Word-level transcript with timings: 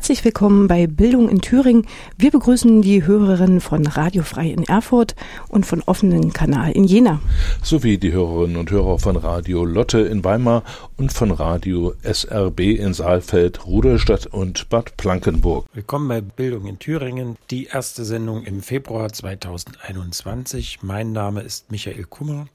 Herzlich 0.00 0.24
willkommen 0.24 0.66
bei 0.66 0.86
Bildung 0.86 1.28
in 1.28 1.42
Thüringen. 1.42 1.86
Wir 2.16 2.30
begrüßen 2.30 2.80
die 2.80 3.04
Hörerinnen 3.04 3.60
von 3.60 3.86
Radio 3.86 4.22
Frei 4.22 4.48
in 4.48 4.64
Erfurt 4.64 5.14
und 5.48 5.66
von 5.66 5.82
offenen 5.82 6.32
Kanal 6.32 6.72
in 6.72 6.84
Jena. 6.84 7.20
Sowie 7.62 7.98
die 7.98 8.10
Hörerinnen 8.10 8.56
und 8.56 8.70
Hörer 8.70 8.98
von 8.98 9.16
Radio 9.16 9.62
Lotte 9.62 10.00
in 10.00 10.24
Weimar 10.24 10.62
und 10.96 11.12
von 11.12 11.30
Radio 11.30 11.92
SRB 12.02 12.60
in 12.78 12.94
Saalfeld, 12.94 13.66
Rudolstadt 13.66 14.24
und 14.24 14.70
Bad 14.70 14.96
Plankenburg. 14.96 15.66
Willkommen 15.74 16.08
bei 16.08 16.22
Bildung 16.22 16.64
in 16.64 16.78
Thüringen, 16.78 17.36
die 17.50 17.66
erste 17.66 18.06
Sendung 18.06 18.44
im 18.44 18.62
Februar 18.62 19.12
2021. 19.12 20.78
Mein 20.80 21.12
Name 21.12 21.42
ist 21.42 21.70
Michael 21.70 22.04
Kummer 22.04 22.46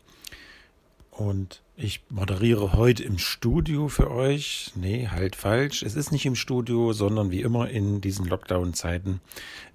und 1.18 1.62
ich 1.78 2.04
moderiere 2.10 2.74
heute 2.74 3.04
im 3.04 3.18
Studio 3.18 3.88
für 3.88 4.12
euch. 4.12 4.72
Nee, 4.76 5.08
halt 5.10 5.36
falsch. 5.36 5.84
Es 5.84 5.96
ist 5.96 6.12
nicht 6.12 6.26
im 6.26 6.36
Studio, 6.36 6.94
sondern 6.94 7.32
wie 7.32 7.41
immer 7.41 7.70
in 7.70 8.02
diesen 8.02 8.26
Lockdown-Zeiten 8.26 9.22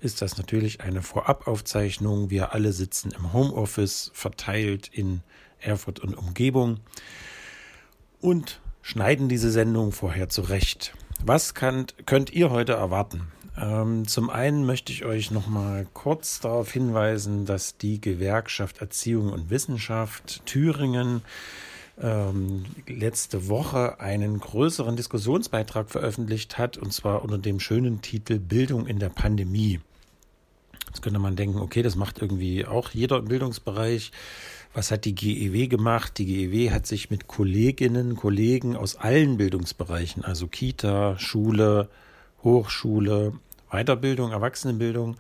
ist 0.00 0.22
das 0.22 0.38
natürlich 0.38 0.80
eine 0.80 1.02
Vorabaufzeichnung. 1.02 2.30
Wir 2.30 2.52
alle 2.52 2.72
sitzen 2.72 3.10
im 3.12 3.32
Homeoffice, 3.32 4.10
verteilt 4.14 4.88
in 4.92 5.22
Erfurt 5.58 6.00
und 6.00 6.14
Umgebung 6.14 6.80
und 8.20 8.60
schneiden 8.82 9.28
diese 9.28 9.50
Sendung 9.50 9.92
vorher 9.92 10.28
zurecht. 10.28 10.94
Was 11.24 11.54
könnt, 11.54 12.06
könnt 12.06 12.30
ihr 12.30 12.50
heute 12.50 12.72
erwarten? 12.72 13.28
Ähm, 13.58 14.06
zum 14.06 14.30
einen 14.30 14.64
möchte 14.64 14.92
ich 14.92 15.04
euch 15.04 15.30
noch 15.30 15.46
mal 15.46 15.86
kurz 15.92 16.40
darauf 16.40 16.70
hinweisen, 16.70 17.46
dass 17.46 17.76
die 17.76 18.00
Gewerkschaft 18.00 18.80
Erziehung 18.80 19.32
und 19.32 19.50
Wissenschaft 19.50 20.44
Thüringen 20.46 21.22
ähm, 22.00 22.64
letzte 22.86 23.48
Woche 23.48 24.00
einen 24.00 24.38
größeren 24.38 24.96
Diskussionsbeitrag 24.96 25.90
veröffentlicht 25.90 26.58
hat, 26.58 26.78
und 26.78 26.92
zwar 26.92 27.22
unter 27.22 27.38
dem 27.38 27.60
schönen 27.60 28.00
Titel 28.02 28.38
Bildung 28.38 28.86
in 28.86 28.98
der 28.98 29.10
Pandemie. 29.10 29.80
Jetzt 30.86 31.02
könnte 31.02 31.20
man 31.20 31.36
denken, 31.36 31.58
okay, 31.58 31.82
das 31.82 31.96
macht 31.96 32.20
irgendwie 32.20 32.66
auch 32.66 32.90
jeder 32.90 33.18
im 33.18 33.26
Bildungsbereich. 33.26 34.10
Was 34.72 34.90
hat 34.90 35.04
die 35.04 35.14
GEW 35.14 35.68
gemacht? 35.68 36.18
Die 36.18 36.26
GEW 36.26 36.70
hat 36.70 36.86
sich 36.86 37.10
mit 37.10 37.26
Kolleginnen, 37.26 38.16
Kollegen 38.16 38.76
aus 38.76 38.96
allen 38.96 39.36
Bildungsbereichen, 39.36 40.24
also 40.24 40.46
Kita, 40.46 41.18
Schule, 41.18 41.88
Hochschule, 42.42 43.34
Weiterbildung, 43.70 44.32
Erwachsenenbildung, 44.32 45.16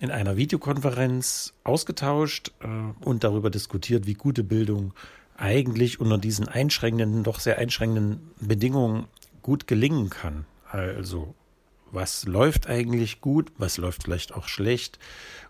in 0.00 0.10
einer 0.10 0.36
Videokonferenz 0.36 1.54
ausgetauscht 1.64 2.52
äh, 2.60 2.66
und 3.04 3.24
darüber 3.24 3.50
diskutiert, 3.50 4.06
wie 4.06 4.14
gute 4.14 4.44
Bildung 4.44 4.94
eigentlich 5.36 6.00
unter 6.00 6.16
diesen 6.18 6.48
einschränkenden, 6.48 7.24
doch 7.24 7.40
sehr 7.40 7.58
einschränkenden 7.58 8.30
Bedingungen 8.40 9.06
gut 9.42 9.66
gelingen 9.66 10.08
kann. 10.10 10.44
Also, 10.70 11.34
was 11.90 12.26
läuft 12.26 12.68
eigentlich 12.68 13.20
gut, 13.20 13.50
was 13.56 13.78
läuft 13.78 14.04
vielleicht 14.04 14.34
auch 14.34 14.46
schlecht. 14.48 14.98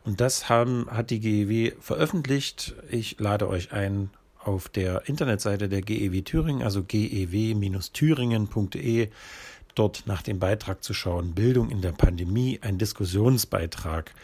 Und 0.05 0.21
das 0.21 0.49
haben, 0.49 0.87
hat 0.91 1.11
die 1.11 1.19
GEW 1.21 1.73
veröffentlicht. 1.81 2.75
Ich 2.91 3.19
lade 3.19 3.49
euch 3.49 3.73
ein, 3.73 4.11
auf 4.39 4.69
der 4.69 5.09
Internetseite 5.09 5.69
der 5.71 5.81
GEW 5.81 6.21
Thüringen, 6.23 6.63
also 6.63 6.83
gew-thüringen.de, 6.83 9.09
dort 9.75 10.05
nach 10.07 10.23
dem 10.23 10.39
Beitrag 10.39 10.83
zu 10.83 10.95
schauen. 10.95 11.35
Bildung 11.35 11.71
in 11.71 11.81
der 11.81 11.93
Pandemie, 11.93 12.59
ein 12.63 12.79
Diskussionsbeitrag. 12.79 14.15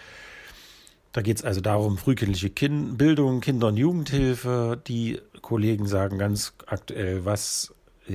Da 1.12 1.22
geht 1.22 1.38
es 1.38 1.44
also 1.44 1.60
darum, 1.60 1.98
frühkindliche 1.98 2.50
kind 2.50 2.96
Bildung, 2.96 3.40
Kinder- 3.40 3.68
und 3.68 3.76
Jugendhilfe. 3.76 4.80
Die 4.86 5.20
Kollegen 5.42 5.86
sagen 5.86 6.18
ganz 6.18 6.54
aktuell, 6.66 7.24
was 7.24 7.74
äh, 8.08 8.14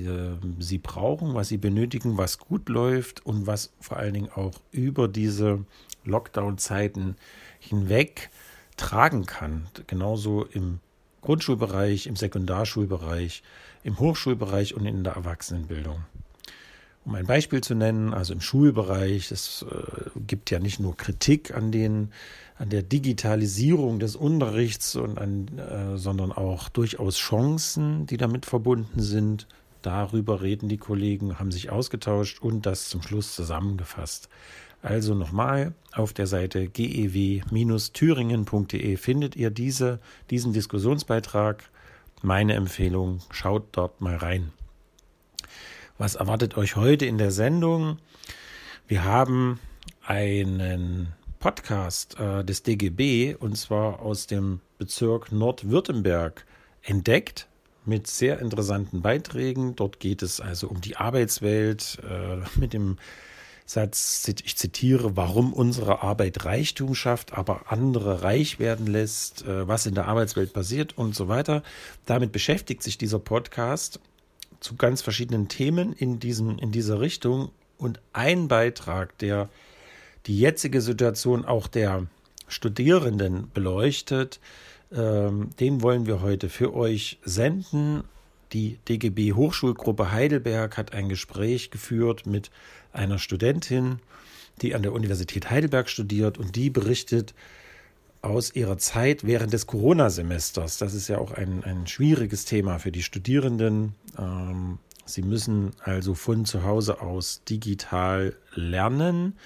sie 0.59 0.77
brauchen, 0.77 1.33
was 1.33 1.49
sie 1.49 1.57
benötigen, 1.57 2.17
was 2.17 2.39
gut 2.39 2.69
läuft 2.69 3.25
und 3.25 3.47
was 3.47 3.73
vor 3.81 3.97
allen 3.97 4.13
Dingen 4.13 4.29
auch 4.33 4.53
über 4.71 5.07
diese 5.07 5.65
Lockdown-Zeiten 6.05 7.17
hinweg 7.59 8.29
tragen 8.77 9.25
kann. 9.25 9.67
Genauso 9.87 10.45
im 10.45 10.79
Grundschulbereich, 11.21 12.07
im 12.07 12.15
Sekundarschulbereich, 12.15 13.43
im 13.83 13.99
Hochschulbereich 13.99 14.73
und 14.75 14.85
in 14.85 15.03
der 15.03 15.13
Erwachsenenbildung. 15.13 16.03
Um 17.05 17.13
ein 17.13 17.27
Beispiel 17.27 17.61
zu 17.61 17.75
nennen, 17.75 18.13
also 18.13 18.33
im 18.33 18.41
Schulbereich, 18.41 19.31
es 19.31 19.63
äh, 19.69 20.09
gibt 20.25 20.49
ja 20.49 20.59
nicht 20.59 20.79
nur 20.79 20.97
Kritik 20.97 21.55
an 21.55 21.71
den 21.71 22.11
an 22.57 22.69
der 22.69 22.83
Digitalisierung 22.83 23.99
des 23.99 24.15
Unterrichts 24.15 24.95
und 24.95 25.19
an, 25.19 25.49
äh, 25.57 25.97
sondern 25.97 26.31
auch 26.31 26.69
durchaus 26.69 27.17
Chancen, 27.17 28.05
die 28.05 28.15
damit 28.17 28.45
verbunden 28.45 29.01
sind. 29.01 29.47
Darüber 29.81 30.41
reden 30.41 30.69
die 30.69 30.77
Kollegen, 30.77 31.37
haben 31.37 31.51
sich 31.51 31.69
ausgetauscht 31.69 32.41
und 32.41 32.65
das 32.65 32.87
zum 32.89 33.01
Schluss 33.01 33.35
zusammengefasst. 33.35 34.29
Also 34.81 35.15
nochmal, 35.15 35.73
auf 35.93 36.13
der 36.13 36.27
Seite 36.27 36.67
gew-thüringen.de 36.67 38.95
findet 38.97 39.35
ihr 39.35 39.49
diese, 39.49 39.99
diesen 40.29 40.53
Diskussionsbeitrag. 40.53 41.63
Meine 42.21 42.53
Empfehlung, 42.53 43.19
schaut 43.31 43.67
dort 43.73 43.99
mal 43.99 44.15
rein. 44.15 44.53
Was 45.97 46.15
erwartet 46.15 46.57
euch 46.57 46.75
heute 46.75 47.05
in 47.05 47.17
der 47.17 47.31
Sendung? 47.31 47.99
Wir 48.85 49.05
haben 49.05 49.61
einen 50.05 51.13
Podcast 51.39 52.19
äh, 52.19 52.43
des 52.43 52.63
DGB 52.63 53.33
und 53.35 53.55
zwar 53.57 54.01
aus 54.01 54.27
dem 54.27 54.59
Bezirk 54.77 55.31
Nordwürttemberg 55.31 56.45
entdeckt 56.81 57.47
mit 57.85 58.07
sehr 58.07 58.39
interessanten 58.39 59.01
Beiträgen. 59.01 59.77
Dort 59.77 60.01
geht 60.01 60.21
es 60.21 60.41
also 60.41 60.67
um 60.67 60.81
die 60.81 60.97
Arbeitswelt 60.97 61.99
äh, 62.03 62.39
mit 62.59 62.73
dem 62.73 62.97
Satz, 63.65 64.27
ich 64.27 64.57
zitiere, 64.57 65.15
warum 65.15 65.53
unsere 65.53 66.03
Arbeit 66.03 66.43
Reichtum 66.43 66.93
schafft, 66.93 67.31
aber 67.31 67.71
andere 67.71 68.21
reich 68.21 68.59
werden 68.59 68.85
lässt, 68.85 69.45
äh, 69.45 69.65
was 69.65 69.85
in 69.85 69.95
der 69.95 70.09
Arbeitswelt 70.09 70.51
passiert 70.51 70.97
und 70.97 71.15
so 71.15 71.29
weiter. 71.29 71.63
Damit 72.05 72.33
beschäftigt 72.33 72.83
sich 72.83 72.97
dieser 72.97 73.19
Podcast 73.19 74.01
zu 74.59 74.75
ganz 74.75 75.01
verschiedenen 75.01 75.47
Themen 75.47 75.93
in, 75.93 76.19
diesem, 76.19 76.57
in 76.59 76.71
dieser 76.71 76.99
Richtung. 76.99 77.51
Und 77.77 77.99
ein 78.13 78.47
Beitrag, 78.47 79.17
der 79.17 79.49
die 80.25 80.39
jetzige 80.39 80.81
Situation 80.81 81.45
auch 81.45 81.67
der 81.67 82.07
Studierenden 82.47 83.51
beleuchtet. 83.53 84.39
Ähm, 84.91 85.49
den 85.59 85.81
wollen 85.81 86.05
wir 86.05 86.21
heute 86.21 86.49
für 86.49 86.73
euch 86.73 87.19
senden. 87.23 88.03
Die 88.53 88.77
DGB 88.87 89.33
Hochschulgruppe 89.33 90.11
Heidelberg 90.11 90.77
hat 90.77 90.93
ein 90.93 91.09
Gespräch 91.09 91.71
geführt 91.71 92.25
mit 92.25 92.51
einer 92.93 93.19
Studentin, 93.19 93.99
die 94.61 94.75
an 94.75 94.83
der 94.83 94.93
Universität 94.93 95.49
Heidelberg 95.49 95.89
studiert 95.89 96.37
und 96.37 96.55
die 96.55 96.69
berichtet 96.69 97.33
aus 98.25 98.55
ihrer 98.55 98.77
Zeit 98.77 99.23
während 99.23 99.53
des 99.53 99.67
Corona-Semesters. 99.67 100.77
Das 100.77 100.93
ist 100.93 101.07
ja 101.07 101.19
auch 101.19 101.31
ein, 101.31 101.63
ein 101.63 101.85
schwieriges 101.87 102.45
Thema 102.45 102.79
für 102.79 102.91
die 102.91 103.03
Studierenden. 103.03 103.93
Ähm, 104.17 104.79
sie 105.05 105.21
müssen 105.21 105.71
also 105.83 106.15
von 106.15 106.45
zu 106.45 106.63
Hause 106.63 107.01
aus 107.01 107.43
digital 107.47 108.35
lernen 108.55 109.37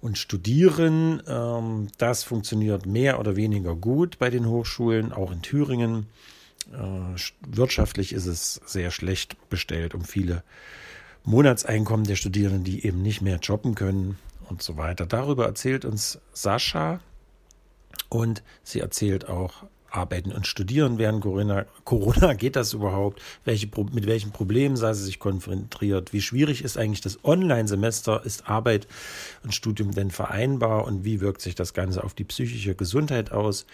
und 0.00 0.16
studieren. 0.16 1.22
Ähm, 1.28 1.88
das 1.98 2.24
funktioniert 2.24 2.86
mehr 2.86 3.20
oder 3.20 3.36
weniger 3.36 3.76
gut 3.76 4.18
bei 4.18 4.30
den 4.30 4.46
Hochschulen, 4.46 5.12
auch 5.12 5.30
in 5.30 5.42
Thüringen. 5.42 6.06
Äh, 6.72 7.20
wirtschaftlich 7.46 8.14
ist 8.14 8.26
es 8.26 8.60
sehr 8.64 8.90
schlecht 8.90 9.36
bestellt 9.50 9.94
um 9.94 10.04
viele 10.04 10.42
Monatseinkommen 11.24 12.06
der 12.06 12.16
Studierenden, 12.16 12.64
die 12.64 12.86
eben 12.86 13.02
nicht 13.02 13.20
mehr 13.20 13.38
jobben 13.38 13.74
können 13.74 14.16
und 14.48 14.62
so 14.62 14.76
weiter. 14.76 15.06
Darüber 15.06 15.44
erzählt 15.44 15.84
uns 15.84 16.18
Sascha 16.32 17.00
und 18.08 18.42
sie 18.62 18.80
erzählt 18.80 19.28
auch 19.28 19.64
Arbeiten 19.90 20.32
und 20.32 20.46
Studieren 20.46 20.98
während 20.98 21.22
Corona. 21.22 21.64
Corona 21.84 22.34
geht 22.34 22.56
das 22.56 22.72
überhaupt? 22.72 23.22
Welche, 23.44 23.68
mit 23.92 24.06
welchen 24.06 24.32
Problemen 24.32 24.76
sei 24.76 24.92
sie 24.92 25.04
sich 25.04 25.18
konfrontiert? 25.18 26.12
Wie 26.12 26.20
schwierig 26.20 26.62
ist 26.62 26.76
eigentlich 26.76 27.00
das 27.00 27.24
Online-Semester? 27.24 28.24
Ist 28.24 28.48
Arbeit 28.48 28.86
und 29.42 29.54
Studium 29.54 29.92
denn 29.92 30.10
vereinbar? 30.10 30.84
Und 30.84 31.04
wie 31.04 31.20
wirkt 31.20 31.40
sich 31.40 31.54
das 31.54 31.72
Ganze 31.72 32.04
auf 32.04 32.14
die 32.14 32.24
psychische 32.24 32.74
Gesundheit 32.74 33.32
aus? 33.32 33.66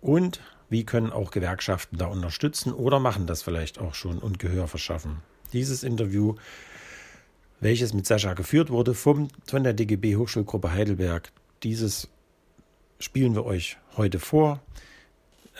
Und 0.00 0.40
wie 0.70 0.84
können 0.84 1.10
auch 1.10 1.30
Gewerkschaften 1.30 1.96
da 1.96 2.06
unterstützen 2.06 2.72
oder 2.72 3.00
machen 3.00 3.26
das 3.26 3.42
vielleicht 3.42 3.78
auch 3.78 3.94
schon 3.94 4.18
und 4.18 4.38
Gehör 4.38 4.68
verschaffen? 4.68 5.18
Dieses 5.52 5.82
Interview, 5.82 6.34
welches 7.60 7.94
mit 7.94 8.06
Sascha 8.06 8.34
geführt 8.34 8.70
wurde 8.70 8.94
vom, 8.94 9.28
von 9.46 9.64
der 9.64 9.72
DGB 9.72 10.16
Hochschulgruppe 10.16 10.72
Heidelberg, 10.72 11.32
dieses 11.62 12.08
spielen 12.98 13.34
wir 13.34 13.44
euch 13.44 13.76
heute 13.96 14.18
vor. 14.18 14.60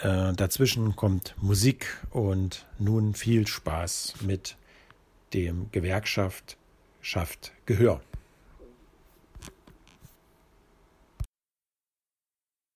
Äh, 0.02 0.32
dazwischen 0.34 0.96
kommt 0.96 1.34
Musik 1.40 1.86
und 2.10 2.66
nun 2.78 3.14
viel 3.14 3.46
Spaß 3.46 4.16
mit 4.22 4.56
dem 5.34 5.70
Gewerkschaft 5.72 6.56
schafft 7.00 7.52
Gehör. 7.66 8.00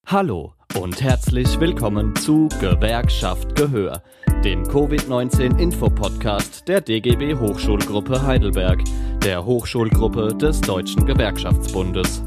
Hallo 0.07 0.53
und 0.79 1.01
herzlich 1.01 1.59
willkommen 1.61 2.15
zu 2.17 2.49
Gewerkschaft 2.61 3.57
Gehör, 3.57 4.03
dem 4.45 4.65
Covid-19-Info-Podcast 4.65 6.69
der 6.69 6.83
DGB 6.83 7.37
Hochschulgruppe 7.37 8.23
Heidelberg, 8.23 8.83
der 9.25 9.45
Hochschulgruppe 9.45 10.35
des 10.35 10.61
Deutschen 10.61 11.07
Gewerkschaftsbundes. 11.07 12.23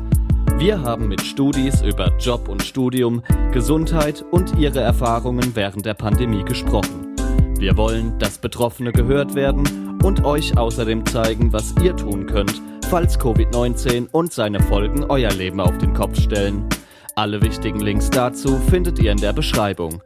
Wir 0.57 0.81
haben 0.81 1.09
mit 1.09 1.21
Studis 1.21 1.81
über 1.81 2.15
Job 2.17 2.47
und 2.47 2.63
Studium, 2.63 3.21
Gesundheit 3.51 4.23
und 4.31 4.57
ihre 4.57 4.79
Erfahrungen 4.79 5.53
während 5.53 5.85
der 5.85 5.95
Pandemie 5.95 6.45
gesprochen. 6.45 7.13
Wir 7.59 7.75
wollen, 7.75 8.17
dass 8.19 8.37
Betroffene 8.37 8.93
gehört 8.93 9.35
werden 9.35 9.99
und 10.01 10.23
euch 10.23 10.57
außerdem 10.57 11.05
zeigen, 11.07 11.51
was 11.51 11.75
ihr 11.83 11.93
tun 11.97 12.25
könnt, 12.25 12.61
falls 12.89 13.19
Covid-19 13.19 14.07
und 14.11 14.31
seine 14.31 14.61
Folgen 14.61 15.03
euer 15.03 15.31
Leben 15.31 15.59
auf 15.59 15.77
den 15.77 15.93
Kopf 15.93 16.21
stellen. 16.21 16.69
Alle 17.17 17.41
wichtigen 17.41 17.81
Links 17.81 18.09
dazu 18.09 18.57
findet 18.69 18.97
ihr 18.99 19.11
in 19.11 19.19
der 19.19 19.33
Beschreibung. 19.33 20.01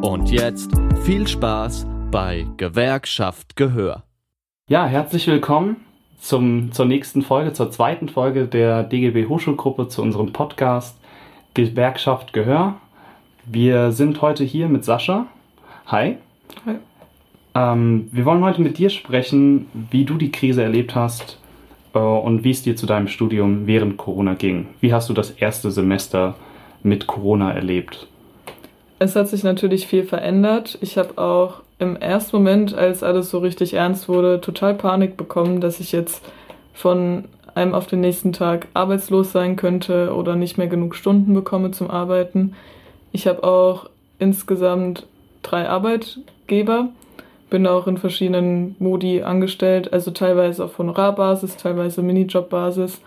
Und 0.00 0.30
jetzt 0.30 0.70
viel 1.02 1.26
Spaß 1.26 1.88
bei 2.12 2.46
Gewerkschaft 2.56 3.56
Gehör. 3.56 4.04
Ja, 4.68 4.86
herzlich 4.86 5.26
willkommen 5.26 5.87
zum, 6.18 6.72
zur 6.72 6.86
nächsten 6.86 7.22
Folge, 7.22 7.52
zur 7.52 7.70
zweiten 7.70 8.08
Folge 8.08 8.46
der 8.46 8.82
DGB 8.82 9.26
Hochschulgruppe 9.26 9.88
zu 9.88 10.02
unserem 10.02 10.32
Podcast 10.32 10.98
Gewerkschaft 11.54 12.32
Gehör. 12.32 12.74
Wir 13.46 13.92
sind 13.92 14.20
heute 14.20 14.44
hier 14.44 14.68
mit 14.68 14.84
Sascha. 14.84 15.26
Hi. 15.86 16.16
Hi. 16.66 16.76
Ähm, 17.54 18.08
wir 18.12 18.24
wollen 18.24 18.44
heute 18.44 18.60
mit 18.60 18.78
dir 18.78 18.90
sprechen, 18.90 19.66
wie 19.90 20.04
du 20.04 20.14
die 20.14 20.30
Krise 20.30 20.62
erlebt 20.62 20.94
hast 20.94 21.38
äh, 21.94 21.98
und 21.98 22.44
wie 22.44 22.50
es 22.50 22.62
dir 22.62 22.76
zu 22.76 22.86
deinem 22.86 23.08
Studium 23.08 23.66
während 23.66 23.96
Corona 23.96 24.34
ging. 24.34 24.66
Wie 24.80 24.92
hast 24.92 25.08
du 25.08 25.14
das 25.14 25.30
erste 25.30 25.70
Semester 25.70 26.34
mit 26.82 27.06
Corona 27.06 27.52
erlebt? 27.52 28.06
Es 28.98 29.16
hat 29.16 29.28
sich 29.28 29.44
natürlich 29.44 29.86
viel 29.86 30.04
verändert. 30.04 30.78
Ich 30.80 30.98
habe 30.98 31.18
auch 31.18 31.62
im 31.78 31.96
ersten 31.96 32.36
Moment, 32.36 32.74
als 32.74 33.02
alles 33.02 33.30
so 33.30 33.38
richtig 33.38 33.74
ernst 33.74 34.08
wurde, 34.08 34.40
total 34.40 34.74
Panik 34.74 35.16
bekommen, 35.16 35.60
dass 35.60 35.80
ich 35.80 35.92
jetzt 35.92 36.22
von 36.74 37.24
einem 37.54 37.74
auf 37.74 37.86
den 37.86 38.00
nächsten 38.00 38.32
Tag 38.32 38.68
arbeitslos 38.74 39.32
sein 39.32 39.56
könnte 39.56 40.14
oder 40.14 40.36
nicht 40.36 40.58
mehr 40.58 40.68
genug 40.68 40.94
Stunden 40.94 41.34
bekomme 41.34 41.70
zum 41.70 41.90
Arbeiten. 41.90 42.54
Ich 43.12 43.26
habe 43.26 43.44
auch 43.44 43.90
insgesamt 44.18 45.06
drei 45.42 45.68
Arbeitgeber, 45.68 46.88
bin 47.50 47.66
auch 47.66 47.86
in 47.86 47.96
verschiedenen 47.96 48.76
Modi 48.78 49.22
angestellt, 49.22 49.92
also 49.92 50.10
teilweise 50.10 50.64
auf 50.64 50.78
Honorarbasis, 50.78 51.56
teilweise 51.56 52.02
Minijobbasis 52.02 53.00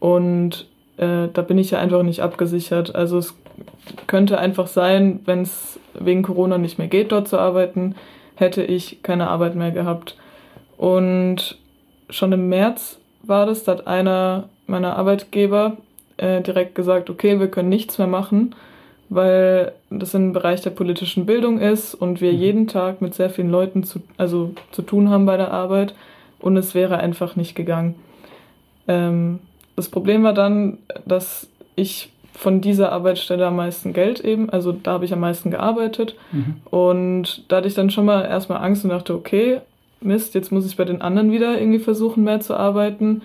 und 0.00 0.66
äh, 0.96 1.28
da 1.32 1.42
bin 1.42 1.58
ich 1.58 1.70
ja 1.70 1.78
einfach 1.78 2.02
nicht 2.02 2.20
abgesichert. 2.20 2.94
Also 2.94 3.18
es 3.18 3.34
könnte 4.06 4.38
einfach 4.38 4.66
sein, 4.66 5.20
wenn 5.24 5.42
es 5.42 5.77
wegen 6.00 6.22
Corona 6.22 6.58
nicht 6.58 6.78
mehr 6.78 6.88
geht, 6.88 7.12
dort 7.12 7.28
zu 7.28 7.38
arbeiten, 7.38 7.94
hätte 8.36 8.62
ich 8.62 9.02
keine 9.02 9.28
Arbeit 9.28 9.54
mehr 9.54 9.70
gehabt. 9.70 10.16
Und 10.76 11.58
schon 12.10 12.32
im 12.32 12.48
März 12.48 12.98
war 13.22 13.46
das, 13.46 13.64
da 13.64 13.72
hat 13.72 13.86
einer 13.86 14.48
meiner 14.66 14.96
Arbeitgeber 14.96 15.76
äh, 16.16 16.40
direkt 16.42 16.74
gesagt, 16.74 17.10
okay, 17.10 17.40
wir 17.40 17.48
können 17.48 17.68
nichts 17.68 17.98
mehr 17.98 18.06
machen, 18.06 18.54
weil 19.08 19.72
das 19.90 20.14
im 20.14 20.32
Bereich 20.32 20.60
der 20.60 20.70
politischen 20.70 21.26
Bildung 21.26 21.58
ist 21.58 21.94
und 21.94 22.20
wir 22.20 22.32
mhm. 22.32 22.38
jeden 22.38 22.66
Tag 22.68 23.00
mit 23.00 23.14
sehr 23.14 23.30
vielen 23.30 23.50
Leuten 23.50 23.82
zu, 23.82 24.00
also, 24.16 24.54
zu 24.70 24.82
tun 24.82 25.08
haben 25.08 25.26
bei 25.26 25.36
der 25.36 25.52
Arbeit 25.52 25.94
und 26.38 26.56
es 26.56 26.74
wäre 26.74 26.98
einfach 26.98 27.36
nicht 27.36 27.54
gegangen. 27.54 27.94
Ähm, 28.86 29.40
das 29.76 29.88
Problem 29.88 30.22
war 30.22 30.34
dann, 30.34 30.78
dass 31.06 31.48
ich 31.76 32.10
von 32.34 32.60
dieser 32.60 32.92
Arbeitsstelle 32.92 33.46
am 33.46 33.56
meisten 33.56 33.92
Geld 33.92 34.20
eben, 34.20 34.48
also 34.50 34.72
da 34.72 34.92
habe 34.92 35.04
ich 35.04 35.12
am 35.12 35.20
meisten 35.20 35.50
gearbeitet. 35.50 36.14
Mhm. 36.30 36.56
Und 36.70 37.44
da 37.48 37.56
hatte 37.56 37.68
ich 37.68 37.74
dann 37.74 37.90
schon 37.90 38.04
mal 38.04 38.24
erstmal 38.24 38.62
Angst 38.62 38.84
und 38.84 38.90
dachte, 38.90 39.14
okay, 39.14 39.60
Mist, 40.00 40.34
jetzt 40.34 40.52
muss 40.52 40.66
ich 40.66 40.76
bei 40.76 40.84
den 40.84 41.02
anderen 41.02 41.32
wieder 41.32 41.58
irgendwie 41.58 41.80
versuchen, 41.80 42.22
mehr 42.22 42.40
zu 42.40 42.54
arbeiten. 42.54 43.22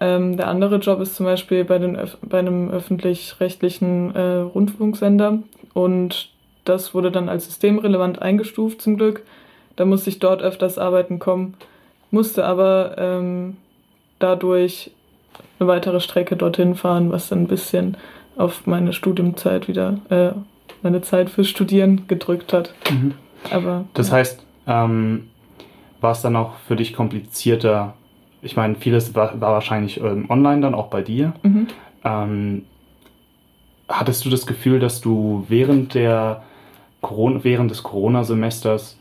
Ähm, 0.00 0.36
der 0.36 0.48
andere 0.48 0.76
Job 0.76 1.00
ist 1.00 1.14
zum 1.14 1.26
Beispiel 1.26 1.64
bei, 1.64 1.78
den, 1.78 1.98
bei 2.22 2.38
einem 2.38 2.70
öffentlich-rechtlichen 2.70 4.14
äh, 4.14 4.36
Rundfunksender 4.38 5.38
und 5.74 6.30
das 6.64 6.94
wurde 6.94 7.10
dann 7.10 7.28
als 7.28 7.46
systemrelevant 7.46 8.20
eingestuft 8.20 8.82
zum 8.82 8.96
Glück. 8.96 9.22
Da 9.76 9.84
musste 9.84 10.10
ich 10.10 10.18
dort 10.18 10.42
öfters 10.42 10.78
arbeiten 10.78 11.18
kommen, 11.18 11.54
musste 12.10 12.44
aber 12.44 12.96
ähm, 12.98 13.56
dadurch 14.18 14.90
eine 15.58 15.68
weitere 15.68 16.00
Strecke 16.00 16.36
dorthin 16.36 16.74
fahren, 16.74 17.10
was 17.10 17.28
dann 17.28 17.42
ein 17.42 17.48
bisschen 17.48 17.96
auf 18.36 18.66
meine 18.66 18.92
Studiumzeit 18.92 19.68
wieder, 19.68 19.98
äh, 20.08 20.32
meine 20.82 21.02
Zeit 21.02 21.30
fürs 21.30 21.48
Studieren 21.48 22.06
gedrückt 22.08 22.52
hat. 22.52 22.74
Mhm. 22.90 23.14
Aber, 23.50 23.84
das 23.94 24.08
ja. 24.08 24.16
heißt, 24.16 24.44
ähm, 24.66 25.28
war 26.00 26.12
es 26.12 26.22
dann 26.22 26.36
auch 26.36 26.54
für 26.66 26.76
dich 26.76 26.92
komplizierter? 26.92 27.94
Ich 28.42 28.56
meine, 28.56 28.74
vieles 28.74 29.14
war, 29.14 29.40
war 29.40 29.52
wahrscheinlich 29.52 30.00
ähm, 30.00 30.26
online 30.28 30.60
dann 30.60 30.74
auch 30.74 30.88
bei 30.88 31.02
dir. 31.02 31.32
Mhm. 31.42 31.68
Ähm, 32.04 32.62
hattest 33.88 34.24
du 34.24 34.30
das 34.30 34.46
Gefühl, 34.46 34.80
dass 34.80 35.00
du 35.00 35.44
während 35.48 35.94
der 35.94 36.42
Corona, 37.00 37.44
während 37.44 37.70
des 37.70 37.82
Corona-Semesters 37.82 38.98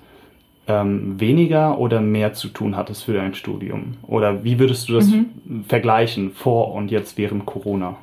ähm, 0.67 1.19
weniger 1.19 1.77
oder 1.79 2.01
mehr 2.01 2.33
zu 2.33 2.49
tun 2.49 2.75
hattest 2.75 3.03
für 3.03 3.13
dein 3.13 3.33
Studium? 3.33 3.97
Oder 4.03 4.43
wie 4.43 4.59
würdest 4.59 4.89
du 4.89 4.93
das 4.93 5.07
mhm. 5.07 5.65
vergleichen 5.67 6.31
vor 6.31 6.73
und 6.73 6.91
jetzt 6.91 7.17
während 7.17 7.45
Corona? 7.45 7.97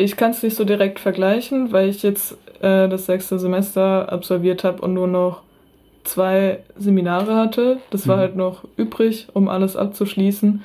Ich 0.00 0.16
kann 0.16 0.30
es 0.30 0.42
nicht 0.42 0.56
so 0.56 0.64
direkt 0.64 0.98
vergleichen, 0.98 1.72
weil 1.72 1.90
ich 1.90 2.02
jetzt 2.02 2.32
äh, 2.62 2.88
das 2.88 3.04
sechste 3.04 3.38
Semester 3.38 4.10
absolviert 4.10 4.64
habe 4.64 4.80
und 4.80 4.94
nur 4.94 5.06
noch 5.06 5.42
zwei 6.04 6.60
Seminare 6.78 7.36
hatte. 7.36 7.78
Das 7.90 8.06
mhm. 8.06 8.10
war 8.10 8.18
halt 8.18 8.34
noch 8.34 8.64
übrig, 8.76 9.28
um 9.34 9.48
alles 9.48 9.76
abzuschließen. 9.76 10.62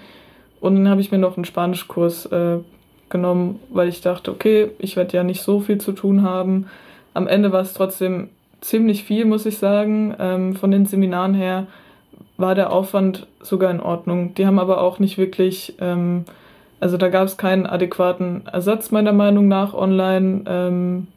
Und 0.61 0.75
dann 0.75 0.89
habe 0.89 1.01
ich 1.01 1.11
mir 1.11 1.17
noch 1.17 1.35
einen 1.35 1.43
Spanischkurs 1.43 2.27
äh, 2.27 2.59
genommen, 3.09 3.59
weil 3.69 3.89
ich 3.89 3.99
dachte, 3.99 4.31
okay, 4.31 4.71
ich 4.79 4.95
werde 4.95 5.17
ja 5.17 5.23
nicht 5.23 5.41
so 5.41 5.59
viel 5.59 5.79
zu 5.79 5.91
tun 5.91 6.23
haben. 6.23 6.67
Am 7.13 7.27
Ende 7.27 7.51
war 7.51 7.61
es 7.61 7.73
trotzdem 7.73 8.29
ziemlich 8.61 9.03
viel, 9.03 9.25
muss 9.25 9.45
ich 9.45 9.57
sagen. 9.57 10.15
Ähm, 10.17 10.55
von 10.55 10.71
den 10.71 10.85
Seminaren 10.85 11.33
her 11.33 11.67
war 12.37 12.55
der 12.55 12.71
Aufwand 12.71 13.27
sogar 13.41 13.69
in 13.69 13.81
Ordnung. 13.81 14.33
Die 14.35 14.47
haben 14.47 14.59
aber 14.59 14.81
auch 14.81 14.99
nicht 14.99 15.17
wirklich 15.17 15.75
ähm, 15.81 16.23
also 16.85 16.97
da 16.97 17.09
gab 17.09 17.25
es 17.25 17.35
keinen 17.35 17.65
adäquaten 17.65 18.43
Ersatz 18.45 18.91
meiner 18.91 19.11
Meinung 19.11 19.47
nach 19.47 19.73
online. 19.73 20.41
Ähm, 20.45 21.07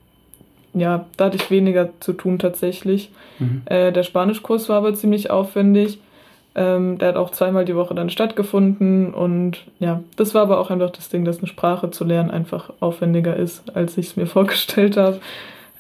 ja, 0.73 1.05
da 1.19 1.27
hatte 1.27 1.37
ich 1.37 1.51
weniger 1.51 1.91
zu 2.01 2.15
tun 2.15 2.39
tatsächlich. 2.39 3.11
Mhm. 3.39 3.61
Äh, 3.67 3.93
der 3.93 4.03
Spanischkurs 4.03 4.71
war 4.71 4.79
aber 4.79 4.95
ziemlich 4.95 5.31
aufwendig. 5.31 5.99
Ähm, 6.55 6.97
der 6.97 7.09
hat 7.09 7.17
auch 7.17 7.33
zweimal 7.33 7.67
die 7.67 7.77
Woche 7.77 7.95
dann 7.95 8.09
stattgefunden 8.09 9.13
und 9.13 9.59
ja, 9.79 10.01
das 10.17 10.35
war 10.35 10.41
aber 10.41 10.59
auch 10.59 10.71
einfach 10.71 10.89
das 10.89 11.11
Ding, 11.11 11.27
dass 11.27 11.41
eine 11.41 11.49
Sprache 11.49 11.91
zu 11.91 12.05
lernen 12.05 12.31
einfach 12.31 12.71
aufwendiger 12.81 13.37
ist, 13.37 13.77
als 13.77 13.99
ich 13.99 14.07
es 14.07 14.17
mir 14.17 14.27
vorgestellt 14.39 14.97
habe. 14.97 15.21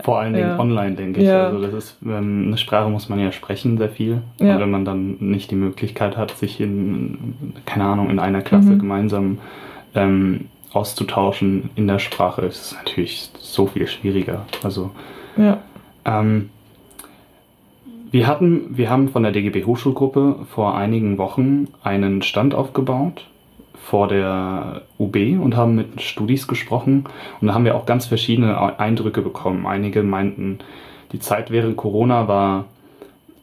Vor 0.00 0.18
allen 0.18 0.35
Dingen 0.35 0.50
ja. 0.50 0.59
online, 0.59 0.97
denke 0.97 1.21
ich. 1.21 1.26
Ja. 1.26 1.47
Also 1.47 1.62
das 1.62 1.73
ist, 1.73 1.97
ähm, 2.04 2.49
eine 2.49 2.59
Sprache 2.59 2.90
muss 2.90 3.09
man 3.09 3.21
ja 3.21 3.33
sprechen, 3.33 3.78
sehr 3.78 3.88
viel. 3.88 4.21
Ja. 4.38 4.52
Und 4.52 4.61
wenn 4.61 4.71
man 4.71 4.85
dann 4.85 5.16
nicht 5.18 5.50
die 5.50 5.57
Möglichkeit 5.57 6.18
hat, 6.18 6.33
sich 6.33 6.61
in, 6.61 7.54
keine 7.64 7.85
Ahnung, 7.85 8.11
in 8.11 8.18
einer 8.18 8.42
Klasse 8.42 8.73
mhm. 8.73 8.80
gemeinsam 8.80 9.38
ähm, 9.95 10.49
auszutauschen 10.73 11.71
in 11.75 11.87
der 11.87 11.99
Sprache, 11.99 12.42
ist 12.42 12.66
es 12.66 12.73
natürlich 12.75 13.30
so 13.38 13.66
viel 13.66 13.87
schwieriger. 13.87 14.47
Also 14.62 14.90
ja. 15.37 15.59
ähm, 16.04 16.50
wir 18.11 18.26
hatten, 18.26 18.76
wir 18.76 18.90
haben 18.90 19.09
von 19.09 19.23
der 19.23 19.33
DGB 19.33 19.64
Hochschulgruppe 19.64 20.47
vor 20.54 20.76
einigen 20.76 21.18
Wochen 21.18 21.68
einen 21.83 22.23
Stand 22.23 22.54
aufgebaut 22.54 23.26
vor 23.85 24.09
der 24.09 24.83
UB 24.99 25.16
und 25.40 25.57
haben 25.57 25.75
mit 25.75 26.02
Studis 26.02 26.47
gesprochen 26.47 27.04
und 27.40 27.49
da 27.49 27.54
haben 27.54 27.64
wir 27.64 27.75
auch 27.75 27.87
ganz 27.87 28.07
verschiedene 28.07 28.78
Eindrücke 28.78 29.23
bekommen. 29.23 29.66
Einige 29.66 30.02
meinten, 30.02 30.59
die 31.12 31.21
Zeit 31.21 31.50
während 31.50 31.78
Corona 31.78 32.28
war 32.28 32.66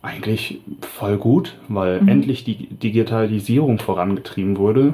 eigentlich 0.03 0.59
voll 0.81 1.17
gut, 1.17 1.55
weil 1.67 1.99
mhm. 2.01 2.07
endlich 2.09 2.43
die 2.43 2.67
Digitalisierung 2.67 3.79
vorangetrieben 3.79 4.57
wurde 4.57 4.93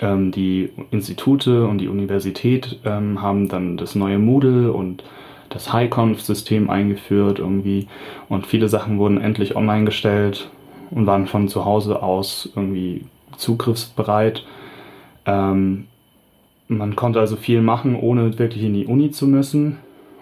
ähm, 0.00 0.32
die 0.32 0.70
Institute 0.90 1.66
und 1.66 1.78
die 1.78 1.88
Universität 1.88 2.78
ähm, 2.84 3.22
haben 3.22 3.48
dann 3.48 3.76
das 3.76 3.94
neue 3.94 4.18
Moodle 4.18 4.72
und 4.72 5.04
das 5.48 5.72
HighConf-System 5.72 6.70
eingeführt 6.70 7.38
irgendwie 7.38 7.88
und 8.28 8.46
viele 8.46 8.68
Sachen 8.68 8.98
wurden 8.98 9.20
endlich 9.20 9.56
online 9.56 9.84
gestellt 9.84 10.50
und 10.90 11.06
waren 11.06 11.26
von 11.26 11.48
zu 11.48 11.64
Hause 11.64 12.02
aus 12.02 12.48
irgendwie 12.54 13.04
zugriffsbereit. 13.36 14.44
Ähm, 15.26 15.86
man 16.68 16.94
konnte 16.94 17.18
also 17.18 17.36
viel 17.36 17.62
machen, 17.62 17.96
ohne 17.96 18.38
wirklich 18.38 18.62
in 18.62 18.74
die 18.74 18.86
Uni 18.86 19.10
zu 19.10 19.26
müssen. 19.26 19.78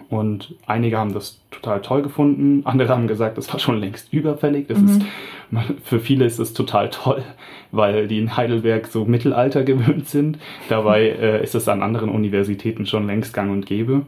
Und 0.09 0.55
einige 0.65 0.97
haben 0.97 1.13
das 1.13 1.39
total 1.51 1.81
toll 1.81 2.01
gefunden, 2.01 2.61
andere 2.65 2.89
haben 2.89 3.07
gesagt, 3.07 3.37
das 3.37 3.51
war 3.53 3.59
schon 3.59 3.79
längst 3.79 4.11
überfällig. 4.11 4.67
Das 4.67 4.79
mhm. 4.79 4.87
ist, 4.87 5.01
für 5.83 5.99
viele 5.99 6.25
ist 6.25 6.39
es 6.39 6.53
total 6.53 6.89
toll, 6.89 7.23
weil 7.71 8.07
die 8.07 8.17
in 8.17 8.35
Heidelberg 8.35 8.87
so 8.87 9.05
Mittelalter 9.05 9.63
gewöhnt 9.63 10.07
sind. 10.07 10.39
Dabei 10.67 11.09
äh, 11.21 11.43
ist 11.43 11.53
es 11.53 11.67
an 11.67 11.83
anderen 11.83 12.09
Universitäten 12.09 12.87
schon 12.87 13.05
längst 13.05 13.33
gang 13.33 13.51
und 13.51 13.67
gäbe. 13.67 14.01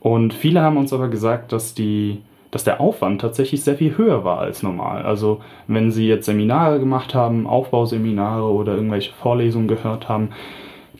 Und 0.00 0.32
viele 0.32 0.62
haben 0.62 0.78
uns 0.78 0.92
aber 0.92 1.08
gesagt, 1.08 1.52
dass 1.52 1.74
die 1.74 2.22
dass 2.52 2.64
der 2.64 2.80
Aufwand 2.80 3.20
tatsächlich 3.20 3.62
sehr 3.64 3.76
viel 3.76 3.98
höher 3.98 4.24
war 4.24 4.38
als 4.38 4.62
normal. 4.62 5.02
Also 5.02 5.42
wenn 5.66 5.90
Sie 5.90 6.08
jetzt 6.08 6.24
Seminare 6.24 6.78
gemacht 6.78 7.14
haben, 7.14 7.46
Aufbauseminare 7.46 8.50
oder 8.50 8.76
irgendwelche 8.76 9.12
Vorlesungen 9.12 9.68
gehört 9.68 10.08
haben, 10.08 10.30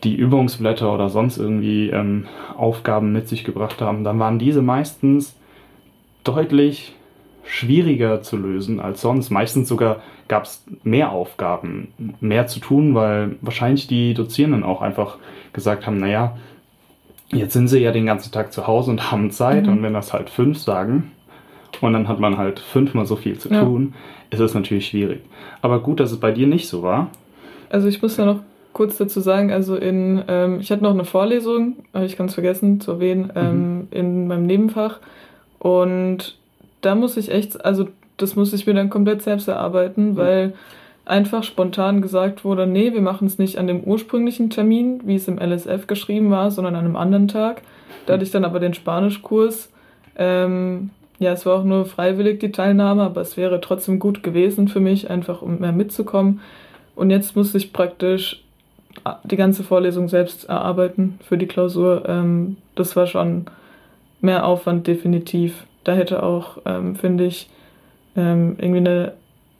die 0.04 0.14
Übungsblätter 0.14 0.92
oder 0.92 1.08
sonst 1.08 1.38
irgendwie 1.38 1.90
ähm, 1.90 2.26
Aufgaben 2.56 3.12
mit 3.12 3.28
sich 3.28 3.44
gebracht 3.44 3.80
haben, 3.80 4.04
dann 4.04 4.18
waren 4.18 4.38
diese 4.38 4.62
meistens 4.62 5.36
deutlich 6.24 6.94
schwieriger 7.44 8.22
zu 8.22 8.36
lösen 8.36 8.80
als 8.80 9.00
sonst. 9.00 9.30
Meistens 9.30 9.68
sogar 9.68 10.02
gab 10.28 10.44
es 10.44 10.64
mehr 10.82 11.12
Aufgaben, 11.12 11.92
mehr 12.20 12.46
zu 12.46 12.60
tun, 12.60 12.94
weil 12.94 13.36
wahrscheinlich 13.40 13.86
die 13.86 14.14
Dozierenden 14.14 14.64
auch 14.64 14.82
einfach 14.82 15.18
gesagt 15.52 15.86
haben, 15.86 15.98
naja, 15.98 16.36
jetzt 17.32 17.52
sind 17.52 17.68
sie 17.68 17.78
ja 17.78 17.92
den 17.92 18.06
ganzen 18.06 18.32
Tag 18.32 18.52
zu 18.52 18.66
Hause 18.66 18.90
und 18.90 19.10
haben 19.10 19.30
Zeit 19.30 19.66
mhm. 19.66 19.72
und 19.72 19.82
wenn 19.82 19.94
das 19.94 20.12
halt 20.12 20.30
fünf 20.30 20.58
sagen 20.58 21.12
und 21.80 21.92
dann 21.92 22.08
hat 22.08 22.20
man 22.20 22.36
halt 22.36 22.58
fünfmal 22.58 23.06
so 23.06 23.16
viel 23.16 23.38
zu 23.38 23.48
tun, 23.48 23.94
ja. 23.94 24.38
ist 24.38 24.40
es 24.40 24.54
natürlich 24.54 24.88
schwierig. 24.88 25.20
Aber 25.62 25.80
gut, 25.80 26.00
dass 26.00 26.10
es 26.10 26.20
bei 26.20 26.32
dir 26.32 26.46
nicht 26.46 26.68
so 26.68 26.82
war. 26.82 27.10
Also 27.68 27.88
ich 27.88 28.00
muss 28.02 28.16
ja 28.16 28.24
noch 28.24 28.40
kurz 28.76 28.98
dazu 28.98 29.20
sagen, 29.20 29.50
also 29.52 29.74
in, 29.74 30.22
ähm, 30.28 30.60
ich 30.60 30.70
hatte 30.70 30.82
noch 30.82 30.92
eine 30.92 31.06
Vorlesung, 31.06 31.76
habe 31.94 32.04
ich 32.04 32.18
ganz 32.18 32.34
vergessen 32.34 32.78
zu 32.78 32.92
erwähnen, 32.92 33.32
ähm, 33.34 33.76
mhm. 33.76 33.88
in 33.90 34.26
meinem 34.28 34.44
Nebenfach. 34.44 34.98
Und 35.58 36.36
da 36.82 36.94
muss 36.94 37.16
ich 37.16 37.32
echt, 37.32 37.64
also 37.64 37.88
das 38.18 38.36
muss 38.36 38.52
ich 38.52 38.66
mir 38.66 38.74
dann 38.74 38.90
komplett 38.90 39.22
selbst 39.22 39.48
erarbeiten, 39.48 40.10
mhm. 40.10 40.16
weil 40.18 40.52
einfach 41.06 41.42
spontan 41.42 42.02
gesagt 42.02 42.44
wurde, 42.44 42.66
nee, 42.66 42.92
wir 42.92 43.00
machen 43.00 43.26
es 43.26 43.38
nicht 43.38 43.56
an 43.56 43.66
dem 43.66 43.80
ursprünglichen 43.82 44.50
Termin, 44.50 45.00
wie 45.06 45.14
es 45.14 45.26
im 45.26 45.38
LSF 45.38 45.86
geschrieben 45.86 46.30
war, 46.30 46.50
sondern 46.50 46.74
an 46.74 46.84
einem 46.84 46.96
anderen 46.96 47.28
Tag. 47.28 47.62
Da 48.04 48.12
hatte 48.12 48.24
ich 48.24 48.30
dann 48.30 48.44
aber 48.44 48.60
den 48.60 48.74
Spanischkurs. 48.74 49.70
Ähm, 50.16 50.90
ja, 51.18 51.32
es 51.32 51.46
war 51.46 51.60
auch 51.60 51.64
nur 51.64 51.86
freiwillig 51.86 52.40
die 52.40 52.52
Teilnahme, 52.52 53.04
aber 53.04 53.22
es 53.22 53.38
wäre 53.38 53.58
trotzdem 53.62 53.98
gut 53.98 54.22
gewesen 54.22 54.68
für 54.68 54.80
mich, 54.80 55.08
einfach 55.08 55.40
um 55.40 55.60
mehr 55.60 55.72
mitzukommen. 55.72 56.40
Und 56.94 57.08
jetzt 57.08 57.36
muss 57.36 57.54
ich 57.54 57.72
praktisch 57.72 58.42
die 59.24 59.36
ganze 59.36 59.62
Vorlesung 59.62 60.08
selbst 60.08 60.48
erarbeiten 60.48 61.18
für 61.22 61.38
die 61.38 61.46
Klausur. 61.46 62.04
Ähm, 62.06 62.56
das 62.74 62.96
war 62.96 63.06
schon 63.06 63.46
mehr 64.20 64.46
Aufwand 64.46 64.86
definitiv. 64.86 65.66
Da 65.84 65.94
hätte 65.94 66.22
auch, 66.22 66.58
ähm, 66.64 66.96
finde 66.96 67.24
ich, 67.24 67.48
ähm, 68.16 68.56
irgendwie 68.58 68.78
eine 68.78 69.12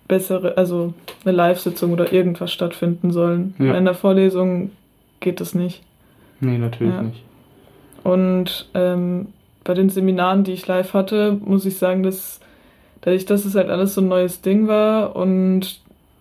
bessere, 0.09 0.57
also 0.57 0.95
eine 1.25 1.33
Live-Sitzung 1.33 1.93
oder 1.93 2.13
irgendwas 2.13 2.53
stattfinden 2.53 3.11
sollen. 3.11 3.55
Ja. 3.59 3.75
In 3.77 3.85
der 3.85 3.95
Vorlesung 3.95 4.71
geht 5.21 5.41
das 5.41 5.55
nicht. 5.55 5.83
Nee, 6.41 6.59
natürlich 6.59 6.95
ja. 6.95 7.03
nicht. 7.03 7.23
Und 8.05 8.69
ähm, 8.75 9.29
bei 9.65 9.75
den 9.75 9.91
Seminaren, 9.91 10.45
die 10.45 10.53
ich 10.53 10.67
live 10.67 10.95
hatte, 10.95 11.39
muss 11.45 11.67
ich 11.67 11.77
sagen, 11.77 12.03
dass 12.03 12.41
dadurch, 13.01 13.27
dass 13.27 13.45
es 13.45 13.55
halt 13.55 13.69
alles 13.69 13.95
so 13.95 14.01
ein 14.01 14.09
neues 14.09 14.41
Ding 14.43 14.69
war 14.69 15.17
und 15.17 15.81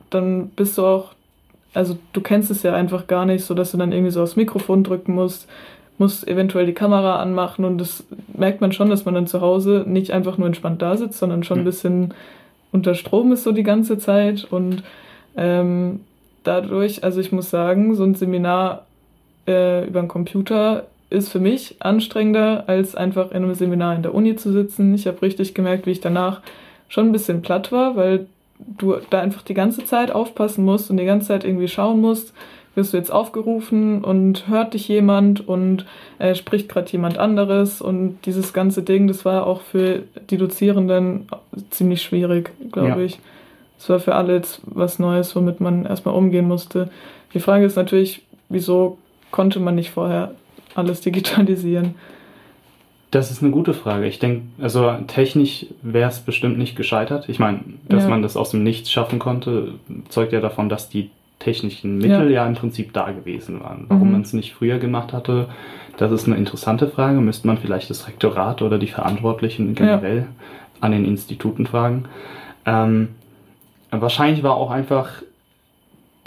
dann 0.09 0.49
bist 0.49 0.77
du 0.77 0.85
auch 0.85 1.14
also 1.75 1.97
du 2.13 2.21
kennst 2.21 2.49
es 2.51 2.63
ja 2.63 2.73
einfach 2.73 3.07
gar 3.07 3.25
nicht, 3.25 3.43
so 3.45 3.53
dass 3.53 3.71
du 3.71 3.77
dann 3.77 3.91
irgendwie 3.91 4.11
so 4.11 4.23
aufs 4.23 4.35
Mikrofon 4.35 4.83
drücken 4.83 5.13
musst, 5.13 5.47
musst 5.97 6.27
eventuell 6.27 6.65
die 6.65 6.73
Kamera 6.73 7.21
anmachen 7.21 7.65
und 7.65 7.77
das 7.77 8.05
merkt 8.33 8.61
man 8.61 8.71
schon, 8.71 8.89
dass 8.89 9.05
man 9.05 9.13
dann 9.13 9.27
zu 9.27 9.41
Hause 9.41 9.83
nicht 9.87 10.11
einfach 10.11 10.37
nur 10.37 10.47
entspannt 10.47 10.81
da 10.81 10.97
sitzt, 10.97 11.19
sondern 11.19 11.43
schon 11.43 11.59
ein 11.59 11.65
bisschen 11.65 12.13
unter 12.71 12.95
Strom 12.95 13.31
ist 13.31 13.43
so 13.43 13.51
die 13.51 13.63
ganze 13.63 13.97
Zeit 13.97 14.45
und 14.49 14.83
ähm, 15.37 16.01
dadurch, 16.43 17.03
also 17.03 17.21
ich 17.21 17.31
muss 17.31 17.49
sagen, 17.49 17.95
so 17.95 18.03
ein 18.03 18.15
Seminar 18.15 18.85
äh, 19.47 19.87
über 19.87 19.99
einen 19.99 20.07
Computer 20.07 20.85
ist 21.09 21.29
für 21.29 21.39
mich 21.39 21.77
anstrengender, 21.79 22.65
als 22.67 22.95
einfach 22.95 23.31
in 23.31 23.37
einem 23.37 23.53
Seminar 23.53 23.95
in 23.95 24.01
der 24.01 24.13
Uni 24.13 24.35
zu 24.35 24.51
sitzen. 24.51 24.93
Ich 24.93 25.07
habe 25.07 25.21
richtig 25.21 25.53
gemerkt, 25.53 25.85
wie 25.85 25.91
ich 25.91 26.01
danach 26.01 26.41
schon 26.87 27.07
ein 27.07 27.11
bisschen 27.11 27.41
platt 27.41 27.71
war, 27.71 27.95
weil 27.95 28.27
du 28.59 28.97
da 29.09 29.21
einfach 29.21 29.41
die 29.41 29.53
ganze 29.53 29.85
Zeit 29.85 30.11
aufpassen 30.11 30.65
musst 30.65 30.89
und 30.89 30.97
die 30.97 31.05
ganze 31.05 31.27
Zeit 31.27 31.43
irgendwie 31.43 31.67
schauen 31.67 32.01
musst, 32.01 32.33
wirst 32.75 32.93
du 32.93 32.97
jetzt 32.97 33.11
aufgerufen 33.11 34.03
und 34.03 34.47
hört 34.47 34.73
dich 34.73 34.87
jemand 34.87 35.47
und 35.47 35.85
äh, 36.19 36.35
spricht 36.35 36.67
gerade 36.69 36.91
jemand 36.91 37.17
anderes 37.17 37.81
und 37.81 38.19
dieses 38.25 38.53
ganze 38.53 38.83
Ding, 38.83 39.07
das 39.07 39.23
war 39.23 39.47
auch 39.47 39.61
für 39.61 40.03
die 40.29 40.37
Dozierenden 40.37 41.27
ziemlich 41.69 42.01
schwierig, 42.01 42.51
glaube 42.71 42.89
ja. 42.89 43.05
ich. 43.05 43.19
Es 43.77 43.89
war 43.89 43.99
für 43.99 44.15
alle 44.15 44.35
jetzt 44.35 44.61
was 44.65 44.99
Neues, 44.99 45.35
womit 45.35 45.59
man 45.59 45.85
erstmal 45.85 46.15
umgehen 46.15 46.47
musste. 46.47 46.89
Die 47.33 47.39
Frage 47.39 47.65
ist 47.65 47.75
natürlich, 47.75 48.23
wieso 48.49 48.97
konnte 49.31 49.59
man 49.59 49.75
nicht 49.75 49.91
vorher 49.91 50.31
alles 50.75 51.01
digitalisieren? 51.01 51.95
Das 53.15 53.31
ist 53.31 53.41
eine 53.41 53.51
gute 53.53 53.73
Frage. 53.73 54.07
Ich 54.07 54.19
denke, 54.19 54.41
also 54.61 54.91
technisch 55.07 55.67
wäre 55.81 56.09
es 56.09 56.19
bestimmt 56.19 56.57
nicht 56.57 56.75
gescheitert. 56.75 57.29
Ich 57.29 57.39
meine, 57.39 57.61
dass 57.87 58.03
ja. 58.03 58.09
man 58.09 58.21
das 58.21 58.35
aus 58.35 58.49
dem 58.49 58.61
Nichts 58.61 58.91
schaffen 58.91 59.19
konnte, 59.19 59.69
zeugt 60.09 60.33
ja 60.33 60.41
davon, 60.41 60.67
dass 60.67 60.89
die 60.89 61.11
technischen 61.39 61.97
Mittel 61.97 62.29
ja, 62.29 62.41
ja 62.41 62.45
im 62.45 62.55
Prinzip 62.55 62.91
da 62.91 63.11
gewesen 63.11 63.61
waren. 63.61 63.85
Warum 63.87 64.07
mhm. 64.07 64.11
man 64.11 64.21
es 64.23 64.33
nicht 64.33 64.53
früher 64.53 64.79
gemacht 64.79 65.13
hatte, 65.13 65.47
das 65.95 66.11
ist 66.11 66.27
eine 66.27 66.35
interessante 66.35 66.89
Frage. 66.89 67.21
Müsste 67.21 67.47
man 67.47 67.57
vielleicht 67.57 67.89
das 67.89 68.05
Rektorat 68.05 68.61
oder 68.61 68.77
die 68.77 68.87
Verantwortlichen 68.87 69.75
generell 69.75 70.17
ja. 70.17 70.25
an 70.81 70.91
den 70.91 71.05
Instituten 71.05 71.67
fragen. 71.67 72.09
Ähm, 72.65 73.11
wahrscheinlich 73.91 74.43
war 74.43 74.57
auch 74.57 74.71
einfach 74.71 75.21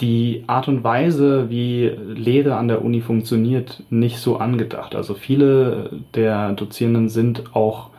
die 0.00 0.44
Art 0.46 0.68
und 0.68 0.84
Weise, 0.84 1.50
wie 1.50 1.90
Lehre 2.14 2.56
an 2.56 2.68
der 2.68 2.84
Uni 2.84 3.00
funktioniert, 3.00 3.82
nicht 3.90 4.18
so 4.18 4.36
angedacht. 4.36 4.94
Also 4.94 5.14
viele 5.14 5.90
der 6.14 6.52
Dozierenden 6.52 7.08
sind 7.08 7.56
auch 7.56 7.90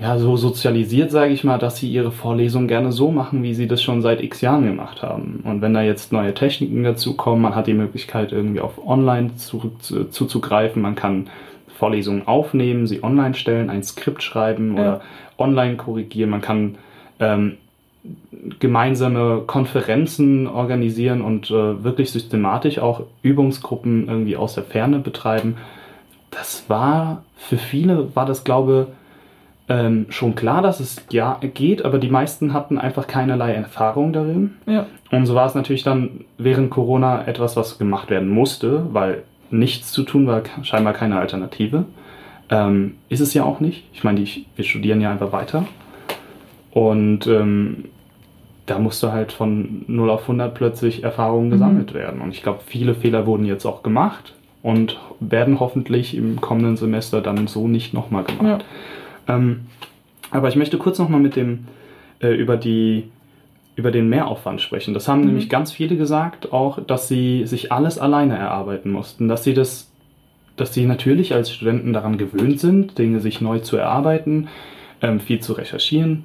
ja, 0.00 0.16
so 0.18 0.36
sozialisiert, 0.36 1.10
sage 1.10 1.32
ich 1.32 1.42
mal, 1.42 1.58
dass 1.58 1.78
sie 1.78 1.90
ihre 1.90 2.12
Vorlesung 2.12 2.68
gerne 2.68 2.92
so 2.92 3.10
machen, 3.10 3.42
wie 3.42 3.54
sie 3.54 3.66
das 3.66 3.82
schon 3.82 4.00
seit 4.00 4.22
x 4.22 4.40
Jahren 4.42 4.64
gemacht 4.64 5.02
haben. 5.02 5.40
Und 5.44 5.60
wenn 5.60 5.74
da 5.74 5.82
jetzt 5.82 6.12
neue 6.12 6.34
Techniken 6.34 6.84
dazukommen, 6.84 7.42
man 7.42 7.56
hat 7.56 7.66
die 7.66 7.74
Möglichkeit, 7.74 8.30
irgendwie 8.30 8.60
auf 8.60 8.86
Online 8.86 9.36
zurück, 9.36 9.72
zuzugreifen, 9.82 10.82
man 10.82 10.94
kann 10.94 11.28
Vorlesungen 11.78 12.26
aufnehmen, 12.28 12.86
sie 12.86 13.02
online 13.02 13.34
stellen, 13.34 13.70
ein 13.70 13.82
Skript 13.82 14.22
schreiben 14.22 14.76
ja. 14.76 14.80
oder 14.80 15.00
online 15.36 15.76
korrigieren, 15.76 16.30
man 16.30 16.42
kann 16.42 16.76
ähm, 17.18 17.56
gemeinsame 18.60 19.42
Konferenzen 19.46 20.46
organisieren 20.46 21.20
und 21.22 21.50
äh, 21.50 21.82
wirklich 21.84 22.10
systematisch 22.10 22.78
auch 22.78 23.02
Übungsgruppen 23.22 24.08
irgendwie 24.08 24.36
aus 24.36 24.54
der 24.54 24.64
Ferne 24.64 24.98
betreiben. 24.98 25.56
Das 26.30 26.64
war 26.68 27.22
für 27.36 27.56
viele, 27.56 28.14
war 28.14 28.26
das 28.26 28.44
glaube 28.44 28.88
ähm, 29.68 30.06
schon 30.08 30.34
klar, 30.34 30.62
dass 30.62 30.80
es 30.80 31.04
ja 31.10 31.38
geht, 31.54 31.84
aber 31.84 31.98
die 31.98 32.08
meisten 32.08 32.52
hatten 32.52 32.78
einfach 32.78 33.06
keinerlei 33.06 33.52
Erfahrung 33.52 34.12
darin. 34.12 34.54
Ja. 34.66 34.86
Und 35.10 35.26
so 35.26 35.34
war 35.34 35.46
es 35.46 35.54
natürlich 35.54 35.82
dann 35.82 36.24
während 36.38 36.70
Corona 36.70 37.26
etwas, 37.26 37.56
was 37.56 37.78
gemacht 37.78 38.10
werden 38.10 38.28
musste, 38.28 38.86
weil 38.92 39.24
nichts 39.50 39.92
zu 39.92 40.02
tun 40.02 40.26
war 40.26 40.42
scheinbar 40.62 40.94
keine 40.94 41.18
Alternative. 41.18 41.84
Ähm, 42.50 42.94
ist 43.08 43.20
es 43.20 43.34
ja 43.34 43.44
auch 43.44 43.60
nicht. 43.60 43.84
Ich 43.92 44.04
meine, 44.04 44.24
wir 44.56 44.64
studieren 44.64 45.00
ja 45.00 45.10
einfach 45.10 45.32
weiter. 45.32 45.66
Und 46.70 47.26
ähm, 47.26 47.84
da 48.70 48.78
musste 48.78 49.12
halt 49.12 49.32
von 49.32 49.84
0 49.86 50.10
auf 50.10 50.22
100 50.22 50.54
plötzlich 50.54 51.02
Erfahrungen 51.02 51.48
mhm. 51.48 51.52
gesammelt 51.52 51.90
mhm. 51.92 51.98
werden. 51.98 52.20
Und 52.20 52.30
ich 52.30 52.42
glaube, 52.42 52.60
viele 52.66 52.94
Fehler 52.94 53.26
wurden 53.26 53.44
jetzt 53.44 53.66
auch 53.66 53.82
gemacht 53.82 54.34
und 54.62 54.98
werden 55.20 55.60
hoffentlich 55.60 56.16
im 56.16 56.40
kommenden 56.40 56.76
Semester 56.76 57.20
dann 57.20 57.46
so 57.46 57.68
nicht 57.68 57.94
nochmal 57.94 58.24
gemacht. 58.24 58.64
Ja. 59.26 59.36
Ähm, 59.36 59.66
aber 60.30 60.48
ich 60.48 60.56
möchte 60.56 60.78
kurz 60.78 60.98
nochmal 60.98 61.20
mit 61.20 61.36
dem 61.36 61.66
äh, 62.20 62.34
über 62.34 62.56
die 62.56 63.04
über 63.76 63.92
den 63.92 64.08
Mehraufwand 64.08 64.60
sprechen. 64.60 64.92
Das 64.92 65.06
haben 65.06 65.20
mhm. 65.20 65.26
nämlich 65.26 65.48
ganz 65.48 65.70
viele 65.70 65.96
gesagt, 65.96 66.52
auch, 66.52 66.80
dass 66.84 67.06
sie 67.06 67.46
sich 67.46 67.70
alles 67.70 67.96
alleine 67.96 68.36
erarbeiten 68.36 68.90
mussten, 68.90 69.28
dass 69.28 69.44
sie 69.44 69.54
das, 69.54 69.88
dass 70.56 70.74
sie 70.74 70.84
natürlich 70.84 71.32
als 71.32 71.52
Studenten 71.52 71.92
daran 71.92 72.18
gewöhnt 72.18 72.58
sind, 72.58 72.98
Dinge 72.98 73.20
sich 73.20 73.40
neu 73.40 73.60
zu 73.60 73.76
erarbeiten, 73.76 74.48
ähm, 75.00 75.20
viel 75.20 75.38
zu 75.38 75.52
recherchieren, 75.52 76.24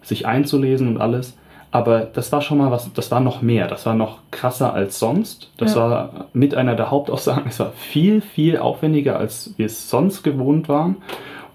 sich 0.00 0.26
einzulesen 0.26 0.88
und 0.88 0.98
alles. 0.98 1.36
Aber 1.74 2.02
das 2.02 2.30
war 2.30 2.40
schon 2.40 2.58
mal 2.58 2.70
was, 2.70 2.92
das 2.92 3.10
war 3.10 3.18
noch 3.18 3.42
mehr, 3.42 3.66
das 3.66 3.84
war 3.84 3.96
noch 3.96 4.18
krasser 4.30 4.72
als 4.74 5.00
sonst. 5.00 5.50
Das 5.56 5.74
ja. 5.74 5.80
war 5.80 6.26
mit 6.32 6.54
einer 6.54 6.76
der 6.76 6.92
Hauptaussagen, 6.92 7.48
es 7.48 7.58
war 7.58 7.72
viel, 7.72 8.20
viel 8.20 8.58
aufwendiger, 8.58 9.18
als 9.18 9.54
wir 9.56 9.66
es 9.66 9.90
sonst 9.90 10.22
gewohnt 10.22 10.68
waren. 10.68 10.98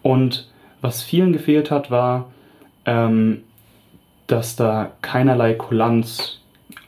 Und 0.02 0.50
was 0.82 1.04
vielen 1.04 1.32
gefehlt 1.32 1.72
hat, 1.72 1.90
war, 1.90 2.26
ähm, 2.84 3.44
dass 4.28 4.58
da 4.58 4.92
keinerlei 5.02 5.54
Kulanz 5.54 6.42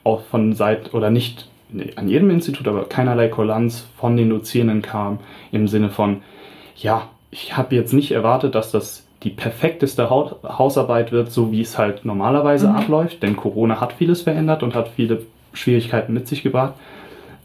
auch 0.03 0.23
von 0.23 0.51
Seiten 0.51 0.93
oder 0.93 1.09
nicht 1.09 1.47
an 1.95 2.09
jedem 2.09 2.31
Institut, 2.31 2.67
aber 2.67 2.83
keinerlei 2.83 3.29
Kulanz 3.29 3.87
von 3.95 4.17
den 4.17 4.29
Dozierenden 4.29 4.81
kam 4.81 5.19
im 5.53 5.69
Sinne 5.69 5.89
von, 5.89 6.21
ja, 6.75 7.07
ich 7.29 7.55
habe 7.55 7.75
jetzt 7.77 7.93
nicht 7.93 8.11
erwartet, 8.11 8.55
dass 8.55 8.71
das 8.71 9.05
die 9.23 9.29
perfekteste 9.29 10.09
Hausarbeit 10.09 11.11
wird, 11.11 11.31
so 11.31 11.51
wie 11.51 11.61
es 11.61 11.77
halt 11.77 12.05
normalerweise 12.05 12.69
mhm. 12.69 12.75
abläuft, 12.75 13.21
denn 13.21 13.35
Corona 13.35 13.79
hat 13.79 13.93
vieles 13.93 14.21
verändert 14.23 14.63
und 14.63 14.73
hat 14.73 14.89
viele 14.89 15.21
Schwierigkeiten 15.53 16.13
mit 16.13 16.27
sich 16.27 16.41
gebracht, 16.41 16.73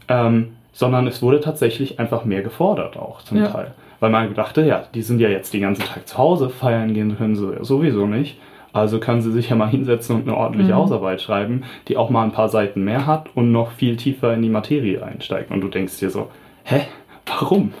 ähm, 0.07 0.53
sondern 0.73 1.07
es 1.07 1.21
wurde 1.21 1.39
tatsächlich 1.39 1.99
einfach 1.99 2.25
mehr 2.25 2.41
gefordert 2.41 2.97
auch 2.97 3.21
zum 3.21 3.39
ja. 3.39 3.47
Teil. 3.47 3.71
Weil 3.99 4.11
man 4.11 4.33
dachte, 4.33 4.63
ja, 4.63 4.83
die 4.93 5.01
sind 5.01 5.19
ja 5.19 5.29
jetzt 5.29 5.53
den 5.53 5.61
ganzen 5.61 5.83
Tag 5.83 6.07
zu 6.07 6.17
Hause, 6.17 6.49
feiern 6.49 6.93
gehen 6.93 7.17
können 7.17 7.35
sie 7.35 7.51
ja 7.51 7.63
sowieso 7.63 8.05
nicht. 8.05 8.37
Also 8.73 8.99
können 8.99 9.21
sie 9.21 9.31
sich 9.31 9.49
ja 9.49 9.55
mal 9.55 9.67
hinsetzen 9.69 10.15
und 10.15 10.27
eine 10.27 10.37
ordentliche 10.37 10.71
mhm. 10.71 10.77
Hausarbeit 10.77 11.21
schreiben, 11.21 11.63
die 11.87 11.97
auch 11.97 12.09
mal 12.09 12.23
ein 12.23 12.31
paar 12.31 12.49
Seiten 12.49 12.83
mehr 12.83 13.05
hat 13.05 13.29
und 13.35 13.51
noch 13.51 13.71
viel 13.71 13.97
tiefer 13.97 14.33
in 14.33 14.41
die 14.41 14.49
Materie 14.49 15.03
einsteigt. 15.03 15.51
Und 15.51 15.61
du 15.61 15.67
denkst 15.67 15.99
dir 15.99 16.09
so, 16.09 16.29
hä, 16.63 16.81
warum? 17.25 17.73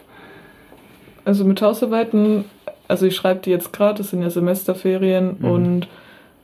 Also 1.23 1.45
mit 1.45 1.61
Hausarbeiten, 1.61 2.45
also 2.87 3.05
ich 3.05 3.15
schreibe 3.15 3.41
die 3.41 3.49
jetzt 3.49 3.73
gerade, 3.73 3.97
das 3.97 4.09
sind 4.11 4.21
ja 4.21 4.29
Semesterferien 4.29 5.37
mhm. 5.39 5.49
und 5.49 5.87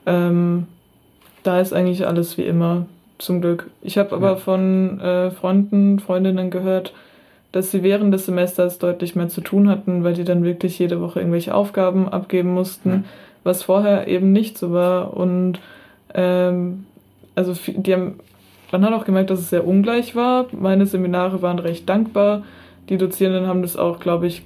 ähm, 0.05 0.67
da 1.43 1.59
ist 1.59 1.73
eigentlich 1.73 2.07
alles 2.07 2.37
wie 2.37 2.43
immer, 2.43 2.85
zum 3.17 3.41
Glück. 3.41 3.69
Ich 3.81 3.97
habe 3.97 4.15
aber 4.15 4.31
ja. 4.31 4.35
von 4.35 4.99
äh, 4.99 5.31
Freunden, 5.31 5.99
Freundinnen 5.99 6.49
gehört, 6.51 6.93
dass 7.51 7.71
sie 7.71 7.83
während 7.83 8.13
des 8.13 8.25
Semesters 8.25 8.79
deutlich 8.79 9.15
mehr 9.15 9.29
zu 9.29 9.41
tun 9.41 9.69
hatten, 9.69 10.03
weil 10.03 10.13
die 10.13 10.23
dann 10.23 10.43
wirklich 10.43 10.79
jede 10.79 10.99
Woche 10.99 11.19
irgendwelche 11.19 11.53
Aufgaben 11.53 12.09
abgeben 12.09 12.53
mussten. 12.53 12.89
Mhm 12.89 13.03
was 13.43 13.63
vorher 13.63 14.07
eben 14.07 14.31
nicht 14.31 14.57
so 14.57 14.71
war. 14.71 15.15
Und 15.15 15.59
ähm, 16.13 16.85
also 17.35 17.53
die 17.67 17.93
haben, 17.93 18.19
man 18.71 18.85
hat 18.85 18.93
auch 18.93 19.05
gemerkt, 19.05 19.29
dass 19.29 19.39
es 19.39 19.49
sehr 19.49 19.67
ungleich 19.67 20.15
war. 20.15 20.47
Meine 20.51 20.85
Seminare 20.85 21.41
waren 21.41 21.59
recht 21.59 21.87
dankbar. 21.87 22.43
Die 22.89 22.97
Dozierenden 22.97 23.47
haben 23.47 23.61
das 23.61 23.77
auch, 23.77 23.99
glaube 23.99 24.27
ich, 24.27 24.43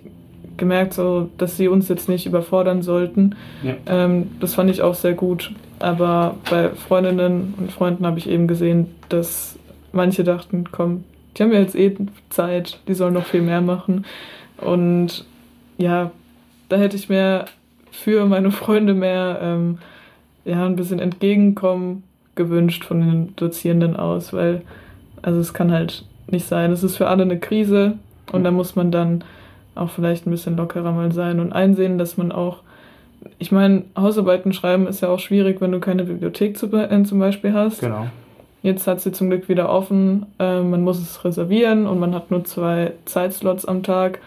gemerkt, 0.57 0.93
so, 0.93 1.29
dass 1.37 1.57
sie 1.57 1.67
uns 1.67 1.87
jetzt 1.89 2.09
nicht 2.09 2.25
überfordern 2.25 2.81
sollten. 2.81 3.35
Ja. 3.63 3.75
Ähm, 3.85 4.31
das 4.39 4.55
fand 4.55 4.69
ich 4.69 4.81
auch 4.81 4.95
sehr 4.95 5.13
gut. 5.13 5.51
Aber 5.79 6.35
bei 6.49 6.69
Freundinnen 6.69 7.53
und 7.57 7.71
Freunden 7.71 8.05
habe 8.05 8.19
ich 8.19 8.29
eben 8.29 8.47
gesehen, 8.47 8.87
dass 9.09 9.57
manche 9.91 10.23
dachten, 10.23 10.65
komm, 10.71 11.03
die 11.35 11.43
haben 11.43 11.53
ja 11.53 11.59
jetzt 11.59 11.75
eh 11.75 11.95
Zeit, 12.29 12.79
die 12.87 12.93
sollen 12.93 13.13
noch 13.13 13.25
viel 13.25 13.41
mehr 13.41 13.61
machen. 13.61 14.05
Und 14.59 15.25
ja, 15.77 16.11
da 16.69 16.77
hätte 16.77 16.95
ich 16.95 17.09
mir 17.09 17.45
für 17.91 18.25
meine 18.25 18.51
Freunde 18.51 18.93
mehr 18.93 19.39
ähm, 19.41 19.77
ja, 20.45 20.65
ein 20.65 20.75
bisschen 20.75 20.99
entgegenkommen 20.99 22.03
gewünscht 22.35 22.85
von 22.85 23.01
den 23.01 23.35
Dozierenden 23.35 23.95
aus, 23.95 24.33
weil 24.33 24.61
also 25.21 25.39
es 25.39 25.53
kann 25.53 25.71
halt 25.71 26.05
nicht 26.27 26.47
sein. 26.47 26.71
Es 26.71 26.83
ist 26.83 26.97
für 26.97 27.07
alle 27.07 27.23
eine 27.23 27.39
Krise 27.39 27.97
und 28.31 28.43
da 28.43 28.51
muss 28.51 28.75
man 28.75 28.91
dann 28.91 29.23
auch 29.77 29.89
vielleicht 29.89 30.27
ein 30.27 30.31
bisschen 30.31 30.57
lockerer 30.57 30.91
mal 30.91 31.11
sein 31.11 31.39
und 31.39 31.53
einsehen, 31.53 31.97
dass 31.97 32.17
man 32.17 32.31
auch, 32.31 32.59
ich 33.39 33.51
meine, 33.51 33.83
Hausarbeiten 33.97 34.53
schreiben 34.53 34.87
ist 34.87 35.01
ja 35.01 35.09
auch 35.09 35.19
schwierig, 35.19 35.61
wenn 35.61 35.71
du 35.71 35.79
keine 35.79 36.03
Bibliothek 36.03 36.57
zu, 36.57 36.67
äh, 36.75 37.03
zum 37.03 37.19
Beispiel 37.19 37.53
hast. 37.53 37.81
Genau. 37.81 38.07
Jetzt 38.63 38.87
hat 38.87 39.01
sie 39.01 39.11
zum 39.11 39.29
Glück 39.29 39.49
wieder 39.49 39.69
offen. 39.69 40.25
Äh, 40.39 40.61
man 40.61 40.83
muss 40.83 40.99
es 40.99 41.23
reservieren 41.23 41.85
und 41.85 41.99
man 41.99 42.13
hat 42.13 42.31
nur 42.31 42.43
zwei 42.43 42.93
Zeitslots 43.05 43.65
am 43.65 43.83
Tag 43.83 44.19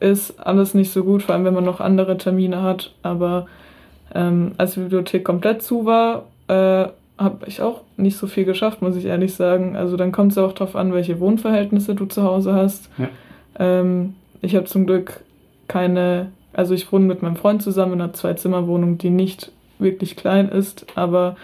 ist 0.00 0.38
alles 0.40 0.74
nicht 0.74 0.92
so 0.92 1.04
gut, 1.04 1.22
vor 1.22 1.34
allem 1.34 1.44
wenn 1.44 1.54
man 1.54 1.64
noch 1.64 1.80
andere 1.80 2.16
Termine 2.18 2.62
hat. 2.62 2.92
Aber 3.02 3.46
ähm, 4.14 4.52
als 4.58 4.74
die 4.74 4.80
Bibliothek 4.80 5.24
komplett 5.24 5.62
zu 5.62 5.86
war, 5.86 6.24
äh, 6.48 6.88
habe 7.16 7.46
ich 7.46 7.62
auch 7.62 7.82
nicht 7.96 8.16
so 8.16 8.26
viel 8.26 8.44
geschafft, 8.44 8.82
muss 8.82 8.96
ich 8.96 9.04
ehrlich 9.04 9.34
sagen. 9.34 9.76
Also 9.76 9.96
dann 9.96 10.12
kommt 10.12 10.32
es 10.32 10.38
auch 10.38 10.52
darauf 10.52 10.76
an, 10.76 10.92
welche 10.92 11.20
Wohnverhältnisse 11.20 11.94
du 11.94 12.06
zu 12.06 12.22
Hause 12.24 12.54
hast. 12.54 12.90
Ja. 12.98 13.08
Ähm, 13.58 14.14
ich 14.44 14.56
habe 14.56 14.66
zum 14.66 14.86
Glück 14.86 15.20
keine, 15.68 16.32
also 16.52 16.74
ich 16.74 16.90
wohne 16.92 17.06
mit 17.06 17.22
meinem 17.22 17.36
Freund 17.36 17.62
zusammen 17.62 17.94
in 17.94 18.00
einer 18.02 18.12
Zwei-Zimmer-Wohnung, 18.12 18.98
die 18.98 19.10
nicht 19.10 19.50
wirklich 19.78 20.16
klein 20.16 20.48
ist, 20.48 20.86
aber 20.94 21.36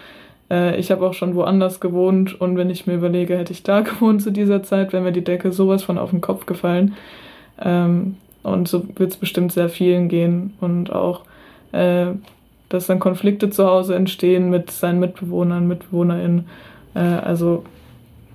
äh, 0.49 0.77
ich 0.79 0.91
habe 0.91 1.05
auch 1.05 1.13
schon 1.13 1.35
woanders 1.35 1.79
gewohnt 1.79 2.39
und 2.39 2.57
wenn 2.57 2.69
ich 2.69 2.87
mir 2.87 2.95
überlege, 2.95 3.37
hätte 3.37 3.53
ich 3.53 3.63
da 3.63 3.81
gewohnt 3.81 4.21
zu 4.21 4.31
dieser 4.31 4.63
Zeit, 4.63 4.93
wäre 4.93 5.03
mir 5.03 5.11
die 5.11 5.23
Decke 5.23 5.51
sowas 5.51 5.83
von 5.83 5.97
auf 5.97 6.11
den 6.11 6.21
Kopf 6.21 6.45
gefallen. 6.45 6.95
Ähm, 7.59 8.17
und 8.43 8.67
so 8.67 8.83
wird 8.95 9.11
es 9.11 9.17
bestimmt 9.17 9.51
sehr 9.51 9.69
vielen 9.69 10.09
gehen. 10.09 10.53
Und 10.61 10.91
auch, 10.91 11.21
äh, 11.71 12.07
dass 12.69 12.87
dann 12.87 12.99
Konflikte 12.99 13.49
zu 13.49 13.65
Hause 13.67 13.95
entstehen 13.95 14.49
mit 14.49 14.71
seinen 14.71 14.99
Mitbewohnern, 14.99 15.67
MitbewohnerInnen. 15.67 16.47
Äh, 16.95 16.99
also 16.99 17.63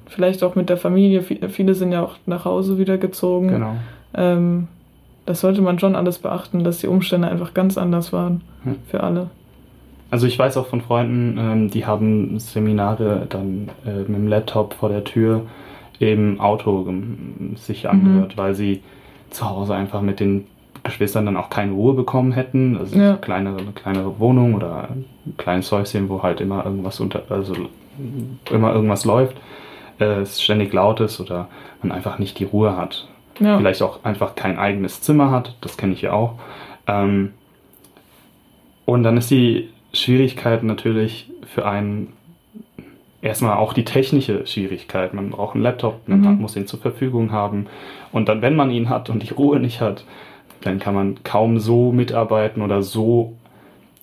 vielleicht 0.07 0.45
auch 0.45 0.55
mit 0.55 0.69
der 0.69 0.77
Familie. 0.77 1.23
Viele 1.23 1.75
sind 1.75 1.93
ja 1.93 2.03
auch 2.05 2.17
nach 2.27 2.45
Hause 2.45 2.79
wieder 2.79 2.99
gezogen. 2.99 3.49
Genau. 3.49 3.77
Ähm, 4.17 4.69
das 5.27 5.41
sollte 5.41 5.61
man 5.61 5.79
schon 5.79 5.97
alles 5.97 6.19
beachten, 6.19 6.65
dass 6.65 6.79
die 6.79 6.87
Umstände 6.87 7.29
einfach 7.29 7.53
ganz 7.53 7.77
anders 7.77 8.13
waren 8.13 8.43
hm. 8.63 8.77
für 8.89 9.03
alle. 9.03 9.31
Also 10.11 10.27
ich 10.27 10.39
weiß 10.39 10.57
auch 10.57 10.67
von 10.67 10.81
Freunden, 10.81 11.37
ähm, 11.39 11.71
die 11.71 11.85
haben 11.85 12.39
Seminare 12.39 13.27
dann 13.29 13.71
äh, 13.85 13.99
mit 13.99 14.17
dem 14.17 14.29
Laptop 14.29 14.75
vor 14.75 14.89
der 14.89 15.05
Tür 15.05 15.43
im 15.99 16.41
Auto 16.41 16.87
sich 17.55 17.89
angehört, 17.89 18.37
mhm. 18.37 18.39
weil 18.39 18.55
sie 18.55 18.83
zu 19.31 19.49
Hause 19.49 19.75
einfach 19.75 20.03
mit 20.03 20.21
den 20.21 20.47
Geschwistern 20.85 21.27
dann 21.27 21.37
auch 21.37 21.51
keine 21.51 21.73
Ruhe 21.73 21.95
bekommen 21.95 22.33
hätten. 22.33 22.77
Also 22.77 22.99
ja. 22.99 23.17
kleinere, 23.17 23.59
eine 23.59 23.73
kleinere 23.73 24.19
Wohnung 24.21 24.55
oder 24.55 24.89
ein 24.91 25.07
kleines 25.37 25.73
Häuschen, 25.73 26.09
wo 26.09 26.23
halt 26.23 26.41
immer 26.41 26.65
irgendwas 26.65 27.01
unter, 27.01 27.23
also 27.31 27.55
immer 28.51 28.75
irgendwas 28.75 29.05
läuft, 29.05 29.37
äh, 29.99 30.21
es 30.21 30.43
ständig 30.43 30.73
laut 30.73 31.01
ist 31.01 31.19
oder 31.19 31.49
man 31.83 31.93
einfach 31.93 32.19
nicht 32.19 32.39
die 32.39 32.45
Ruhe 32.45 32.77
hat. 32.77 33.09
Ja. 33.39 33.59
Vielleicht 33.59 33.83
auch 33.83 34.05
einfach 34.05 34.35
kein 34.35 34.59
eigenes 34.59 35.03
Zimmer 35.03 35.31
hat, 35.31 35.57
das 35.61 35.77
kenne 35.77 35.93
ich 35.93 36.03
ja 36.03 36.13
auch. 36.13 36.35
Ähm, 36.87 37.33
und 38.85 39.03
dann 39.03 39.17
ist 39.17 39.31
die 39.31 39.71
Schwierigkeit 39.93 40.63
natürlich 40.63 41.31
für 41.55 41.67
einen 41.67 42.13
erstmal 43.23 43.57
auch 43.57 43.73
die 43.73 43.85
technische 43.85 44.47
Schwierigkeit. 44.47 45.13
Man 45.15 45.31
braucht 45.31 45.55
einen 45.55 45.65
Laptop, 45.65 46.07
man 46.07 46.21
mhm. 46.21 46.41
muss 46.41 46.57
ihn 46.57 46.67
zur 46.67 46.81
Verfügung 46.81 47.33
haben. 47.33 47.67
Und 48.13 48.29
dann, 48.29 48.43
wenn 48.43 48.55
man 48.55 48.71
ihn 48.71 48.89
hat 48.89 49.11
und 49.11 49.23
die 49.23 49.33
Ruhe 49.33 49.59
nicht 49.59 49.81
hat, 49.81 50.05
dann 50.63 50.79
kann 50.79 50.95
man 50.95 51.23
kaum 51.25 51.59
so 51.59 51.93
mitarbeiten 51.93 52.63
oder 52.63 52.83
so 52.83 53.35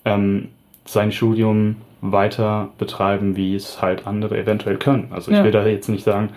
ähm, 0.05 0.49
sein 0.85 1.11
Studium 1.11 1.77
weiter 2.01 2.69
betreiben, 2.77 3.35
wie 3.35 3.55
es 3.55 3.81
halt 3.81 4.05
andere 4.05 4.37
eventuell 4.37 4.77
können. 4.77 5.07
Also 5.11 5.31
ich 5.31 5.37
ja. 5.37 5.43
will 5.43 5.51
da 5.51 5.65
jetzt 5.65 5.87
nicht 5.87 6.03
sagen, 6.03 6.29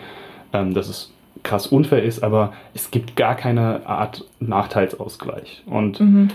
ähm, 0.53 0.75
dass 0.75 0.89
es 0.89 1.13
krass 1.47 1.67
unfair 1.67 2.03
ist, 2.03 2.23
aber 2.23 2.53
es 2.75 2.91
gibt 2.91 3.17
gar 3.17 3.35
keine 3.35 3.87
Art 3.87 4.25
Nachteilsausgleich. 4.41 5.63
Und 5.67 6.01
mhm. 6.01 6.29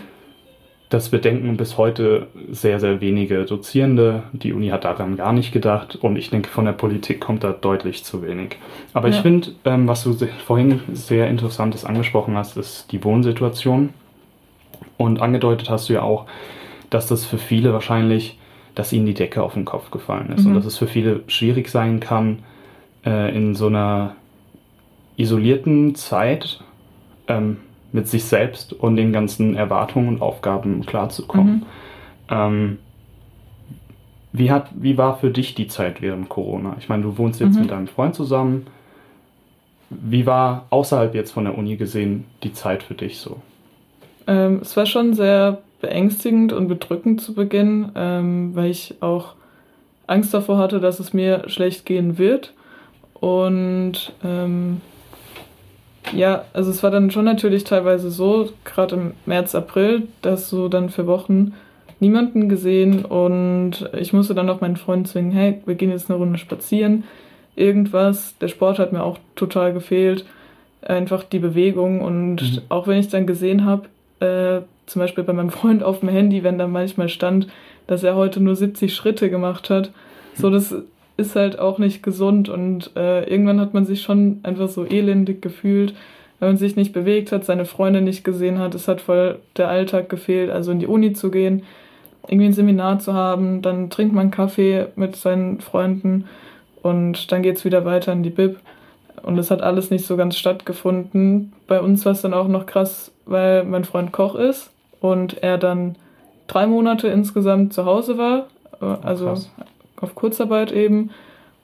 Das 0.92 1.08
bedenken 1.08 1.56
bis 1.56 1.78
heute 1.78 2.28
sehr, 2.52 2.82
sehr 2.82 3.00
wenige 3.00 3.46
Dozierende. 3.46 4.24
Die 4.34 4.52
Uni 4.52 4.68
hat 4.68 4.84
daran 4.84 5.16
gar 5.16 5.32
nicht 5.32 5.54
gedacht 5.54 5.96
und 5.96 6.18
ich 6.18 6.32
denke, 6.32 6.50
von 6.50 6.66
der 6.66 6.74
Politik 6.74 7.22
kommt 7.22 7.46
da 7.46 7.54
deutlich 7.54 8.04
zu 8.04 8.22
wenig. 8.22 8.58
Aber 8.92 9.08
ja. 9.08 9.16
ich 9.16 9.22
finde, 9.22 9.52
ähm, 9.64 9.88
was 9.88 10.04
du 10.04 10.14
vorhin 10.46 10.82
sehr 10.92 11.30
Interessantes 11.30 11.86
angesprochen 11.86 12.36
hast, 12.36 12.58
ist 12.58 12.92
die 12.92 13.02
Wohnsituation. 13.06 13.92
Und 14.98 15.22
angedeutet 15.22 15.70
hast 15.70 15.88
du 15.88 15.94
ja 15.94 16.02
auch, 16.02 16.26
dass 16.90 17.08
das 17.08 17.26
für 17.26 17.38
viele 17.38 17.72
wahrscheinlich, 17.72 18.38
dass 18.76 18.92
ihnen 18.92 19.06
die 19.06 19.14
Decke 19.14 19.44
auf 19.44 19.54
den 19.54 19.64
Kopf 19.64 19.92
gefallen 19.92 20.34
ist 20.36 20.44
mhm. 20.44 20.48
und 20.48 20.56
dass 20.56 20.66
es 20.66 20.78
für 20.78 20.88
viele 20.88 21.22
schwierig 21.28 21.70
sein 21.70 22.02
kann, 22.02 22.40
äh, 23.06 23.34
in 23.34 23.56
so 23.56 23.68
einer 23.68 24.18
isolierten 25.22 25.96
Zeit 25.96 26.64
ähm, 27.28 27.58
mit 27.92 28.08
sich 28.08 28.24
selbst 28.24 28.74
und 28.74 28.96
den 28.96 29.12
ganzen 29.12 29.56
Erwartungen 29.56 30.08
und 30.08 30.22
Aufgaben 30.22 30.86
klarzukommen. 30.86 31.54
Mhm. 31.56 31.64
Ähm, 32.30 32.78
wie, 34.32 34.52
hat, 34.52 34.70
wie 34.74 34.98
war 34.98 35.18
für 35.18 35.30
dich 35.30 35.56
die 35.56 35.68
Zeit 35.68 36.02
während 36.02 36.30
Corona? 36.30 36.76
Ich 36.80 36.88
meine, 36.88 37.04
du 37.04 37.18
wohnst 37.18 37.40
jetzt 37.40 37.56
mhm. 37.56 37.62
mit 37.62 37.72
deinem 37.72 37.88
Freund 37.88 38.16
zusammen. 38.16 38.68
Wie 39.90 40.26
war 40.26 40.68
außerhalb 40.70 41.14
jetzt 41.14 41.32
von 41.32 41.44
der 41.44 41.58
Uni 41.58 41.76
gesehen 41.76 42.26
die 42.44 42.54
Zeit 42.54 42.82
für 42.82 42.94
dich 42.94 43.20
so? 43.20 43.38
Ähm, 44.28 44.60
es 44.62 44.78
war 44.78 44.86
schon 44.86 45.14
sehr 45.14 45.62
beängstigend 45.82 46.54
und 46.54 46.68
bedrückend 46.68 47.20
zu 47.20 47.34
Beginn, 47.34 47.92
ähm, 47.96 48.56
weil 48.56 48.70
ich 48.70 48.96
auch 49.02 49.34
Angst 50.08 50.34
davor 50.34 50.58
hatte, 50.58 50.80
dass 50.80 51.00
es 51.00 51.12
mir 51.12 51.50
schlecht 51.50 51.86
gehen 51.86 52.18
wird. 52.18 52.54
Und 53.14 54.14
ähm, 54.24 54.82
ja, 56.14 56.46
also 56.54 56.72
es 56.72 56.84
war 56.84 56.92
dann 56.92 57.12
schon 57.12 57.26
natürlich 57.26 57.64
teilweise 57.64 58.12
so, 58.12 58.50
gerade 58.66 58.96
im 58.96 59.12
März, 59.26 59.56
April, 59.56 60.08
dass 60.22 60.50
so 60.50 60.68
dann 60.68 60.90
für 60.90 61.08
Wochen 61.08 61.54
niemanden 62.00 62.50
gesehen 62.50 63.06
und 63.06 63.90
ich 63.98 64.12
musste 64.12 64.34
dann 64.34 64.50
auch 64.50 64.62
meinen 64.62 64.76
Freund 64.76 65.08
zwingen, 65.08 65.32
hey, 65.32 65.62
wir 65.66 65.76
gehen 65.76 65.92
jetzt 65.92 66.10
eine 66.10 66.18
Runde 66.18 66.40
spazieren, 66.40 67.04
irgendwas. 67.56 68.38
Der 68.40 68.48
Sport 68.48 68.80
hat 68.80 68.92
mir 68.92 69.04
auch 69.04 69.20
total 69.36 69.72
gefehlt, 69.72 70.26
einfach 70.82 71.24
die 71.24 71.40
Bewegung 71.40 72.02
und 72.02 72.42
mhm. 72.42 72.62
auch 72.70 72.88
wenn 72.88 73.00
ich 73.00 73.10
dann 73.10 73.28
gesehen 73.28 73.66
habe, 73.66 73.88
äh, 74.20 74.66
zum 74.88 75.00
Beispiel 75.00 75.24
bei 75.24 75.34
meinem 75.34 75.52
Freund 75.52 75.84
auf 75.84 76.00
dem 76.00 76.10
Handy, 76.10 76.44
wenn 76.44 76.58
da 76.58 76.68
manchmal 76.68 77.08
stand, 77.08 77.48
dass 77.88 78.04
er 78.04 78.16
heute 78.16 78.42
nur 78.42 78.56
70 78.56 78.94
Schritte 78.94 79.30
gemacht 79.30 79.70
hat, 79.70 79.92
so 80.34 80.50
das 80.50 80.76
ist 81.22 81.36
halt 81.36 81.60
auch 81.60 81.78
nicht 81.78 82.04
gesund 82.04 82.50
und 82.50 82.92
äh, 82.96 83.24
irgendwann 83.30 83.62
hat 83.62 83.74
man 83.74 83.86
sich 83.86 84.02
schon 84.02 84.40
einfach 84.44 84.68
so 84.68 84.86
elendig 84.86 85.42
gefühlt, 85.42 85.94
wenn 86.40 86.50
man 86.50 86.58
sich 86.58 86.76
nicht 86.76 86.92
bewegt 86.92 87.32
hat, 87.32 87.46
seine 87.46 87.66
Freunde 87.66 88.02
nicht 88.02 88.24
gesehen 88.24 88.60
hat. 88.60 88.76
Es 88.76 88.88
hat 88.88 89.00
voll 89.00 89.40
der 89.58 89.70
Alltag 89.70 90.10
gefehlt, 90.10 90.50
also 90.50 90.72
in 90.72 90.80
die 90.80 90.88
Uni 90.88 91.14
zu 91.14 91.32
gehen, 91.32 91.64
irgendwie 92.28 92.48
ein 92.48 92.54
Seminar 92.54 93.00
zu 93.00 93.14
haben, 93.14 93.62
dann 93.62 93.90
trinkt 93.90 94.14
man 94.14 94.32
Kaffee 94.32 94.88
mit 94.96 95.16
seinen 95.16 95.62
Freunden 95.62 96.26
und 96.82 97.32
dann 97.32 97.44
geht 97.44 97.58
es 97.58 97.66
wieder 97.66 97.86
weiter 97.86 98.12
in 98.12 98.24
die 98.24 98.30
Bib. 98.30 98.60
Und 99.22 99.38
es 99.38 99.52
hat 99.52 99.62
alles 99.62 99.92
nicht 99.92 100.06
so 100.06 100.18
ganz 100.18 100.36
stattgefunden. 100.36 101.54
Bei 101.68 101.80
uns 101.80 102.06
war 102.06 102.14
es 102.14 102.22
dann 102.22 102.34
auch 102.34 102.48
noch 102.48 102.66
krass, 102.66 103.12
weil 103.26 103.64
mein 103.64 103.84
Freund 103.84 104.12
Koch 104.12 104.34
ist 104.34 104.72
und 105.00 105.44
er 105.44 105.60
dann 105.60 105.96
drei 106.48 106.66
Monate 106.66 107.08
insgesamt 107.08 107.74
zu 107.74 107.86
Hause 107.86 108.18
war, 108.18 108.48
äh, 108.82 108.86
also 109.06 109.26
krass. 109.26 109.52
Auf 110.02 110.16
Kurzarbeit 110.16 110.72
eben 110.72 111.12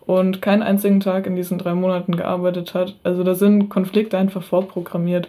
und 0.06 0.42
keinen 0.42 0.64
einzigen 0.64 1.02
Tag 1.02 1.28
in 1.28 1.36
diesen 1.36 1.58
drei 1.58 1.74
Monaten 1.74 2.16
gearbeitet 2.16 2.74
hat. 2.74 2.96
Also 3.04 3.24
da 3.24 3.36
sind 3.36 3.70
Konflikte 3.70 4.18
einfach 4.18 4.42
vorprogrammiert. 4.42 5.28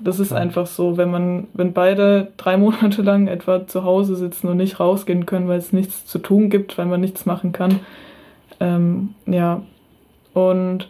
Das 0.00 0.18
ist 0.18 0.32
einfach 0.32 0.66
so, 0.66 0.96
wenn 0.96 1.10
man, 1.10 1.46
wenn 1.52 1.72
beide 1.72 2.32
drei 2.36 2.56
Monate 2.56 3.02
lang 3.02 3.28
etwa 3.28 3.66
zu 3.66 3.84
Hause 3.84 4.16
sitzen 4.16 4.48
und 4.48 4.56
nicht 4.56 4.80
rausgehen 4.80 5.26
können, 5.26 5.46
weil 5.46 5.58
es 5.58 5.72
nichts 5.72 6.06
zu 6.06 6.18
tun 6.18 6.50
gibt, 6.50 6.78
weil 6.78 6.86
man 6.86 7.00
nichts 7.00 7.26
machen 7.26 7.52
kann. 7.52 7.80
Ähm, 8.60 9.14
ja. 9.26 9.62
Und 10.32 10.88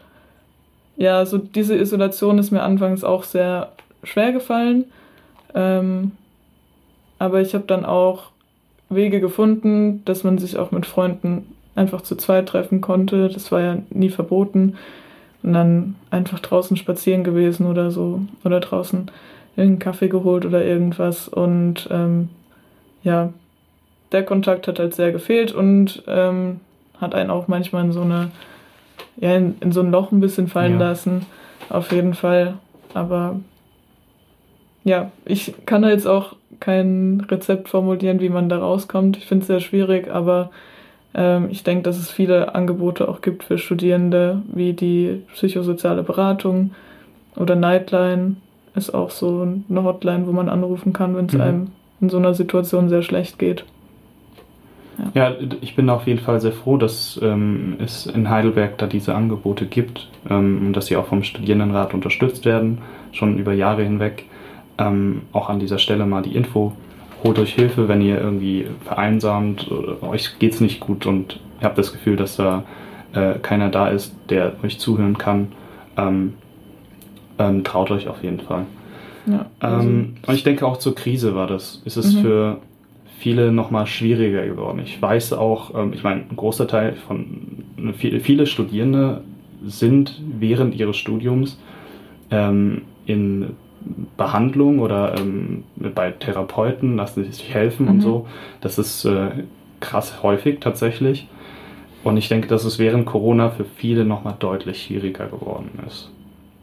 ja, 0.96 1.27
so 1.27 1.38
diese 1.38 1.77
Isolation 1.77 2.38
ist 2.38 2.53
mir 2.53 2.62
anfangs 2.62 3.03
auch 3.03 3.24
sehr 3.24 3.72
schwer 4.05 4.33
gefallen. 4.33 4.85
Ähm, 5.55 6.12
aber 7.18 7.40
ich 7.40 7.55
habe 7.55 7.64
dann 7.66 7.85
auch 7.85 8.31
Wege 8.88 9.20
gefunden, 9.20 10.05
dass 10.05 10.24
man 10.24 10.38
sich 10.38 10.57
auch 10.57 10.70
mit 10.70 10.87
Freunden 10.87 11.54
einfach 11.75 12.03
zu 12.03 12.17
zweit 12.17 12.49
treffen 12.49 12.81
konnte. 12.81 13.29
Das 13.29 13.51
war 13.53 13.61
ja 13.61 13.79
nie 13.91 14.11
verboten. 14.11 14.77
Und 15.43 15.53
dann 15.53 15.97
einfach 16.11 16.41
draußen 16.41 16.77
spazieren 16.77 17.25
gewesen 17.25 17.67
oder 17.67 17.91
so. 17.91 18.23
Oder 18.45 18.61
draußen 18.61 19.11
irgendeinen 19.57 19.79
Kaffee 19.79 20.09
geholt 20.09 20.47
oder 20.47 20.65
irgendwas. 20.65 21.29
Und 21.29 21.89
ähm, 21.91 22.31
ja, 23.03 23.33
der 24.13 24.25
Kontakt 24.25 24.69
hat 24.69 24.79
halt 24.79 24.95
sehr 24.95 25.13
gefehlt 25.13 25.53
und 25.53 26.03
ähm, 26.07 26.61
hat 27.01 27.15
einen 27.15 27.31
auch 27.31 27.49
manchmal 27.49 27.85
in 27.85 27.93
so 27.93 28.03
eine 28.03 28.31
ja, 29.17 29.37
in, 29.37 29.57
in 29.61 29.73
so 29.73 29.81
ein 29.81 29.91
Loch 29.91 30.13
ein 30.13 30.21
bisschen 30.21 30.49
fallen 30.49 30.81
ja. 30.81 30.89
lassen. 30.89 31.27
Auf 31.69 31.93
jeden 31.93 32.15
Fall. 32.15 32.55
Aber 32.95 33.41
ja, 34.85 35.11
ich 35.25 35.55
kann 35.67 35.83
da 35.83 35.91
jetzt 35.91 36.07
auch 36.07 36.37
kein 36.61 37.27
Rezept 37.29 37.69
formulieren, 37.69 38.21
wie 38.21 38.29
man 38.29 38.49
da 38.49 38.59
rauskommt. 38.59 39.17
Ich 39.17 39.27
finde 39.27 39.43
es 39.43 39.47
sehr 39.49 39.61
schwierig, 39.61 40.11
aber 40.11 40.51
ich 41.50 41.62
denke, 41.62 41.83
dass 41.85 41.98
es 41.98 42.11
viele 42.11 42.55
Angebote 42.55 43.09
auch 43.09 43.20
gibt 43.20 43.44
für 43.44 43.59
Studierende, 43.59 44.42
wie 44.53 44.72
die 44.72 45.22
psychosoziale 45.33 46.03
Beratung 46.03 46.72
oder 47.37 47.55
Nightline 47.55 48.37
ist 48.74 48.92
auch 48.92 49.11
so 49.11 49.46
eine 49.68 49.85
Hotline, 49.85 50.27
wo 50.27 50.33
man 50.33 50.48
anrufen 50.48 50.92
kann, 50.92 51.16
wenn 51.16 51.27
es 51.27 51.35
mhm. 51.35 51.40
einem 51.40 51.66
in 52.00 52.09
so 52.11 52.18
einer 52.18 52.35
Situation 52.35 52.88
sehr 52.88 53.03
schlecht 53.03 53.38
geht. 53.38 53.64
Ja. 55.14 55.31
ja, 55.31 55.37
ich 55.61 55.74
bin 55.74 55.90
auf 55.90 56.07
jeden 56.07 56.20
Fall 56.20 56.40
sehr 56.40 56.53
froh, 56.53 56.77
dass 56.77 57.18
ähm, 57.22 57.77
es 57.79 58.07
in 58.07 58.31
Heidelberg 58.31 58.79
da 58.79 58.87
diese 58.87 59.14
Angebote 59.14 59.66
gibt 59.66 60.09
ähm, 60.31 60.66
und 60.66 60.72
dass 60.74 60.87
sie 60.87 60.96
auch 60.96 61.07
vom 61.07 61.22
Studierendenrat 61.22 61.94
unterstützt 61.94 62.44
werden, 62.44 62.79
schon 63.12 63.38
über 63.38 63.53
Jahre 63.53 63.83
hinweg. 63.83 64.24
Ähm, 64.79 65.22
auch 65.33 65.48
an 65.48 65.61
dieser 65.61 65.79
Stelle 65.79 66.07
mal 66.07 66.22
die 66.22 66.35
Info. 66.35 66.72
Holt 67.25 67.39
euch 67.39 67.55
Hilfe, 67.55 67.89
wenn 67.89 68.03
ihr 68.03 68.21
irgendwie 68.21 68.67
vereinsamt, 68.85 69.71
oder 69.71 70.03
euch 70.03 70.39
geht 70.39 70.53
es 70.53 70.61
nicht 70.61 70.81
gut 70.81 71.07
und 71.07 71.41
ihr 71.61 71.65
habt 71.65 71.79
das 71.79 71.93
Gefühl, 71.93 72.17
dass 72.17 72.37
da 72.37 72.65
äh, 73.15 73.35
keiner 73.41 73.71
da 73.71 73.89
ist, 73.89 74.15
der 74.29 74.53
euch 74.63 74.79
zuhören 74.79 75.17
kann. 75.17 75.49
Ähm, 75.97 76.35
ähm, 77.39 77.65
traut 77.65 77.91
euch 77.91 78.09
auf 78.09 78.23
jeden 78.23 78.41
Fall. 78.41 78.67
Ja, 79.27 79.47
also 79.59 79.89
und 79.89 80.17
ich 80.29 80.45
denke 80.45 80.67
auch 80.67 80.77
zur 80.77 80.95
Krise 80.95 81.35
war 81.35 81.47
das. 81.47 81.81
Ist 81.85 81.97
es 81.97 82.15
mhm. 82.15 82.21
für 82.21 82.59
viele 83.19 83.53
nochmal 83.53 83.87
schwieriger 83.87 84.45
geworden. 84.47 84.83
Ich 84.85 85.01
weiß 85.01 85.33
auch, 85.33 85.75
ähm, 85.75 85.93
ich 85.95 86.03
meine, 86.03 86.25
ein 86.29 86.37
großer 86.37 86.69
Teil 86.69 86.95
von, 87.07 87.65
viele 87.97 88.47
Studierende 88.47 89.23
sind 89.65 90.21
während 90.39 90.75
ihres 90.75 90.99
Studiums 90.99 91.59
ähm, 92.31 92.83
in 93.07 93.51
Behandlung 94.16 94.79
oder 94.79 95.16
ähm, 95.18 95.64
bei 95.77 96.11
Therapeuten, 96.11 96.97
lassen 96.97 97.25
sie 97.25 97.33
sich 97.33 97.53
helfen 97.53 97.87
mhm. 97.87 97.92
und 97.92 98.01
so. 98.01 98.27
Das 98.61 98.79
ist 98.79 99.05
äh, 99.05 99.31
krass 99.81 100.23
häufig 100.23 100.61
tatsächlich. 100.61 101.29
Und 102.03 102.16
ich 102.16 102.29
denke, 102.29 102.49
dass 102.49 102.64
es 102.64 102.79
während 102.79 103.07
Corona 103.07 103.51
für 103.51 103.64
viele 103.64 104.05
nochmal 104.05 104.35
deutlich 104.38 104.83
schwieriger 104.83 105.27
geworden 105.27 105.79
ist. 105.87 106.11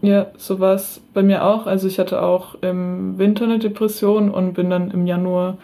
Ja, 0.02 0.28
so 0.38 0.60
war 0.60 0.74
es 0.74 1.02
bei 1.14 1.24
mir 1.24 1.46
auch. 1.46 1.68
Also 1.68 1.88
ich 1.88 2.00
hatte 2.00 2.22
auch 2.22 2.56
im 2.62 3.18
Winter 3.18 3.46
eine 3.46 3.60
Depression 3.60 4.30
und 4.30 4.54
bin 4.54 4.70
dann 4.70 4.92
im 4.92 5.06
Januar 5.06 5.58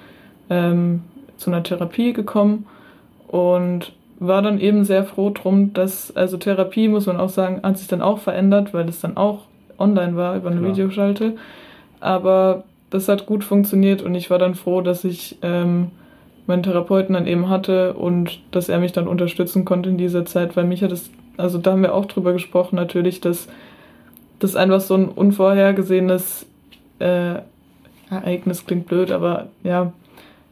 ähm, 0.50 1.02
zu 1.38 1.50
einer 1.50 1.64
Therapie 1.64 2.14
gekommen 2.14 2.66
und 3.28 3.94
war 4.20 4.42
dann 4.42 4.60
eben 4.60 4.84
sehr 4.84 5.06
froh 5.06 5.32
drum, 5.32 5.74
dass, 5.74 6.16
also 6.16 6.38
Therapie, 6.38 6.88
muss 6.88 7.06
man 7.06 7.18
auch 7.18 7.30
sagen, 7.30 7.62
hat 7.64 7.78
sich 7.78 7.88
dann 7.88 8.02
auch 8.02 8.20
verändert, 8.20 8.74
weil 8.74 8.90
es 8.90 9.00
dann 9.00 9.18
auch 9.18 9.46
online 9.80 10.16
war 10.16 10.36
über 10.36 10.50
eine 10.50 10.60
Klar. 10.60 10.72
Videoschalte. 10.72 11.34
Aber 12.00 12.64
das 12.90 13.08
hat 13.10 13.26
gut 13.26 13.44
funktioniert 13.44 14.02
und 14.02 14.16
ich 14.16 14.30
war 14.30 14.40
dann 14.40 14.56
froh, 14.56 14.82
dass 14.82 15.04
ich 15.04 15.38
ähm, 15.42 15.92
meinen 16.46 16.64
Therapeuten 16.64 17.14
dann 17.14 17.28
eben 17.28 17.50
hatte 17.50 17.94
und 17.94 18.40
dass 18.52 18.70
er 18.70 18.80
mich 18.80 18.94
dann 18.94 19.08
unterstützen 19.08 19.66
konnte 19.66 19.90
in 19.90 19.98
dieser 19.98 20.26
Zeit, 20.26 20.56
weil 20.56 20.66
mich 20.66 20.84
hat 20.84 20.92
es, 20.92 21.10
also 21.36 21.58
da 21.58 21.72
haben 21.72 21.82
wir 21.82 21.94
auch 21.94 22.06
drüber 22.06 22.34
gesprochen 22.34 22.76
natürlich, 22.76 23.20
dass 23.20 23.48
das 24.40 24.56
einfach 24.56 24.80
so 24.80 24.96
ein 24.96 25.10
unvorhergesehenes 25.10 26.46
äh, 27.00 27.36
Ereignis 28.10 28.66
klingt 28.66 28.88
blöd, 28.88 29.12
aber 29.12 29.48
ja, 29.64 29.92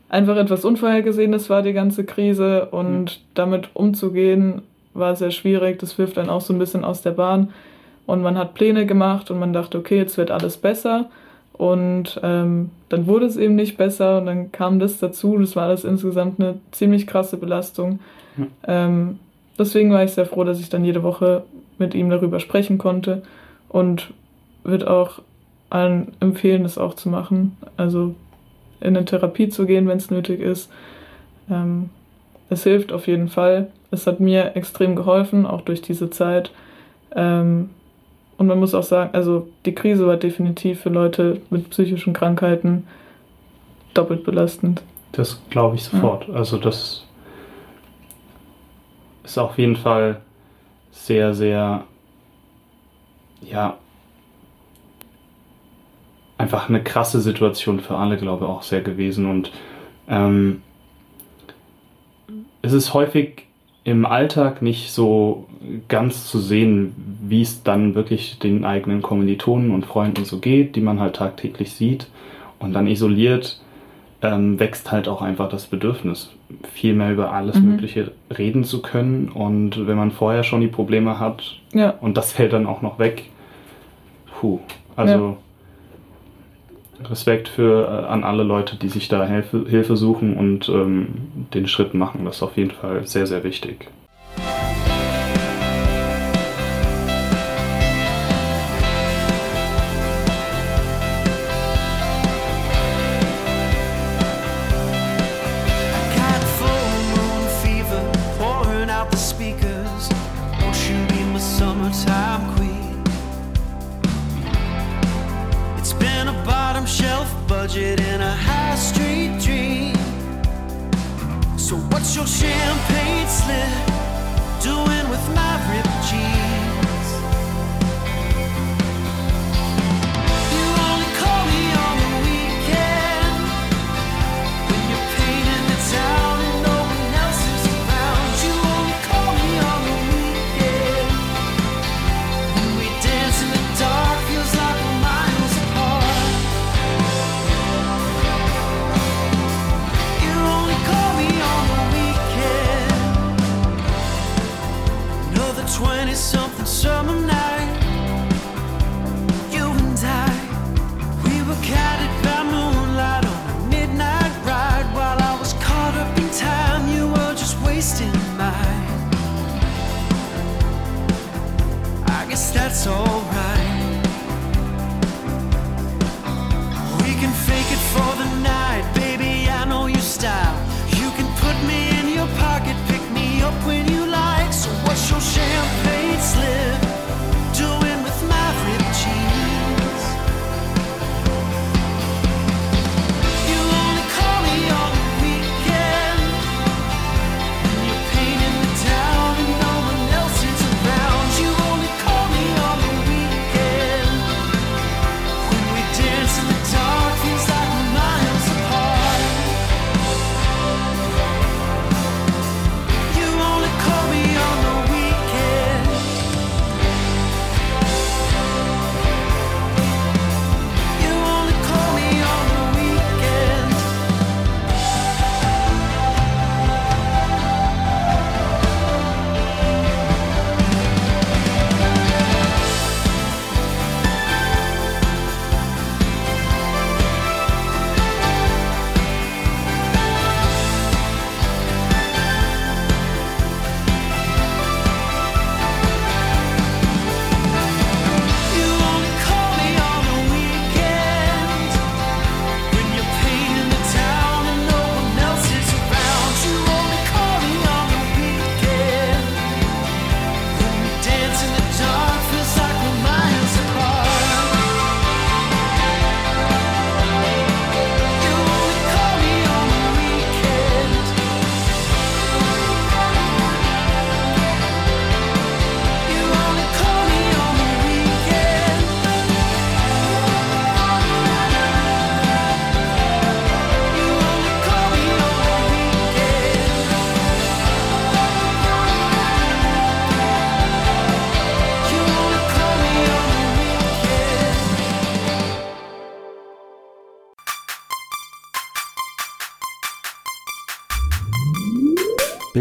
einfach 0.09 0.35
etwas 0.35 0.65
Unvorhergesehenes 0.65 1.49
war 1.49 1.61
die 1.61 1.73
ganze 1.73 2.03
Krise 2.03 2.65
und 2.65 3.03
mhm. 3.03 3.23
damit 3.33 3.69
umzugehen 3.73 4.63
war 4.93 5.15
sehr 5.15 5.31
schwierig. 5.31 5.79
Das 5.79 5.97
wirft 5.97 6.17
dann 6.17 6.29
auch 6.29 6.41
so 6.41 6.53
ein 6.53 6.59
bisschen 6.59 6.83
aus 6.83 7.01
der 7.01 7.11
Bahn. 7.11 7.53
Und 8.05 8.21
man 8.21 8.37
hat 8.37 8.53
Pläne 8.53 8.85
gemacht 8.85 9.31
und 9.31 9.39
man 9.39 9.53
dachte, 9.53 9.77
okay, 9.77 9.97
jetzt 9.97 10.17
wird 10.17 10.31
alles 10.31 10.57
besser. 10.57 11.09
Und 11.53 12.19
ähm, 12.21 12.69
dann 12.89 13.07
wurde 13.07 13.25
es 13.25 13.37
eben 13.37 13.55
nicht 13.55 13.77
besser 13.77 14.17
und 14.17 14.25
dann 14.25 14.51
kam 14.51 14.79
das 14.79 14.99
dazu. 14.99 15.37
Das 15.37 15.55
war 15.55 15.69
das 15.69 15.83
insgesamt 15.83 16.39
eine 16.39 16.59
ziemlich 16.71 17.07
krasse 17.07 17.37
Belastung. 17.37 17.99
Mhm. 18.35 18.47
Ähm, 18.67 19.19
deswegen 19.57 19.91
war 19.91 20.03
ich 20.03 20.11
sehr 20.11 20.25
froh, 20.25 20.43
dass 20.43 20.59
ich 20.59 20.69
dann 20.69 20.83
jede 20.83 21.03
Woche 21.03 21.43
mit 21.77 21.95
ihm 21.95 22.09
darüber 22.09 22.39
sprechen 22.39 22.77
konnte 22.77 23.23
und 23.69 24.13
würde 24.63 24.89
auch 24.89 25.21
allen 25.69 26.13
empfehlen, 26.19 26.63
das 26.63 26.77
auch 26.77 26.93
zu 26.93 27.09
machen. 27.09 27.57
Also 27.77 28.15
in 28.81 28.95
eine 28.95 29.05
Therapie 29.05 29.49
zu 29.49 29.65
gehen, 29.65 29.87
wenn 29.87 29.97
es 29.97 30.11
nötig 30.11 30.41
ist. 30.41 30.69
Ähm, 31.49 31.89
es 32.49 32.63
hilft 32.63 32.91
auf 32.91 33.07
jeden 33.07 33.29
Fall. 33.29 33.67
Es 33.91 34.07
hat 34.07 34.19
mir 34.19 34.55
extrem 34.55 34.95
geholfen, 34.95 35.45
auch 35.45 35.61
durch 35.61 35.81
diese 35.81 36.09
Zeit. 36.09 36.51
Ähm, 37.15 37.69
und 38.37 38.47
man 38.47 38.59
muss 38.59 38.73
auch 38.73 38.83
sagen, 38.83 39.11
also 39.13 39.47
die 39.65 39.75
Krise 39.75 40.05
war 40.07 40.17
definitiv 40.17 40.81
für 40.81 40.89
Leute 40.89 41.41
mit 41.49 41.69
psychischen 41.69 42.13
Krankheiten 42.13 42.85
doppelt 43.93 44.23
belastend. 44.23 44.81
Das 45.13 45.41
glaube 45.49 45.75
ich 45.75 45.83
sofort. 45.83 46.27
Ja. 46.27 46.35
Also 46.35 46.57
das 46.57 47.05
ist 49.23 49.37
auf 49.37 49.57
jeden 49.57 49.77
Fall 49.77 50.21
sehr, 50.91 51.33
sehr, 51.33 51.83
ja, 53.41 53.77
einfach 56.37 56.67
eine 56.67 56.83
krasse 56.83 57.21
Situation 57.21 57.79
für 57.79 57.95
alle, 57.95 58.17
glaube 58.17 58.45
ich, 58.45 58.51
auch 58.51 58.63
sehr 58.63 58.81
gewesen. 58.81 59.25
Und 59.25 59.51
ähm, 60.09 60.61
es 62.61 62.73
ist 62.73 62.93
häufig 62.93 63.47
im 63.85 64.05
Alltag 64.05 64.61
nicht 64.61 64.91
so 64.91 65.45
ganz 65.87 66.27
zu 66.27 66.39
sehen, 66.39 66.93
wie 67.21 67.43
es 67.43 67.63
dann 67.63 67.95
wirklich 67.95 68.39
den 68.39 68.65
eigenen 68.65 69.01
Kommilitonen 69.01 69.71
und 69.71 69.85
Freunden 69.85 70.25
so 70.25 70.39
geht, 70.39 70.75
die 70.75 70.81
man 70.81 70.99
halt 70.99 71.15
tagtäglich 71.15 71.71
sieht. 71.71 72.07
Und 72.59 72.73
dann 72.73 72.87
isoliert 72.87 73.61
ähm, 74.23 74.59
wächst 74.59 74.91
halt 74.91 75.07
auch 75.07 75.21
einfach 75.21 75.49
das 75.49 75.67
Bedürfnis, 75.67 76.31
viel 76.73 76.95
mehr 76.95 77.11
über 77.11 77.31
alles 77.31 77.59
mhm. 77.59 77.71
Mögliche 77.71 78.11
reden 78.35 78.63
zu 78.63 78.81
können. 78.81 79.29
Und 79.29 79.87
wenn 79.87 79.97
man 79.97 80.11
vorher 80.11 80.43
schon 80.43 80.61
die 80.61 80.67
Probleme 80.67 81.19
hat 81.19 81.59
ja. 81.73 81.91
und 82.01 82.17
das 82.17 82.33
fällt 82.33 82.53
dann 82.53 82.65
auch 82.65 82.81
noch 82.81 82.97
weg, 82.97 83.29
puh, 84.39 84.59
also 84.95 85.13
ja. 85.13 85.37
Respekt 87.03 87.49
für 87.49 87.85
äh, 87.85 88.05
an 88.07 88.23
alle 88.23 88.43
Leute, 88.43 88.75
die 88.75 88.89
sich 88.89 89.07
da 89.07 89.25
Hilfe, 89.25 89.65
Hilfe 89.67 89.95
suchen 89.97 90.37
und 90.37 90.69
ähm, 90.69 91.07
den 91.53 91.67
Schritt 91.67 91.93
machen. 91.93 92.25
Das 92.25 92.37
ist 92.37 92.43
auf 92.43 92.57
jeden 92.57 92.71
Fall 92.71 93.05
sehr, 93.05 93.27
sehr 93.27 93.43
wichtig. 93.43 93.89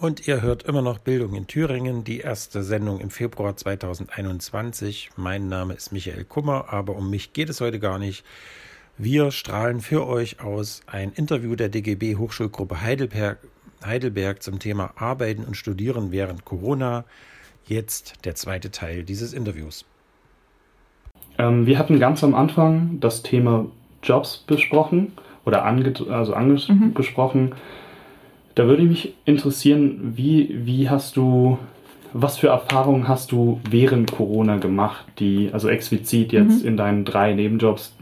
Und 0.00 0.26
ihr 0.26 0.40
hört 0.40 0.62
immer 0.62 0.80
noch 0.80 0.96
Bildung 0.96 1.34
in 1.34 1.46
Thüringen, 1.46 2.04
die 2.04 2.20
erste 2.20 2.62
Sendung 2.62 3.00
im 3.00 3.10
Februar 3.10 3.54
2021. 3.54 5.10
Mein 5.16 5.48
Name 5.48 5.74
ist 5.74 5.92
Michael 5.92 6.24
Kummer, 6.24 6.72
aber 6.72 6.96
um 6.96 7.10
mich 7.10 7.34
geht 7.34 7.50
es 7.50 7.60
heute 7.60 7.78
gar 7.78 7.98
nicht. 7.98 8.24
Wir 8.96 9.30
strahlen 9.30 9.82
für 9.82 10.06
euch 10.06 10.40
aus 10.40 10.80
ein 10.86 11.12
Interview 11.12 11.54
der 11.54 11.68
DGB 11.68 12.16
Hochschulgruppe 12.16 12.80
Heidelberg, 12.80 13.40
Heidelberg 13.84 14.42
zum 14.42 14.58
Thema 14.58 14.94
Arbeiten 14.96 15.44
und 15.44 15.58
Studieren 15.58 16.12
während 16.12 16.46
Corona. 16.46 17.04
Jetzt 17.66 18.24
der 18.24 18.34
zweite 18.34 18.70
Teil 18.70 19.02
dieses 19.04 19.34
Interviews. 19.34 19.84
Ähm, 21.36 21.66
wir 21.66 21.78
hatten 21.78 22.00
ganz 22.00 22.24
am 22.24 22.34
Anfang 22.34 23.00
das 23.00 23.22
Thema 23.22 23.66
Jobs 24.02 24.38
besprochen 24.46 25.12
oder 25.44 25.66
ange 25.66 25.92
also 26.08 26.32
angesprochen. 26.32 27.54
Da 28.54 28.66
würde 28.66 28.82
mich 28.82 29.14
interessieren, 29.24 30.12
wie, 30.16 30.50
wie 30.66 30.88
hast 30.90 31.16
du, 31.16 31.58
was 32.12 32.38
für 32.38 32.48
Erfahrungen 32.48 33.06
hast 33.08 33.32
du 33.32 33.60
während 33.70 34.10
Corona 34.12 34.56
gemacht, 34.56 35.04
die, 35.18 35.50
also 35.52 35.68
explizit 35.68 36.32
jetzt 36.32 36.64
in 36.64 36.76
deinen 36.76 37.04
drei 37.04 37.32
Nebenjobs, 37.32 37.94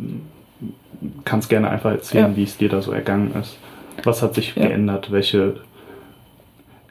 kannst 1.24 1.48
gerne 1.48 1.70
einfach 1.70 1.90
erzählen, 1.92 2.30
Ja. 2.32 2.36
wie 2.36 2.42
es 2.44 2.56
dir 2.56 2.68
da 2.68 2.82
so 2.82 2.92
ergangen 2.92 3.32
ist. 3.40 3.56
Was 4.04 4.22
hat 4.22 4.34
sich 4.34 4.54
Ja. 4.56 4.66
geändert? 4.66 5.10
Welche, 5.12 5.56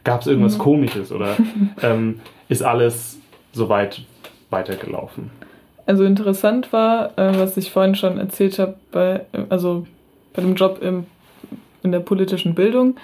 gab 0.04 0.22
es 0.22 0.28
irgendwas 0.28 0.58
Mhm. 0.58 0.62
Komisches 0.62 1.12
oder 1.12 1.36
ähm, 1.82 2.20
ist 2.48 2.63
alles 2.63 3.20
soweit 3.54 4.02
weitergelaufen? 4.50 5.32
Also 5.86 6.04
interessant 6.04 6.72
war, 6.74 7.17
äh, 7.17 7.38
was 7.39 7.58
ich 7.58 7.72
vorhin 7.72 7.96
schon 7.96 8.17
erzählt 8.17 8.60
habe, 8.60 8.76
bei, 8.91 9.22
also 9.50 9.88
bei 10.34 10.41
dem 10.41 10.56
Job 10.56 10.80
im, 10.82 11.06
in 11.82 11.91
der 11.91 12.00
politischen 12.00 12.54
Bildung. 12.56 12.96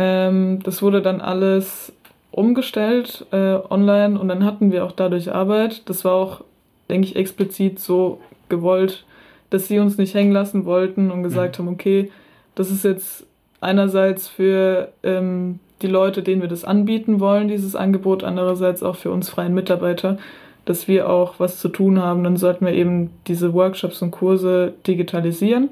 Ähm, 0.00 0.60
das 0.62 0.80
wurde 0.80 1.02
dann 1.02 1.20
alles 1.20 1.92
umgestellt 2.30 3.26
äh, 3.32 3.58
online 3.68 4.18
und 4.18 4.28
dann 4.28 4.46
hatten 4.46 4.72
wir 4.72 4.86
auch 4.86 4.92
dadurch 4.92 5.30
Arbeit. 5.30 5.82
Das 5.90 6.06
war 6.06 6.14
auch, 6.14 6.40
denke 6.88 7.06
ich, 7.06 7.16
explizit 7.16 7.78
so 7.78 8.18
gewollt, 8.48 9.04
dass 9.50 9.68
sie 9.68 9.78
uns 9.78 9.98
nicht 9.98 10.14
hängen 10.14 10.32
lassen 10.32 10.64
wollten 10.64 11.10
und 11.10 11.22
gesagt 11.22 11.58
haben, 11.58 11.68
okay, 11.68 12.10
das 12.54 12.70
ist 12.70 12.82
jetzt 12.82 13.26
einerseits 13.60 14.26
für 14.26 14.90
ähm, 15.02 15.58
die 15.82 15.86
Leute, 15.86 16.22
denen 16.22 16.40
wir 16.40 16.48
das 16.48 16.64
anbieten 16.64 17.20
wollen, 17.20 17.48
dieses 17.48 17.76
Angebot, 17.76 18.24
andererseits 18.24 18.82
auch 18.82 18.96
für 18.96 19.10
uns 19.10 19.28
freien 19.28 19.52
Mitarbeiter, 19.52 20.16
dass 20.64 20.88
wir 20.88 21.10
auch 21.10 21.34
was 21.38 21.58
zu 21.58 21.68
tun 21.68 22.00
haben, 22.00 22.24
dann 22.24 22.38
sollten 22.38 22.64
wir 22.64 22.72
eben 22.72 23.10
diese 23.26 23.52
Workshops 23.52 24.00
und 24.00 24.12
Kurse 24.12 24.72
digitalisieren. 24.86 25.68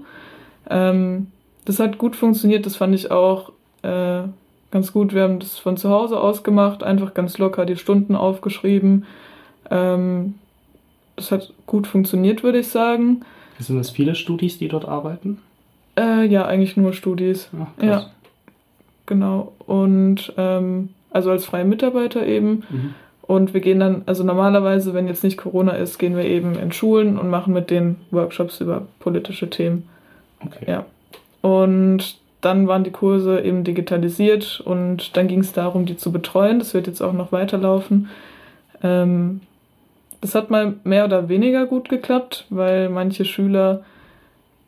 Ähm, 0.69 1.29
das 1.65 1.81
hat 1.81 1.97
gut 1.97 2.15
funktioniert, 2.15 2.67
das 2.67 2.77
fand 2.77 2.95
ich 2.95 3.11
auch 3.11 3.53
äh, 3.83 4.23
ganz 4.71 4.93
gut. 4.93 5.15
Wir 5.15 5.23
haben 5.23 5.39
das 5.39 5.59
von 5.59 5.77
zu 5.77 5.91
Hause 5.91 6.21
aus 6.21 6.43
gemacht, 6.43 6.83
einfach 6.83 7.15
ganz 7.15 7.39
locker 7.39 7.67
die 7.67 7.77
Stunden 7.77 8.15
aufgeschrieben. 8.17 9.07
Ähm, 9.71 10.35
das 11.17 11.33
hat 11.33 11.53
gut 11.67 11.87
funktioniert, 11.87 12.43
würde 12.43 12.61
ich 12.61 12.69
sagen. 12.69 13.23
Sind 13.59 13.79
es 13.79 13.91
viele 13.91 14.15
Studis, 14.15 14.59
die 14.59 14.69
dort 14.69 14.87
arbeiten? 14.87 15.39
Äh, 15.99 16.27
ja, 16.27 16.47
eigentlich 16.47 16.77
nur 16.77 16.93
Studis. 16.93 17.49
Ach. 17.61 17.83
Ja, 17.83 18.07
genau. 19.07 19.53
Und 19.67 20.33
ähm, 20.37 20.91
also 21.11 21.31
als 21.31 21.45
freie 21.45 21.65
Mitarbeiter 21.65 22.25
eben. 22.25 22.65
Mhm. 22.71 22.95
Und 23.23 23.53
wir 23.53 23.61
gehen 23.61 23.81
dann, 23.81 24.03
also 24.07 24.25
normalerweise, 24.25 24.95
wenn 24.95 25.07
jetzt 25.07 25.25
nicht 25.25 25.37
Corona 25.37 25.73
ist, 25.73 25.99
gehen 25.99 26.17
wir 26.17 26.25
eben 26.25 26.59
in 26.59 26.73
Schulen 26.73 27.19
und 27.19 27.29
machen 27.29 27.53
mit 27.53 27.69
den 27.69 27.97
Workshops 28.11 28.61
über 28.61 28.87
politische 29.01 29.51
Themen. 29.51 29.87
Okay. 30.45 30.65
Ja. 30.67 30.87
Und 31.43 32.17
dann 32.41 32.69
waren 32.69 32.85
die 32.85 32.91
Kurse 32.93 33.41
eben 33.41 33.65
digitalisiert 33.65 34.61
und 34.65 35.17
dann 35.17 35.27
ging 35.29 35.41
es 35.41 35.53
darum, 35.53 35.87
die 35.87 35.97
zu 35.97 36.13
betreuen. 36.13 36.59
Das 36.59 36.75
wird 36.75 36.87
jetzt 36.87 37.01
auch 37.03 37.13
noch 37.13 37.33
weiterlaufen. 37.33 38.09
Ähm, 38.83 39.41
das 40.21 40.35
hat 40.35 40.51
mal 40.51 40.75
mehr 40.85 41.05
oder 41.05 41.29
weniger 41.29 41.67
gut 41.67 41.89
geklappt, 41.89 42.47
weil 42.51 42.89
manche 42.89 43.25
Schüler 43.25 43.83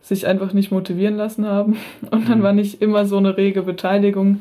sich 0.02 0.26
einfach 0.26 0.52
nicht 0.52 0.70
motivieren 0.72 1.16
lassen 1.16 1.46
haben. 1.46 1.76
Und 2.10 2.28
dann 2.28 2.38
Mhm. 2.38 2.42
war 2.42 2.52
nicht 2.52 2.82
immer 2.82 3.06
so 3.06 3.16
eine 3.18 3.36
rege 3.36 3.62
Beteiligung 3.62 4.40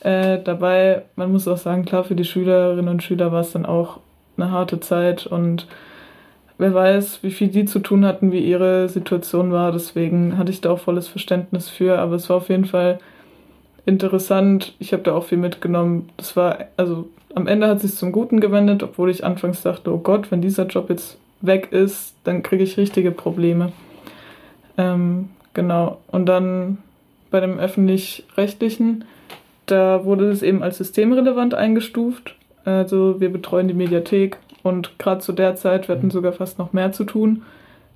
äh, 0.00 0.38
dabei. 0.42 1.02
Man 1.16 1.32
muss 1.32 1.48
auch 1.48 1.58
sagen, 1.58 1.84
klar, 1.84 2.04
für 2.04 2.14
die 2.14 2.24
Schülerinnen 2.24 2.88
und 2.88 3.02
Schüler 3.02 3.32
war 3.32 3.42
es 3.42 3.52
dann 3.52 3.66
auch 3.66 4.00
eine 4.38 4.50
harte 4.50 4.80
Zeit 4.80 5.26
und 5.26 5.66
wer 6.60 6.74
weiß, 6.74 7.22
wie 7.22 7.30
viel 7.30 7.48
die 7.48 7.64
zu 7.64 7.78
tun 7.78 8.04
hatten, 8.04 8.32
wie 8.32 8.38
ihre 8.38 8.88
Situation 8.88 9.50
war. 9.50 9.72
Deswegen 9.72 10.36
hatte 10.36 10.52
ich 10.52 10.60
da 10.60 10.70
auch 10.70 10.78
volles 10.78 11.08
Verständnis 11.08 11.68
für. 11.68 11.98
Aber 11.98 12.14
es 12.14 12.28
war 12.28 12.36
auf 12.36 12.50
jeden 12.50 12.66
Fall 12.66 12.98
interessant. 13.86 14.74
Ich 14.78 14.92
habe 14.92 15.02
da 15.02 15.14
auch 15.14 15.24
viel 15.24 15.38
mitgenommen. 15.38 16.10
Das 16.18 16.36
war, 16.36 16.66
also 16.76 17.08
am 17.34 17.46
Ende 17.46 17.66
hat 17.66 17.80
sich 17.80 17.94
zum 17.94 18.12
Guten 18.12 18.40
gewendet, 18.40 18.82
obwohl 18.82 19.10
ich 19.10 19.24
anfangs 19.24 19.62
dachte, 19.62 19.92
oh 19.92 19.98
Gott, 19.98 20.30
wenn 20.30 20.42
dieser 20.42 20.66
Job 20.66 20.90
jetzt 20.90 21.18
weg 21.40 21.68
ist, 21.72 22.14
dann 22.24 22.42
kriege 22.42 22.62
ich 22.62 22.76
richtige 22.76 23.10
Probleme. 23.10 23.72
Ähm, 24.76 25.30
genau. 25.54 25.98
Und 26.08 26.26
dann 26.26 26.78
bei 27.30 27.40
dem 27.40 27.58
öffentlich-rechtlichen, 27.58 29.04
da 29.64 30.04
wurde 30.04 30.30
es 30.30 30.42
eben 30.42 30.62
als 30.62 30.76
systemrelevant 30.78 31.54
eingestuft. 31.54 32.34
Also 32.66 33.18
wir 33.20 33.32
betreuen 33.32 33.68
die 33.68 33.74
Mediathek 33.74 34.36
und 34.62 34.98
gerade 34.98 35.20
zu 35.20 35.32
der 35.32 35.56
Zeit, 35.56 35.88
wir 35.88 35.96
hatten 35.96 36.10
sogar 36.10 36.32
fast 36.32 36.58
noch 36.58 36.72
mehr 36.72 36.92
zu 36.92 37.04
tun, 37.04 37.42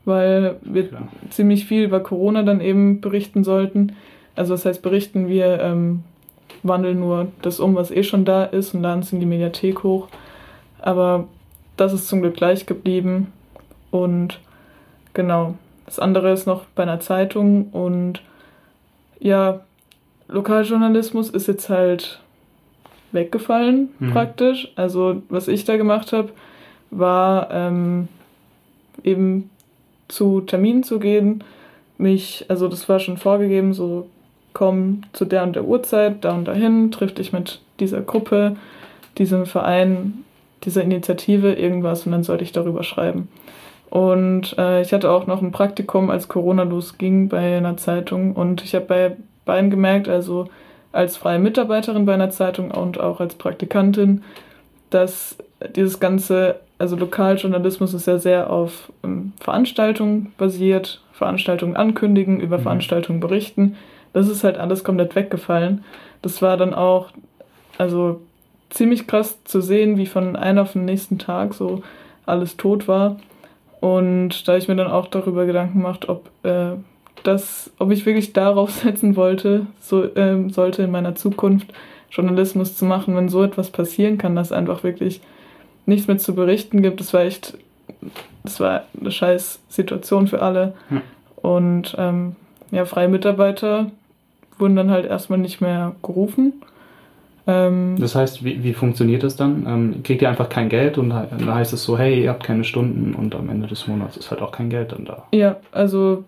weil 0.04 0.56
wir 0.62 0.88
Klar. 0.88 1.08
ziemlich 1.30 1.66
viel 1.66 1.84
über 1.84 2.00
Corona 2.00 2.42
dann 2.42 2.60
eben 2.60 3.00
berichten 3.00 3.44
sollten. 3.44 3.94
Also 4.36 4.54
das 4.54 4.64
heißt, 4.64 4.82
berichten 4.82 5.28
wir, 5.28 5.60
ähm, 5.60 6.04
wandeln 6.62 7.00
nur 7.00 7.28
das 7.42 7.60
um, 7.60 7.74
was 7.74 7.90
eh 7.90 8.02
schon 8.02 8.24
da 8.24 8.44
ist 8.44 8.74
und 8.74 8.82
laden 8.82 9.00
es 9.00 9.12
in 9.12 9.20
die 9.20 9.26
Mediathek 9.26 9.82
hoch. 9.82 10.08
Aber 10.80 11.26
das 11.76 11.92
ist 11.92 12.08
zum 12.08 12.20
Glück 12.22 12.34
gleich 12.36 12.66
geblieben. 12.66 13.32
Und 13.90 14.40
genau, 15.12 15.54
das 15.86 15.98
andere 15.98 16.32
ist 16.32 16.46
noch 16.46 16.64
bei 16.74 16.82
einer 16.82 17.00
Zeitung 17.00 17.68
und 17.70 18.22
ja, 19.20 19.60
Lokaljournalismus 20.28 21.30
ist 21.30 21.46
jetzt 21.48 21.68
halt 21.68 22.20
weggefallen 23.12 23.90
Mhm. 23.98 24.10
praktisch. 24.12 24.68
Also 24.76 25.22
was 25.28 25.48
ich 25.48 25.64
da 25.64 25.76
gemacht 25.76 26.12
habe, 26.12 26.30
war 26.98 27.50
ähm, 27.50 28.08
eben 29.02 29.50
zu 30.08 30.40
Terminen 30.40 30.82
zu 30.82 30.98
gehen, 30.98 31.42
mich, 31.98 32.46
also 32.48 32.68
das 32.68 32.88
war 32.88 32.98
schon 32.98 33.16
vorgegeben, 33.16 33.72
so 33.72 34.06
komm 34.52 35.02
zu 35.12 35.24
der 35.24 35.42
und 35.42 35.56
der 35.56 35.64
Uhrzeit, 35.64 36.24
da 36.24 36.32
und 36.32 36.46
dahin, 36.46 36.90
triff 36.90 37.14
dich 37.14 37.32
mit 37.32 37.60
dieser 37.80 38.00
Gruppe, 38.00 38.56
diesem 39.18 39.46
Verein, 39.46 40.24
dieser 40.64 40.82
Initiative, 40.82 41.52
irgendwas 41.52 42.06
und 42.06 42.12
dann 42.12 42.24
sollte 42.24 42.44
ich 42.44 42.52
darüber 42.52 42.82
schreiben. 42.82 43.28
Und 43.90 44.56
äh, 44.58 44.82
ich 44.82 44.92
hatte 44.92 45.10
auch 45.10 45.26
noch 45.26 45.40
ein 45.40 45.52
Praktikum, 45.52 46.10
als 46.10 46.28
Corona 46.28 46.64
losging 46.64 47.28
bei 47.28 47.58
einer 47.58 47.76
Zeitung 47.76 48.32
und 48.32 48.64
ich 48.64 48.74
habe 48.74 48.86
bei 48.86 49.16
beiden 49.44 49.70
gemerkt, 49.70 50.08
also 50.08 50.48
als 50.92 51.16
freie 51.16 51.38
Mitarbeiterin 51.38 52.06
bei 52.06 52.14
einer 52.14 52.30
Zeitung 52.30 52.70
und 52.70 52.98
auch 52.98 53.20
als 53.20 53.34
Praktikantin, 53.34 54.22
dass 54.90 55.36
dieses 55.74 56.00
ganze, 56.00 56.56
also 56.78 56.96
Lokaljournalismus 56.96 57.94
ist 57.94 58.06
ja 58.06 58.18
sehr 58.18 58.50
auf 58.50 58.92
ähm, 59.02 59.32
Veranstaltungen 59.40 60.32
basiert, 60.36 61.00
Veranstaltungen 61.12 61.76
ankündigen, 61.76 62.40
über 62.40 62.58
Mhm. 62.58 62.62
Veranstaltungen 62.62 63.20
berichten. 63.20 63.76
Das 64.12 64.28
ist 64.28 64.44
halt 64.44 64.58
alles 64.58 64.84
komplett 64.84 65.14
weggefallen. 65.14 65.84
Das 66.22 66.42
war 66.42 66.56
dann 66.56 66.74
auch, 66.74 67.08
also 67.78 68.20
ziemlich 68.70 69.06
krass 69.06 69.42
zu 69.44 69.60
sehen, 69.60 69.96
wie 69.98 70.06
von 70.06 70.36
einem 70.36 70.58
auf 70.58 70.72
den 70.72 70.84
nächsten 70.84 71.18
Tag 71.18 71.54
so 71.54 71.82
alles 72.26 72.56
tot 72.56 72.88
war. 72.88 73.16
Und 73.80 74.48
da 74.48 74.52
habe 74.52 74.58
ich 74.58 74.68
mir 74.68 74.76
dann 74.76 74.90
auch 74.90 75.06
darüber 75.06 75.46
Gedanken 75.46 75.78
gemacht, 75.78 76.08
ob 76.08 76.30
äh, 76.42 76.72
das, 77.22 77.70
ob 77.78 77.90
ich 77.90 78.06
wirklich 78.06 78.32
darauf 78.32 78.70
setzen 78.82 79.16
wollte, 79.16 79.66
so 79.80 80.04
ähm, 80.16 80.50
sollte 80.50 80.82
in 80.82 80.90
meiner 80.90 81.14
Zukunft 81.14 81.72
Journalismus 82.10 82.76
zu 82.76 82.84
machen, 82.84 83.16
wenn 83.16 83.28
so 83.28 83.42
etwas 83.42 83.70
passieren 83.70 84.18
kann, 84.18 84.36
dass 84.36 84.52
einfach 84.52 84.84
wirklich 84.84 85.20
nichts 85.86 86.06
mehr 86.08 86.18
zu 86.18 86.34
berichten 86.34 86.82
gibt. 86.82 87.00
Das 87.00 87.12
war 87.14 87.22
echt, 87.22 87.56
das 88.42 88.60
war 88.60 88.84
eine 89.00 89.10
scheiß 89.10 89.60
Situation 89.68 90.26
für 90.26 90.42
alle. 90.42 90.74
Hm. 90.88 91.00
Und 91.36 91.94
ähm, 91.98 92.36
ja, 92.70 92.84
freie 92.84 93.08
Mitarbeiter 93.08 93.90
wurden 94.58 94.76
dann 94.76 94.90
halt 94.90 95.06
erstmal 95.06 95.38
nicht 95.38 95.60
mehr 95.60 95.94
gerufen. 96.02 96.54
Ähm, 97.46 97.96
Das 97.98 98.14
heißt, 98.14 98.44
wie, 98.44 98.62
wie 98.64 98.72
funktioniert 98.72 99.22
das 99.22 99.36
dann? 99.36 99.66
Ähm, 99.66 100.02
kriegt 100.02 100.22
ihr 100.22 100.28
einfach 100.30 100.48
kein 100.48 100.68
Geld 100.70 100.96
und 100.96 101.10
dann 101.10 101.54
heißt 101.54 101.72
es 101.74 101.84
so, 101.84 101.98
hey, 101.98 102.22
ihr 102.22 102.30
habt 102.30 102.44
keine 102.44 102.64
Stunden 102.64 103.14
und 103.14 103.34
am 103.34 103.50
Ende 103.50 103.66
des 103.66 103.86
Monats 103.86 104.16
ist 104.16 104.30
halt 104.30 104.40
auch 104.40 104.52
kein 104.52 104.70
Geld 104.70 104.92
dann 104.92 105.04
da. 105.04 105.24
Ja, 105.32 105.56
also 105.72 106.24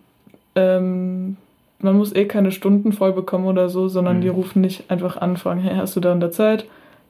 ähm, 0.54 1.36
man 1.78 1.96
muss 1.96 2.14
eh 2.14 2.24
keine 2.26 2.52
Stunden 2.52 2.92
voll 2.92 3.12
bekommen 3.12 3.46
oder 3.46 3.68
so, 3.68 3.88
sondern 3.88 4.18
Mhm. 4.18 4.20
die 4.22 4.28
rufen 4.28 4.60
nicht 4.60 4.90
einfach 4.90 5.16
an, 5.16 5.36
fragen, 5.36 5.60
hey, 5.60 5.76
hast 5.76 5.96
du 5.96 6.00
da 6.00 6.12
in 6.12 6.20
der 6.20 6.32
Zeit? 6.32 6.66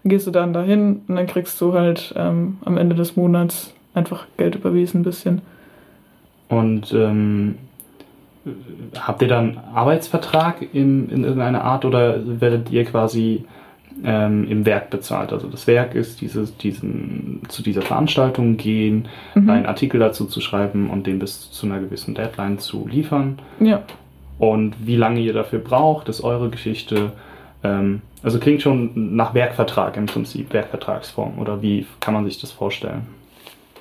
Gehst 0.09 0.27
du 0.27 0.31
dann 0.31 0.53
dahin 0.53 1.01
und 1.09 1.17
dann 1.17 1.27
kriegst 1.27 1.61
du 1.61 1.73
halt 1.75 2.15
ähm, 2.17 2.59
am 2.65 2.77
Ende 2.79 2.95
des 2.95 3.17
Monats 3.17 3.75
einfach 3.95 4.27
Geld 4.37 4.55
überwiesen 4.55 5.01
ein 5.01 5.05
bisschen. 5.05 5.43
Und 6.49 6.93
ähm, 6.93 7.57
habt 9.01 9.23
ihr 9.23 9.29
dann 9.29 9.59
einen 9.59 9.75
Arbeitsvertrag 9.75 10.63
in, 10.73 11.09
in 11.11 11.25
irgendeiner 11.25 11.65
Art 11.65 11.85
oder 11.85 12.21
werdet 12.41 12.71
ihr 12.71 12.85
quasi 12.85 13.45
ähm, 14.05 14.47
im 14.49 14.65
Werk 14.65 14.91
bezahlt? 14.91 15.33
Also 15.33 15.49
das 15.49 15.67
Werk 15.67 15.95
ist 15.97 16.21
dieses, 16.21 16.57
diesen, 16.57 17.41
zu 17.49 17.63
dieser 17.63 17.83
Veranstaltung 17.83 18.57
gehen, 18.57 19.07
Mhm. 19.35 19.51
einen 19.51 19.67
Artikel 19.67 19.99
dazu 19.99 20.27
zu 20.27 20.41
schreiben 20.41 20.89
und 20.91 21.07
den 21.09 21.19
bis 21.19 21.51
zu 21.51 21.67
einer 21.67 21.81
gewissen 21.81 22.15
Deadline 22.15 22.59
zu 22.59 22.87
liefern. 22.87 23.39
Ja, 23.59 23.83
Und 24.39 24.75
wie 24.87 24.97
lange 24.97 25.21
ihr 25.21 25.33
dafür 25.33 25.59
braucht, 25.59 26.09
ist 26.09 26.23
eure 26.23 26.49
Geschichte. 26.51 27.13
Ähm, 27.67 28.03
also 28.23 28.39
klingt 28.39 28.63
schon 28.63 29.15
nach 29.17 29.35
Werkvertrag 29.35 29.97
im 29.97 30.07
Prinzip, 30.07 30.53
Werkvertragsform. 30.53 31.39
Oder 31.39 31.63
wie 31.63 31.87
kann 32.01 32.15
man 32.15 32.25
sich 32.25 32.41
das 32.41 32.51
vorstellen? 32.53 33.03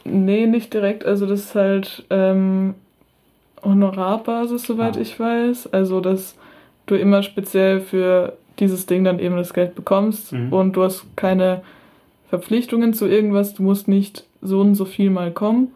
nee, 0.08 0.46
nicht 0.46 0.72
direkt. 0.74 1.04
Also 1.06 1.26
das 1.26 1.40
ist 1.46 1.56
halt 1.56 2.04
ähm, 2.12 2.76
Honorarbasis, 3.64 4.64
soweit 4.64 4.98
Ah. 4.98 5.02
ich 5.02 5.20
weiß. 5.20 5.74
Also 5.74 6.00
dass 6.00 6.36
du 6.86 6.96
immer 6.96 7.24
speziell 7.24 7.80
für 7.82 8.34
dieses 8.60 8.86
Ding 8.86 9.04
dann 9.04 9.20
eben 9.20 9.36
das 9.38 9.54
Geld 9.54 9.76
bekommst 9.76 10.32
Mhm. 10.32 10.54
und 10.54 10.74
du 10.74 10.84
hast 10.84 11.06
keine 11.16 11.62
Verpflichtungen 12.30 12.94
zu 12.94 13.08
irgendwas. 13.08 13.54
Du 13.56 13.64
musst 13.64 13.88
nicht 13.88 14.26
so 14.42 14.62
und 14.62 14.76
so 14.76 14.86
viel 14.86 15.10
mal 15.10 15.32
kommen. 15.32 15.70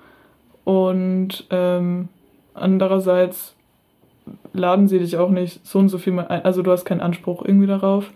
Und 0.64 1.46
ähm, 1.50 2.08
andererseits 2.54 3.56
laden 4.54 4.88
sie 4.88 5.00
dich 5.00 5.18
auch 5.18 5.30
nicht 5.30 5.66
so 5.66 5.80
und 5.80 5.90
so 5.90 5.98
viel 5.98 6.14
mal 6.14 6.28
ein. 6.28 6.44
Also 6.46 6.62
du 6.62 6.72
hast 6.72 6.86
keinen 6.86 7.02
Anspruch 7.02 7.44
irgendwie 7.46 7.68
darauf. 7.68 8.12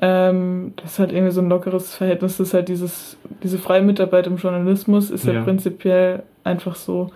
Ähm, 0.00 0.74
das 0.76 0.92
ist 0.92 0.98
halt 0.98 1.12
irgendwie 1.12 1.32
so 1.32 1.40
ein 1.40 1.48
lockeres 1.48 1.94
Verhältnis. 1.94 2.36
Das 2.36 2.48
ist 2.48 2.54
halt 2.54 2.68
dieses, 2.68 3.16
diese 3.42 3.58
freie 3.58 3.82
Mitarbeit 3.82 4.26
im 4.26 4.36
Journalismus 4.36 5.10
ist 5.10 5.24
ja, 5.24 5.32
Ja. 5.34 5.42
prinzipiell 5.42 6.22
einfach 6.44 6.74
so, 6.76 7.10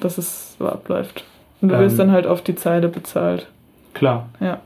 dass 0.00 0.16
es 0.18 0.56
so 0.58 0.66
abläuft. 0.66 1.24
Und 1.60 1.68
du 1.70 1.78
wirst 1.78 1.94
Ähm. 1.94 1.98
dann 2.06 2.12
halt 2.12 2.26
auf 2.26 2.40
die 2.42 2.54
Zeile 2.54 2.88
bezahlt. 2.88 3.48
Klar. 3.92 4.28
Ja. 4.40 4.60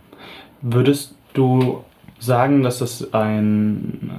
Würdest 0.63 1.17
du 1.33 1.83
sagen, 2.25 2.62
dass 2.62 2.79
das 2.79 3.12
ein, 3.12 4.11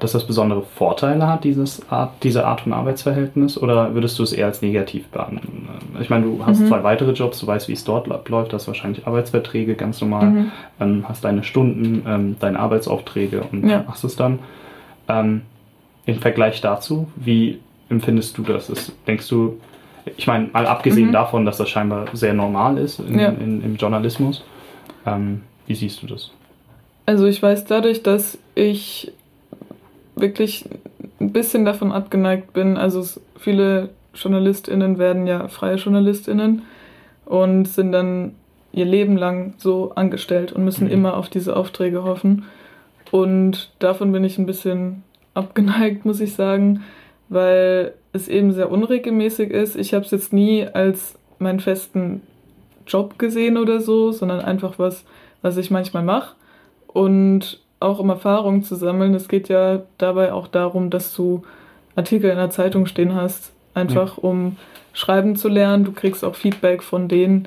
dass 0.00 0.12
das 0.12 0.26
besondere 0.26 0.62
Vorteile 0.62 1.26
hat, 1.26 1.44
dieses 1.44 1.88
Art, 1.90 2.12
diese 2.22 2.46
Art 2.46 2.60
von 2.62 2.72
Arbeitsverhältnis, 2.72 3.56
oder 3.60 3.94
würdest 3.94 4.18
du 4.18 4.22
es 4.22 4.32
eher 4.32 4.46
als 4.46 4.62
negativ 4.62 5.06
behandeln? 5.08 5.68
Ich 6.00 6.10
meine, 6.10 6.24
du 6.24 6.44
hast 6.46 6.60
Mhm. 6.60 6.66
zwei 6.66 6.82
weitere 6.82 7.12
Jobs, 7.12 7.38
du 7.40 7.46
weißt, 7.46 7.68
wie 7.68 7.72
es 7.72 7.84
dort 7.84 8.06
läuft, 8.28 8.52
hast 8.52 8.66
wahrscheinlich 8.66 9.06
Arbeitsverträge 9.06 9.74
ganz 9.74 10.00
normal, 10.00 10.30
Mhm. 10.30 10.50
ähm, 10.80 11.04
hast 11.08 11.24
deine 11.24 11.42
Stunden, 11.44 12.02
ähm, 12.06 12.36
deine 12.40 12.58
Arbeitsaufträge 12.58 13.42
und 13.50 13.68
Ja. 13.68 13.82
machst 13.86 14.04
es 14.04 14.16
dann. 14.16 14.38
Ähm, 15.08 15.42
Im 16.06 16.16
Vergleich 16.20 16.60
dazu, 16.60 17.08
wie 17.16 17.60
empfindest 17.88 18.36
du 18.36 18.42
das? 18.42 18.68
Ist, 18.68 18.92
denkst 19.06 19.26
du, 19.28 19.58
ich 20.18 20.26
meine, 20.26 20.48
mal 20.52 20.66
abgesehen 20.66 21.08
Mhm. 21.08 21.12
davon, 21.12 21.46
dass 21.46 21.56
das 21.56 21.70
scheinbar 21.70 22.04
sehr 22.12 22.34
normal 22.34 22.76
ist 22.76 22.98
in, 23.00 23.18
Ja. 23.18 23.28
in, 23.30 23.62
im 23.62 23.76
Journalismus, 23.76 24.44
ähm, 25.06 25.40
wie 25.66 25.74
siehst 25.74 26.02
du 26.02 26.06
das? 26.06 26.30
Also 27.06 27.26
ich 27.26 27.42
weiß 27.42 27.64
dadurch, 27.66 28.02
dass 28.02 28.38
ich 28.54 29.12
wirklich 30.16 30.64
ein 31.20 31.32
bisschen 31.32 31.64
davon 31.64 31.92
abgeneigt 31.92 32.52
bin. 32.52 32.76
Also 32.76 33.04
viele 33.38 33.90
JournalistInnen 34.14 34.98
werden 34.98 35.26
ja 35.26 35.48
freie 35.48 35.76
JournalistInnen 35.76 36.62
und 37.26 37.66
sind 37.66 37.92
dann 37.92 38.34
ihr 38.72 38.84
Leben 38.84 39.16
lang 39.16 39.54
so 39.58 39.92
angestellt 39.94 40.52
und 40.52 40.64
müssen 40.64 40.86
Mhm. 40.86 40.92
immer 40.92 41.16
auf 41.16 41.28
diese 41.28 41.56
Aufträge 41.56 42.04
hoffen. 42.04 42.44
Und 43.10 43.70
davon 43.78 44.12
bin 44.12 44.24
ich 44.24 44.38
ein 44.38 44.46
bisschen 44.46 45.02
abgeneigt, 45.34 46.04
muss 46.04 46.20
ich 46.20 46.34
sagen, 46.34 46.84
weil 47.28 47.92
es 48.12 48.28
eben 48.28 48.52
sehr 48.52 48.70
unregelmäßig 48.70 49.50
ist. 49.50 49.76
Ich 49.76 49.94
habe 49.94 50.04
es 50.04 50.10
jetzt 50.10 50.32
nie 50.32 50.66
als 50.66 51.16
meinen 51.38 51.60
festen 51.60 52.22
Job 52.86 53.18
gesehen 53.18 53.56
oder 53.56 53.80
so, 53.80 54.12
sondern 54.12 54.40
einfach 54.40 54.78
was, 54.78 55.04
was 55.42 55.56
ich 55.56 55.70
manchmal 55.70 56.02
mache. 56.02 56.34
Und 56.94 57.60
auch 57.80 57.98
um 57.98 58.08
Erfahrungen 58.08 58.62
zu 58.64 58.74
sammeln. 58.74 59.14
Es 59.14 59.28
geht 59.28 59.48
ja 59.48 59.82
dabei 59.98 60.32
auch 60.32 60.48
darum, 60.48 60.90
dass 60.90 61.14
du 61.14 61.42
Artikel 61.94 62.30
in 62.30 62.38
der 62.38 62.50
Zeitung 62.50 62.86
stehen 62.86 63.14
hast, 63.14 63.52
einfach 63.74 64.16
um 64.16 64.56
schreiben 64.92 65.36
zu 65.36 65.48
lernen. 65.48 65.84
Du 65.84 65.92
kriegst 65.92 66.24
auch 66.24 66.34
Feedback 66.34 66.82
von 66.82 67.08
denen, 67.08 67.46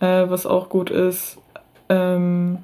äh, 0.00 0.24
was 0.28 0.44
auch 0.44 0.68
gut 0.68 0.90
ist. 0.90 1.38
Ähm, 1.88 2.58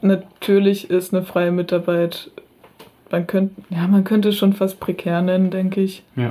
natürlich 0.00 0.88
ist 0.88 1.12
eine 1.12 1.24
freie 1.24 1.50
Mitarbeit, 1.50 2.30
man 3.10 3.26
könnte, 3.26 3.60
ja, 3.70 3.88
man 3.88 4.04
könnte 4.04 4.28
es 4.28 4.36
schon 4.36 4.52
fast 4.52 4.78
prekär 4.80 5.22
nennen, 5.22 5.50
denke 5.50 5.80
ich. 5.80 6.04
Ja. 6.14 6.30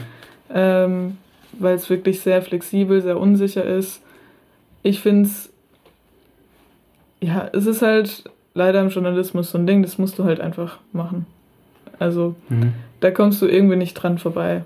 Ähm, 0.54 1.18
weil 1.54 1.76
es 1.76 1.90
wirklich 1.90 2.22
sehr 2.22 2.42
flexibel, 2.42 3.02
sehr 3.02 3.20
unsicher 3.20 3.66
ist. 3.66 4.02
Ich 4.84 5.02
finde 5.02 5.28
es, 5.28 5.50
ja, 7.20 7.50
es 7.52 7.66
ist 7.66 7.82
halt 7.82 8.30
leider 8.58 8.82
im 8.82 8.89
Journalismus 8.89 9.51
so 9.51 9.58
ein 9.58 9.68
Ding, 9.68 9.82
das 9.84 9.97
musst 9.97 10.18
du 10.20 10.24
halt 10.26 10.41
einfach 10.41 10.80
machen. 10.91 11.26
Also 11.99 12.36
Mhm. 12.49 12.74
da 12.99 13.12
kommst 13.12 13.41
du 13.41 13.47
irgendwie 13.47 13.76
nicht 13.76 13.93
dran 13.93 14.18
vorbei. 14.18 14.64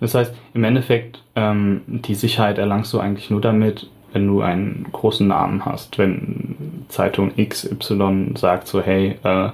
Das 0.00 0.14
heißt, 0.14 0.32
im 0.54 0.64
Endeffekt, 0.64 1.22
ähm, 1.34 1.82
die 1.86 2.14
Sicherheit 2.14 2.58
erlangst 2.58 2.92
du 2.92 3.00
eigentlich 3.00 3.30
nur 3.30 3.40
damit, 3.40 3.88
wenn 4.12 4.26
du 4.26 4.40
einen 4.40 4.86
großen 4.92 5.26
Namen 5.26 5.64
hast. 5.64 5.98
Wenn 5.98 6.84
Zeitung 6.88 7.32
XY 7.36 8.34
sagt 8.36 8.68
so, 8.68 8.80
hey, 8.80 9.16
äh, 9.22 9.50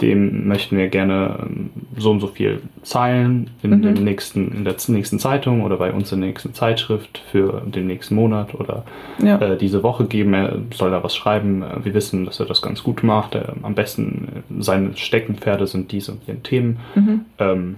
dem 0.00 0.48
möchten 0.48 0.76
wir 0.76 0.88
gerne 0.88 1.38
ähm, 1.42 1.70
so 1.96 2.10
und 2.10 2.20
so 2.20 2.26
viel 2.28 2.60
Zeilen 2.82 3.50
in, 3.62 3.70
Mhm. 3.70 3.82
dem 3.82 4.04
nächsten, 4.04 4.52
in 4.52 4.64
der 4.64 4.74
nächsten 4.88 5.18
Zeitung 5.18 5.62
oder 5.62 5.76
bei 5.76 5.92
uns 5.92 6.10
in 6.12 6.20
der 6.20 6.28
nächsten 6.30 6.54
Zeitschrift 6.54 7.18
für 7.30 7.62
den 7.66 7.86
nächsten 7.86 8.14
Monat 8.14 8.54
oder 8.54 8.84
Ja. 9.22 9.38
äh, 9.40 9.56
diese 9.56 9.82
Woche 9.82 10.04
geben. 10.06 10.34
Er 10.34 10.58
soll 10.74 10.90
da 10.90 11.02
was 11.02 11.14
schreiben. 11.16 11.62
Äh, 11.62 11.84
Wir 11.84 11.94
wissen, 11.94 12.24
dass 12.24 12.40
er 12.40 12.46
das 12.46 12.62
ganz 12.62 12.82
gut 12.82 13.02
macht. 13.02 13.34
Er, 13.34 13.54
am 13.62 13.74
besten 13.74 14.28
äh, 14.58 14.62
seine 14.62 14.96
Steckenpferde 14.96 15.66
sind 15.66 15.92
diese 15.92 16.12
und 16.12 16.26
jene 16.26 16.42
Themen. 16.42 16.78
Mhm. 16.94 17.20
Ähm, 17.38 17.76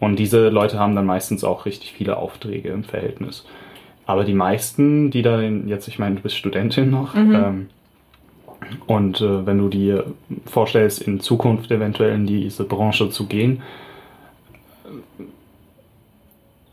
und 0.00 0.18
diese 0.18 0.48
Leute 0.48 0.78
haben 0.78 0.96
dann 0.96 1.06
meistens 1.06 1.44
auch 1.44 1.64
richtig 1.66 1.92
viele 1.92 2.16
Aufträge 2.16 2.70
im 2.70 2.82
Verhältnis. 2.84 3.46
Aber 4.04 4.24
die 4.24 4.34
meisten, 4.34 5.10
die 5.12 5.22
da 5.22 5.40
jetzt, 5.40 5.86
ich 5.86 5.98
meine, 6.00 6.16
du 6.16 6.22
bist 6.22 6.36
Studentin 6.36 6.90
noch, 6.90 7.14
Mhm. 7.14 7.34
ähm, 7.34 7.66
und 8.86 9.20
äh, 9.20 9.46
wenn 9.46 9.58
du 9.58 9.68
dir 9.68 10.04
vorstellst, 10.46 11.02
in 11.02 11.20
Zukunft 11.20 11.70
eventuell 11.70 12.14
in 12.14 12.26
diese 12.26 12.64
Branche 12.64 13.10
zu 13.10 13.26
gehen, 13.26 13.62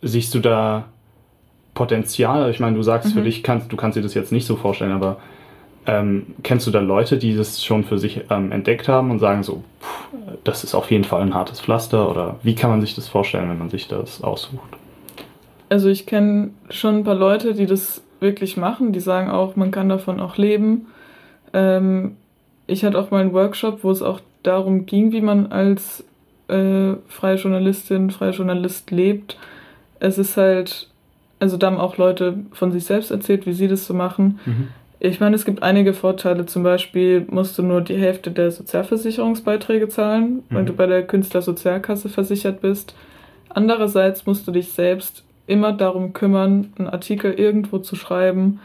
siehst 0.02 0.34
du 0.34 0.40
da 0.40 0.86
Potenzial? 1.74 2.50
Ich 2.52 2.60
meine, 2.60 2.76
du 2.76 2.84
sagst 2.84 3.14
für 3.14 3.20
Mhm. 3.20 3.26
dich, 3.26 3.44
kannst, 3.44 3.72
du 3.72 3.78
kannst 3.78 3.98
dir 3.98 4.02
das 4.02 4.14
jetzt 4.14 4.32
nicht 4.32 4.46
so 4.46 4.56
vorstellen, 4.56 4.92
aber 4.92 5.18
ähm, 5.88 6.28
kennst 6.44 6.68
du 6.68 6.72
da 6.72 6.80
Leute, 6.82 7.18
die 7.18 7.36
das 7.36 7.64
schon 7.64 7.84
für 7.84 7.98
sich 7.98 8.22
ähm, 8.30 8.52
entdeckt 8.52 8.88
haben 8.88 9.12
und 9.12 9.20
sagen 9.20 9.44
so, 9.44 9.64
pff, 9.82 10.08
das 10.44 10.64
ist 10.64 10.76
auf 10.76 10.92
jeden 10.92 11.04
Fall 11.04 11.22
ein 11.22 11.34
hartes 11.34 11.62
Pflaster? 11.62 12.10
Oder 12.10 12.36
wie 12.44 12.56
kann 12.56 12.70
man 12.70 12.82
sich 12.82 12.96
das 12.96 13.08
vorstellen, 13.08 13.50
wenn 13.50 13.58
man 13.58 13.70
sich 13.70 13.88
das 13.88 14.22
aussucht? 14.24 14.70
Also 15.70 15.90
ich 15.90 16.06
kenne 16.06 16.52
schon 16.70 16.98
ein 16.98 17.04
paar 17.04 17.16
Leute, 17.16 17.54
die 17.54 17.66
das 17.66 18.02
wirklich 18.20 18.58
machen. 18.58 18.92
Die 18.92 19.00
sagen 19.00 19.30
auch, 19.30 19.56
man 19.56 19.72
kann 19.72 19.88
davon 19.90 20.20
auch 20.20 20.38
leben. 20.38 20.88
Ähm, 21.54 22.16
ich 22.68 22.84
hatte 22.86 22.98
auch 23.00 23.12
mal 23.12 23.22
einen 23.22 23.34
Workshop, 23.34 23.84
wo 23.84 23.92
es 23.92 24.02
auch 24.02 24.20
darum 24.44 24.86
ging, 24.86 25.12
wie 25.12 25.22
man 25.22 25.48
als 25.52 26.04
äh, 26.48 26.94
freie 27.08 27.36
Journalistin, 27.36 28.12
freier 28.12 28.32
Journalist 28.32 28.92
lebt. 28.92 29.38
Es 30.00 30.18
ist 30.18 30.38
halt, 30.38 30.88
also 31.40 31.58
da 31.58 31.68
haben 31.68 31.78
auch 31.78 31.98
Leute 31.98 32.36
von 32.52 32.72
sich 32.72 32.86
selbst 32.86 33.12
erzählt, 33.12 33.46
wie 33.46 33.54
sie 33.54 33.68
das 33.68 33.86
so 33.86 33.94
machen. 33.94 34.40
Ich 35.00 35.20
meine, 35.20 35.36
es 35.36 35.46
gibt 35.46 35.64
einige 35.64 35.94
Vorteile. 35.94 36.46
Zum 36.46 36.64
Beispiel 36.64 37.26
musst 37.30 37.58
du 37.58 37.64
nur 37.64 37.82
die 37.82 37.96
Hälfte 37.98 38.32
der 38.32 38.52
Sozialversicherungsbeiträge 38.52 39.88
zahlen, 39.90 40.44
wenn 40.50 40.64
Mhm. 40.64 40.68
du 40.68 40.74
bei 40.74 40.86
der 40.88 41.04
Künstlersozialkasse 41.06 42.10
versichert 42.10 42.62
bist. 42.62 42.96
Andererseits 43.50 44.26
musst 44.26 44.48
du 44.48 44.52
dich 44.52 44.72
selbst 44.72 45.24
immer 45.48 45.72
darum 45.74 46.14
kümmern, 46.14 46.72
einen 46.78 46.88
Artikel 46.88 47.34
irgendwo 47.34 47.80
zu 47.80 47.96
schreiben 47.96 48.60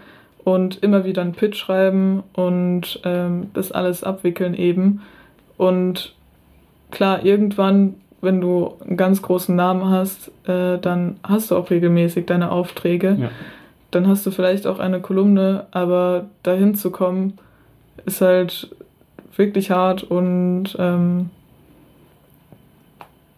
und 0.45 0.83
immer 0.83 1.05
wieder 1.05 1.23
einen 1.23 1.33
Pitch 1.33 1.57
schreiben 1.57 2.23
und 2.35 3.01
ähm, 3.05 3.51
das 3.55 3.73
alles 3.73 4.05
abwickeln 4.05 4.55
eben. 4.55 5.01
Und 5.57 6.15
klar, 6.91 7.25
irgendwann, 7.25 7.95
wenn 8.21 8.41
du 8.41 8.75
einen 8.87 8.97
ganz 8.97 9.23
großen 9.23 9.57
Namen 9.57 9.89
hast, 9.89 10.31
äh, 10.47 10.79
dann 10.79 11.17
hast 11.23 11.51
du 11.51 11.57
auch 11.57 11.71
regelmäßig 11.71 12.27
deine 12.27 12.53
Aufträge. 12.53 13.17
Ja. 13.19 13.31
Dann 13.91 14.07
hast 14.07 14.27
du 14.27 14.31
vielleicht 14.31 14.67
auch 14.67 14.79
eine 14.79 15.01
Kolumne, 15.01 15.67
aber 15.71 16.27
dahin 16.43 16.75
zu 16.75 16.91
kommen, 16.91 17.39
ist 18.05 18.21
halt 18.21 18.69
wirklich 19.37 19.71
hart 19.71 20.03
und 20.03 20.77
ähm, 20.79 21.31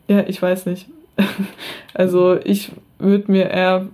ja, 0.09 0.25
ich 0.27 0.41
weiß 0.41 0.67
nicht. 0.67 0.89
also 1.95 2.39
ich 2.43 2.73
würde 2.99 3.31
mir 3.31 3.51
eher 3.51 3.87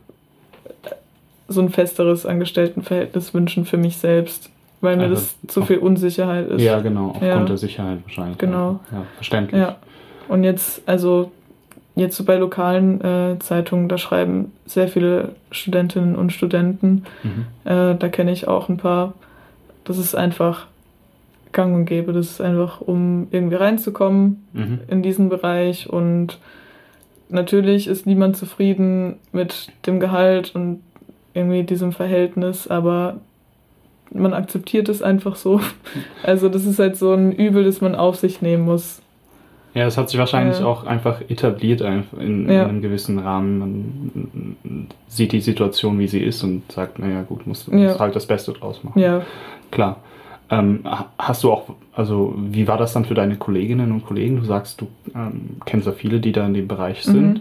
so 1.53 1.61
ein 1.61 1.69
festeres 1.71 2.27
Angestelltenverhältnis 2.27 3.33
wünschen 3.35 3.65
für 3.65 3.77
mich 3.77 3.97
selbst, 3.99 4.51
weil 4.81 4.97
mir 4.97 5.05
Also 5.05 5.15
das 5.15 5.37
zu 5.49 5.63
viel 5.63 5.79
Unsicherheit 5.79 6.49
ist. 6.49 6.61
Ja, 6.63 6.81
genau, 6.81 7.09
aufgrund 7.11 7.25
Ja. 7.31 7.45
der 7.45 7.57
Sicherheit 7.59 7.99
wahrscheinlich. 8.05 8.39
Genau. 8.39 8.81
Ja, 8.91 9.03
verständlich. 9.17 9.61
Ja. 9.61 9.77
Und 10.29 10.45
jetzt, 10.45 10.83
also 10.87 11.31
jetzt 11.95 12.17
so 12.17 12.25
bei 12.25 12.37
lokalen 12.37 13.01
äh, 13.03 13.39
Zeitungen, 13.41 13.89
da 13.89 13.99
schreiben 13.99 14.51
sehr 14.67 14.89
viele 14.89 15.35
Studentinnen 15.51 16.17
und 16.17 16.33
Studenten. 16.33 17.05
Mhm. 17.23 17.45
Äh, 17.65 17.95
da 17.97 18.09
kenne 18.09 18.33
ich 18.33 18.49
auch 18.49 18.69
ein 18.69 18.79
paar. 18.79 19.13
Das 19.85 19.99
ist 19.99 20.15
einfach 20.15 20.67
gang 21.53 21.75
und 21.75 21.85
gäbe. 21.85 22.13
Das 22.15 22.31
ist 22.31 22.41
einfach, 22.41 22.81
um 22.81 23.27
irgendwie 23.31 23.57
reinzukommen 23.57 24.43
Mhm. 24.55 24.81
in 24.89 25.03
diesen 25.03 25.29
Bereich. 25.29 25.91
Und 25.91 26.39
natürlich 27.29 27.89
ist 27.89 28.07
niemand 28.07 28.37
zufrieden 28.37 29.17
mit 29.33 29.69
dem 29.87 30.01
Gehalt 30.01 30.55
und 30.55 30.81
irgendwie 31.35 31.63
diesem 31.63 31.93
Verhältnis, 31.93 32.69
aber 32.69 33.17
man 34.13 34.35
akzeptiert 34.35 34.89
es 34.89 35.03
einfach 35.03 35.37
so. 35.37 35.61
Also 36.23 36.49
das 36.49 36.65
ist 36.67 36.79
halt 36.79 36.97
so 36.97 37.13
ein 37.13 37.33
Übel, 37.33 37.65
das 37.65 37.81
man 37.81 37.95
auf 37.95 38.17
sich 38.17 38.43
nehmen 38.43 38.65
muss. 38.65 39.01
Ja, 39.75 39.85
das 39.87 39.97
hat 39.97 40.11
sich 40.11 40.19
wahrscheinlich 40.19 40.59
Ja. 40.61 40.67
auch 40.67 40.85
einfach 40.85 41.23
etabliert 41.31 41.81
einfach 41.83 42.19
in, 42.19 42.47
Ja. 42.51 42.65
in 42.65 42.69
einem 42.69 42.83
gewissen 42.83 43.19
Rahmen. 43.19 43.59
Man 43.59 44.87
sieht 45.09 45.33
die 45.33 45.41
Situation, 45.41 45.99
wie 45.99 46.09
sie 46.09 46.21
ist 46.21 46.43
und 46.43 46.71
sagt, 46.71 46.99
naja 46.99 47.23
gut, 47.23 47.47
muss, 47.47 47.67
Ja. 47.73 47.99
halt 47.99 48.15
das 48.15 48.27
Beste 48.27 48.53
draus 48.53 48.85
machen. 48.85 48.99
Ja, 48.99 49.23
Klar. 49.71 49.97
Ähm, 50.51 50.81
ha- 50.85 51.07
hast 51.19 51.43
du 51.45 51.51
auch, 51.51 51.71
also 51.95 52.35
wie 52.37 52.69
war 52.69 52.77
das 52.77 52.93
dann 52.93 53.07
für 53.07 53.15
deine 53.15 53.37
Kolleginnen 53.37 53.91
und 53.91 54.05
Kollegen? 54.05 54.37
Du 54.37 54.45
sagst, 54.45 54.83
du 54.83 54.89
ähm, 55.15 55.57
kennst 55.65 55.87
ja 55.87 55.93
viele, 55.95 56.21
die 56.21 56.33
da 56.33 56.45
in 56.47 56.53
dem 56.53 56.69
Bereich 56.69 57.03
sind. 57.03 57.35
Mhm. 57.35 57.41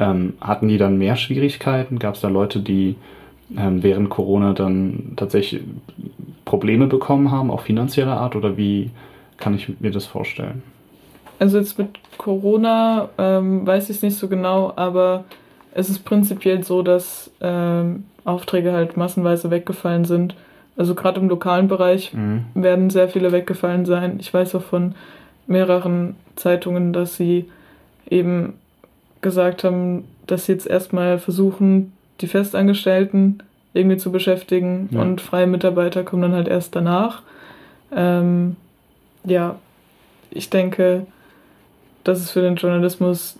Ähm, 0.00 0.32
hatten 0.40 0.68
die 0.68 0.78
dann 0.78 0.98
mehr 0.98 1.16
Schwierigkeiten? 1.16 1.98
Gab 1.98 2.14
es 2.14 2.22
da 2.22 2.28
Leute, 2.28 2.60
die 2.60 2.96
ähm, 3.56 3.82
während 3.82 4.08
Corona 4.10 4.54
dann 4.54 5.12
tatsächlich 5.16 5.62
Probleme 6.44 6.86
bekommen 6.86 7.30
haben, 7.30 7.50
auch 7.50 7.62
finanzieller 7.62 8.16
Art? 8.18 8.34
Oder 8.34 8.56
wie 8.56 8.90
kann 9.36 9.54
ich 9.54 9.80
mir 9.80 9.90
das 9.90 10.06
vorstellen? 10.06 10.62
Also 11.38 11.58
jetzt 11.58 11.78
mit 11.78 11.88
Corona 12.18 13.08
ähm, 13.18 13.66
weiß 13.66 13.90
ich 13.90 13.96
es 13.96 14.02
nicht 14.02 14.16
so 14.16 14.28
genau, 14.28 14.72
aber 14.76 15.24
es 15.74 15.88
ist 15.88 16.04
prinzipiell 16.04 16.64
so, 16.64 16.82
dass 16.82 17.30
ähm, 17.40 18.04
Aufträge 18.24 18.72
halt 18.72 18.96
massenweise 18.96 19.50
weggefallen 19.50 20.04
sind. 20.04 20.34
Also 20.76 20.94
gerade 20.94 21.20
im 21.20 21.28
lokalen 21.28 21.68
Bereich 21.68 22.12
Mhm. 22.14 22.44
werden 22.54 22.90
sehr 22.90 23.08
viele 23.08 23.32
weggefallen 23.32 23.84
sein. 23.86 24.16
Ich 24.18 24.32
weiß 24.32 24.54
auch 24.54 24.62
von 24.62 24.94
mehreren 25.46 26.16
Zeitungen, 26.36 26.92
dass 26.92 27.16
sie 27.16 27.46
eben 28.08 28.54
gesagt 29.20 29.64
haben, 29.64 30.04
dass 30.26 30.46
sie 30.46 30.52
jetzt 30.52 30.66
erstmal 30.66 31.18
versuchen, 31.18 31.92
die 32.20 32.26
Festangestellten 32.26 33.42
irgendwie 33.74 33.96
zu 33.96 34.10
beschäftigen 34.12 34.88
Ja. 34.92 35.02
und 35.02 35.20
freie 35.20 35.46
Mitarbeiter 35.46 36.02
kommen 36.02 36.22
dann 36.22 36.32
halt 36.34 36.48
erst 36.48 36.74
danach. 36.76 37.22
Ähm, 37.94 38.56
ja, 39.24 39.56
ich 40.30 40.50
denke, 40.50 41.06
dass 42.04 42.18
es 42.20 42.30
für 42.30 42.40
den 42.40 42.56
Journalismus 42.56 43.38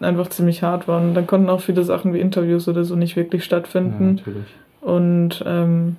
einfach 0.00 0.28
ziemlich 0.28 0.62
hart 0.62 0.86
war. 0.88 1.00
Und 1.00 1.14
dann 1.14 1.26
konnten 1.26 1.48
auch 1.48 1.60
viele 1.62 1.82
Sachen 1.84 2.12
wie 2.12 2.20
Interviews 2.20 2.68
oder 2.68 2.84
so 2.84 2.96
nicht 2.96 3.16
wirklich 3.16 3.42
Ja, 3.42 3.46
stattfinden. 3.46 4.16
natürlich. 4.16 4.46
Und 4.82 5.42
ähm, 5.46 5.96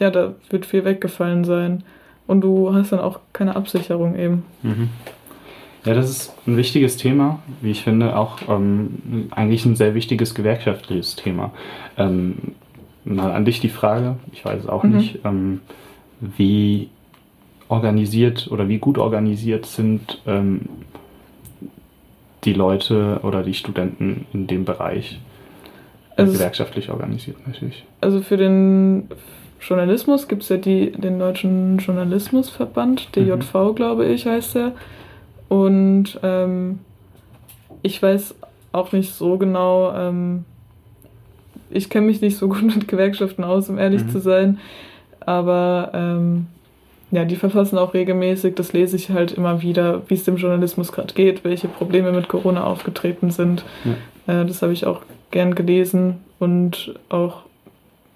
ja, 0.00 0.10
da 0.10 0.34
wird 0.50 0.66
viel 0.66 0.84
weggefallen 0.84 1.44
sein. 1.44 1.82
Und 2.26 2.40
du 2.40 2.74
hast 2.74 2.92
dann 2.92 3.00
auch 3.00 3.20
keine 3.32 3.54
Absicherung 3.54 4.16
eben. 4.16 4.44
Mhm. 4.62 4.88
Ja, 5.86 5.94
das 5.94 6.10
ist 6.10 6.34
ein 6.46 6.56
wichtiges 6.56 6.96
Thema, 6.96 7.38
wie 7.62 7.70
ich 7.70 7.82
finde, 7.84 8.16
auch 8.16 8.38
ähm, 8.48 9.28
eigentlich 9.30 9.64
ein 9.64 9.76
sehr 9.76 9.94
wichtiges 9.94 10.34
gewerkschaftliches 10.34 11.14
Thema. 11.14 11.52
Ähm, 11.96 12.36
mal 13.04 13.30
an 13.30 13.44
dich 13.44 13.60
die 13.60 13.68
Frage, 13.68 14.16
ich 14.32 14.44
weiß 14.44 14.64
es 14.64 14.68
auch 14.68 14.82
Mhm. 14.82 14.96
nicht, 14.96 15.20
ähm, 15.24 15.60
wie 16.20 16.88
organisiert 17.68 18.48
oder 18.50 18.68
wie 18.68 18.78
gut 18.78 18.98
organisiert 18.98 19.66
sind 19.66 20.20
ähm, 20.26 20.62
die 22.44 22.52
Leute 22.52 23.20
oder 23.22 23.42
die 23.42 23.54
Studenten 23.54 24.26
in 24.32 24.46
dem 24.48 24.64
Bereich 24.64 25.20
äh, 26.16 26.22
Also 26.22 26.32
gewerkschaftlich 26.32 26.90
organisiert 26.90 27.36
natürlich. 27.46 27.84
Also 28.00 28.22
für 28.22 28.36
den 28.36 29.08
Journalismus 29.60 30.26
gibt 30.26 30.42
es 30.42 30.48
ja 30.48 30.56
die, 30.56 30.90
den 30.92 31.18
Deutschen 31.18 31.78
Journalismusverband, 31.78 33.14
DJV, 33.16 33.74
glaube 33.74 34.06
ich, 34.06 34.26
heißt 34.26 34.56
der. 34.56 34.72
Und 35.48 36.18
ähm, 36.22 36.80
ich 37.82 38.02
weiß 38.02 38.34
auch 38.72 38.92
nicht 38.92 39.12
so 39.14 39.38
genau, 39.38 39.92
ähm, 39.94 40.44
ich 41.70 41.88
kenne 41.90 42.06
mich 42.06 42.20
nicht 42.20 42.36
so 42.36 42.48
gut 42.50 42.62
mit 42.62 42.88
Gewerkschaften 42.88 43.44
aus, 43.44 43.68
um 43.68 43.78
ehrlich 43.78 44.04
Mhm. 44.04 44.10
zu 44.10 44.18
sein. 44.20 44.58
Aber 45.20 45.90
ähm, 45.94 46.46
ja, 47.10 47.24
die 47.24 47.36
verfassen 47.36 47.78
auch 47.78 47.94
regelmäßig, 47.94 48.54
das 48.56 48.72
lese 48.72 48.96
ich 48.96 49.10
halt 49.10 49.32
immer 49.32 49.62
wieder, 49.62 50.02
wie 50.08 50.14
es 50.14 50.24
dem 50.24 50.36
Journalismus 50.36 50.92
gerade 50.92 51.14
geht, 51.14 51.44
welche 51.44 51.68
Probleme 51.68 52.12
mit 52.12 52.28
Corona 52.28 52.64
aufgetreten 52.64 53.30
sind. 53.30 53.64
Äh, 54.26 54.44
das 54.44 54.62
habe 54.62 54.72
ich 54.72 54.86
auch 54.86 55.02
gern 55.30 55.54
gelesen 55.54 56.18
und 56.38 56.94
auch, 57.08 57.42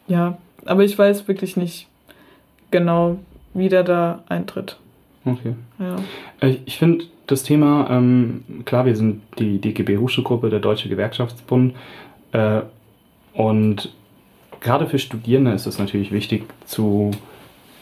ja, 0.09 0.39
aber 0.67 0.85
ich 0.85 0.99
weiß 0.99 1.27
wirklich 1.29 1.57
nicht 1.57 1.87
genau, 2.71 3.19
wie 3.55 3.69
der 3.69 3.83
da 3.85 4.23
eintritt. 4.29 4.77
Okay. 5.25 5.55
Ja. 5.79 5.97
Äh, 6.49 6.57
Ich 6.67 6.79
finde 6.79 7.05
das 7.31 7.43
Thema, 7.43 7.89
ähm, 7.91 8.45
klar, 8.65 8.85
wir 8.87 8.97
sind 8.97 9.23
die 9.39 9.61
DGB 9.61 9.99
Hochschulgruppe, 9.99 10.51
der 10.51 10.61
Deutsche 10.61 10.89
Gewerkschaftsbund. 10.89 11.75
Äh, 12.33 12.63
und 13.35 13.93
gerade 14.61 14.87
für 14.87 14.99
Studierende 14.99 15.53
ist 15.53 15.67
es 15.67 15.79
natürlich 15.79 16.13
wichtig 16.13 16.45
zu 16.65 17.11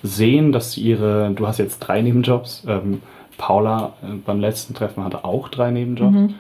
sehen, 0.03 0.53
dass 0.53 0.77
ihre, 0.77 1.33
du 1.35 1.47
hast 1.47 1.59
jetzt 1.59 1.81
drei 1.81 2.03
Nebenjobs, 2.03 2.65
ähm, 2.69 3.03
Paula 3.37 3.95
äh, 4.03 4.15
beim 4.25 4.41
letzten 4.41 4.75
Treffen 4.75 5.05
hatte 5.05 5.25
auch 5.25 5.49
drei 5.49 5.71
Nebenjobs. 5.71 6.15
Mhm. 6.15 6.35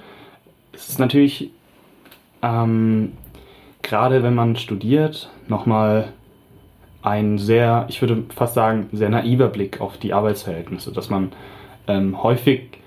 Es 0.73 0.89
ist 0.89 0.99
natürlich, 0.99 1.51
ähm, 2.43 3.13
gerade 3.83 4.23
wenn 4.23 4.35
man 4.35 4.57
studiert, 4.57 5.31
nochmal 5.49 6.13
ein 7.03 7.39
sehr, 7.39 7.87
ich 7.89 8.01
würde 8.03 8.25
fast 8.35 8.55
sagen, 8.55 8.89
sehr 8.93 9.09
naiver 9.09 9.49
Blick 9.49 9.81
auf 9.81 9.97
die 9.97 10.13
Arbeitsverhältnisse, 10.13 10.93
dass 10.93 11.11
man 11.11 11.33
ähm, 11.87 12.23
häufig 12.23 12.79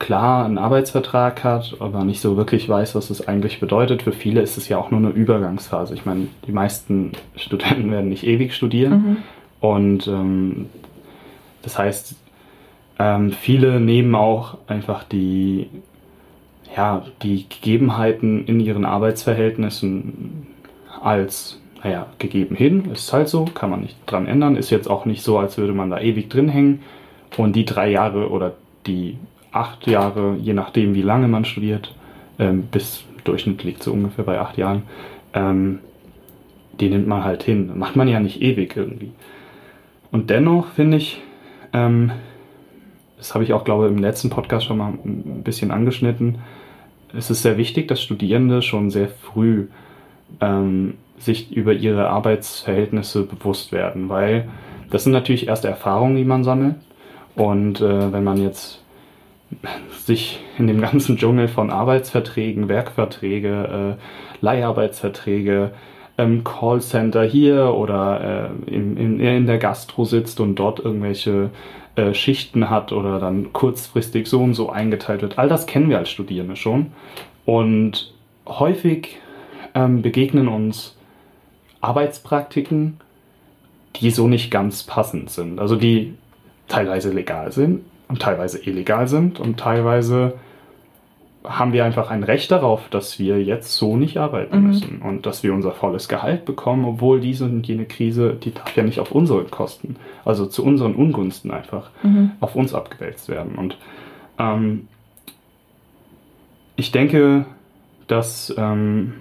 klar 0.00 0.44
einen 0.44 0.58
Arbeitsvertrag 0.58 1.44
hat, 1.44 1.76
aber 1.78 2.02
nicht 2.04 2.20
so 2.20 2.36
wirklich 2.36 2.68
weiß, 2.68 2.96
was 2.96 3.10
es 3.10 3.28
eigentlich 3.28 3.60
bedeutet. 3.60 4.02
Für 4.02 4.10
viele 4.12 4.40
ist 4.40 4.56
es 4.56 4.68
ja 4.68 4.78
auch 4.78 4.90
nur 4.90 4.98
eine 4.98 5.10
Übergangsphase. 5.10 5.94
Ich 5.94 6.04
meine, 6.04 6.26
die 6.48 6.52
meisten 6.52 7.12
Studenten 7.36 7.92
werden 7.92 8.08
nicht 8.08 8.26
ewig 8.26 8.52
studieren 8.54 8.92
Mhm. 8.92 9.16
und 9.60 10.08
ähm, 10.08 10.66
das 11.62 11.78
heißt, 11.78 12.16
ähm, 12.98 13.30
viele 13.32 13.78
nehmen 13.80 14.14
auch 14.14 14.56
einfach 14.66 15.04
die, 15.04 15.68
ja, 16.76 17.04
die 17.22 17.46
Gegebenheiten 17.48 18.44
in 18.46 18.60
ihren 18.60 18.84
Arbeitsverhältnissen 18.84 20.46
als, 21.02 21.60
naja, 21.82 22.06
gegeben 22.18 22.56
hin. 22.56 22.90
Ist 22.92 23.12
halt 23.12 23.28
so, 23.28 23.44
kann 23.44 23.70
man 23.70 23.80
nicht 23.80 23.96
dran 24.06 24.26
ändern. 24.26 24.56
Ist 24.56 24.70
jetzt 24.70 24.88
auch 24.88 25.04
nicht 25.04 25.22
so, 25.22 25.38
als 25.38 25.56
würde 25.58 25.72
man 25.72 25.90
da 25.90 25.98
ewig 26.00 26.28
drin 26.28 26.48
hängen. 26.48 26.82
Und 27.36 27.54
die 27.54 27.64
drei 27.64 27.90
Jahre 27.90 28.30
oder 28.30 28.52
die 28.86 29.16
acht 29.52 29.86
Jahre, 29.86 30.36
je 30.40 30.52
nachdem, 30.52 30.94
wie 30.94 31.02
lange 31.02 31.28
man 31.28 31.44
studiert, 31.44 31.94
ähm, 32.38 32.62
bis 32.70 33.04
Durchschnitt 33.24 33.64
liegt 33.64 33.82
so 33.82 33.92
ungefähr 33.92 34.24
bei 34.24 34.38
acht 34.38 34.56
Jahren, 34.56 34.82
ähm, 35.34 35.80
die 36.78 36.88
nimmt 36.88 37.06
man 37.06 37.24
halt 37.24 37.42
hin. 37.42 37.78
Macht 37.78 37.96
man 37.96 38.08
ja 38.08 38.20
nicht 38.20 38.40
ewig 38.40 38.76
irgendwie. 38.76 39.12
Und 40.10 40.30
dennoch 40.30 40.68
finde 40.68 40.96
ich, 40.96 41.20
ähm, 41.72 42.12
das 43.18 43.34
habe 43.34 43.44
ich 43.44 43.52
auch, 43.52 43.64
glaube 43.64 43.86
ich, 43.86 43.92
im 43.92 43.98
letzten 43.98 44.30
Podcast 44.30 44.66
schon 44.66 44.78
mal 44.78 44.94
ein 45.04 45.42
bisschen 45.44 45.70
angeschnitten, 45.70 46.38
es 47.16 47.30
ist 47.30 47.42
sehr 47.42 47.56
wichtig, 47.56 47.88
dass 47.88 48.02
Studierende 48.02 48.62
schon 48.62 48.90
sehr 48.90 49.08
früh 49.08 49.66
ähm, 50.40 50.94
sich 51.18 51.52
über 51.52 51.72
ihre 51.72 52.08
Arbeitsverhältnisse 52.08 53.24
bewusst 53.24 53.72
werden, 53.72 54.08
weil 54.08 54.48
das 54.90 55.04
sind 55.04 55.12
natürlich 55.12 55.48
erste 55.48 55.68
Erfahrungen, 55.68 56.16
die 56.16 56.24
man 56.24 56.44
sammelt. 56.44 56.76
Und 57.36 57.80
äh, 57.80 58.12
wenn 58.12 58.24
man 58.24 58.38
jetzt 58.38 58.80
sich 60.04 60.40
in 60.58 60.66
dem 60.66 60.80
ganzen 60.80 61.16
Dschungel 61.16 61.48
von 61.48 61.70
Arbeitsverträgen, 61.70 62.68
Werkverträge, 62.68 63.96
äh, 63.98 64.44
Leiharbeitsverträge, 64.44 65.72
ähm, 66.18 66.44
Callcenter 66.44 67.24
hier 67.24 67.74
oder 67.74 68.52
äh, 68.68 68.74
in, 68.74 68.96
in, 68.96 69.20
in 69.20 69.46
der 69.46 69.58
Gastro 69.58 70.04
sitzt 70.04 70.40
und 70.40 70.56
dort 70.56 70.80
irgendwelche 70.80 71.50
äh, 71.96 72.14
Schichten 72.14 72.70
hat 72.70 72.92
oder 72.92 73.18
dann 73.18 73.52
kurzfristig 73.52 74.26
so 74.28 74.42
und 74.42 74.54
so 74.54 74.70
eingeteilt 74.70 75.22
wird. 75.22 75.38
All 75.38 75.48
das 75.48 75.66
kennen 75.66 75.88
wir 75.88 75.98
als 75.98 76.10
Studierende 76.10 76.56
schon. 76.56 76.92
Und 77.44 78.12
häufig 78.46 79.16
ähm, 79.74 80.02
begegnen 80.02 80.48
uns 80.48 80.96
Arbeitspraktiken, 81.80 83.00
die 83.96 84.10
so 84.10 84.28
nicht 84.28 84.50
ganz 84.50 84.84
passend 84.84 85.30
sind. 85.30 85.58
Also 85.58 85.76
die 85.76 86.14
teilweise 86.68 87.12
legal 87.12 87.50
sind 87.50 87.80
und 88.10 88.20
teilweise 88.20 88.58
illegal 88.68 89.08
sind 89.08 89.40
und 89.40 89.58
teilweise 89.58 90.34
haben 91.42 91.72
wir 91.72 91.86
einfach 91.86 92.10
ein 92.10 92.22
Recht 92.22 92.50
darauf, 92.50 92.88
dass 92.90 93.18
wir 93.18 93.42
jetzt 93.42 93.74
so 93.74 93.96
nicht 93.96 94.18
arbeiten 94.18 94.58
Mhm. 94.60 94.66
müssen 94.66 95.00
und 95.02 95.24
dass 95.24 95.42
wir 95.42 95.54
unser 95.54 95.72
volles 95.72 96.06
Gehalt 96.08 96.44
bekommen, 96.44 96.84
obwohl 96.84 97.18
diese 97.20 97.46
und 97.46 97.66
jene 97.66 97.86
Krise, 97.86 98.34
die 98.34 98.52
darf 98.52 98.76
ja 98.76 98.82
nicht 98.82 98.98
auf 99.00 99.10
unsere 99.12 99.44
Kosten, 99.44 99.96
also 100.26 100.44
zu 100.44 100.62
unseren 100.62 100.94
Ungunsten 100.94 101.50
einfach 101.50 101.90
Mhm. 102.02 102.32
auf 102.40 102.56
uns 102.56 102.74
abgewälzt 102.74 103.30
werden. 103.30 103.54
Und 103.56 103.78
ähm, 104.38 104.88
ich 106.76 106.92
denke, 106.92 107.46
dass 108.06 108.54
ähm, 108.58 109.14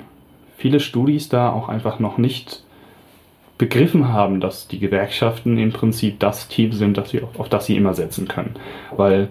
viele 0.57 0.79
Studis 0.81 1.29
da 1.29 1.51
auch 1.51 1.69
einfach 1.69 1.99
noch 1.99 2.17
nicht 2.17 2.63
begriffen 3.59 4.07
haben, 4.07 4.39
dass 4.39 4.67
die 4.67 4.79
Gewerkschaften 4.79 5.57
im 5.59 5.71
Prinzip 5.71 6.19
das 6.19 6.47
Team 6.47 6.71
sind, 6.71 6.97
das 6.97 7.11
sie, 7.11 7.21
auf, 7.21 7.39
auf 7.39 7.49
das 7.49 7.67
sie 7.67 7.75
immer 7.75 7.93
setzen 7.93 8.27
können. 8.27 8.55
Weil, 8.95 9.27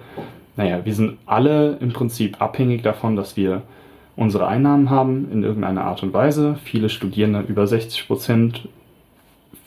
naja, 0.56 0.84
wir 0.84 0.94
sind 0.94 1.16
alle 1.26 1.78
im 1.80 1.92
Prinzip 1.92 2.40
abhängig 2.40 2.82
davon, 2.82 3.16
dass 3.16 3.36
wir 3.36 3.62
unsere 4.16 4.46
Einnahmen 4.46 4.90
haben 4.90 5.32
in 5.32 5.42
irgendeiner 5.42 5.84
Art 5.84 6.02
und 6.02 6.12
Weise. 6.12 6.58
Viele 6.62 6.90
Studierende, 6.90 7.40
über 7.40 7.66
60 7.66 8.06
Prozent, 8.06 8.68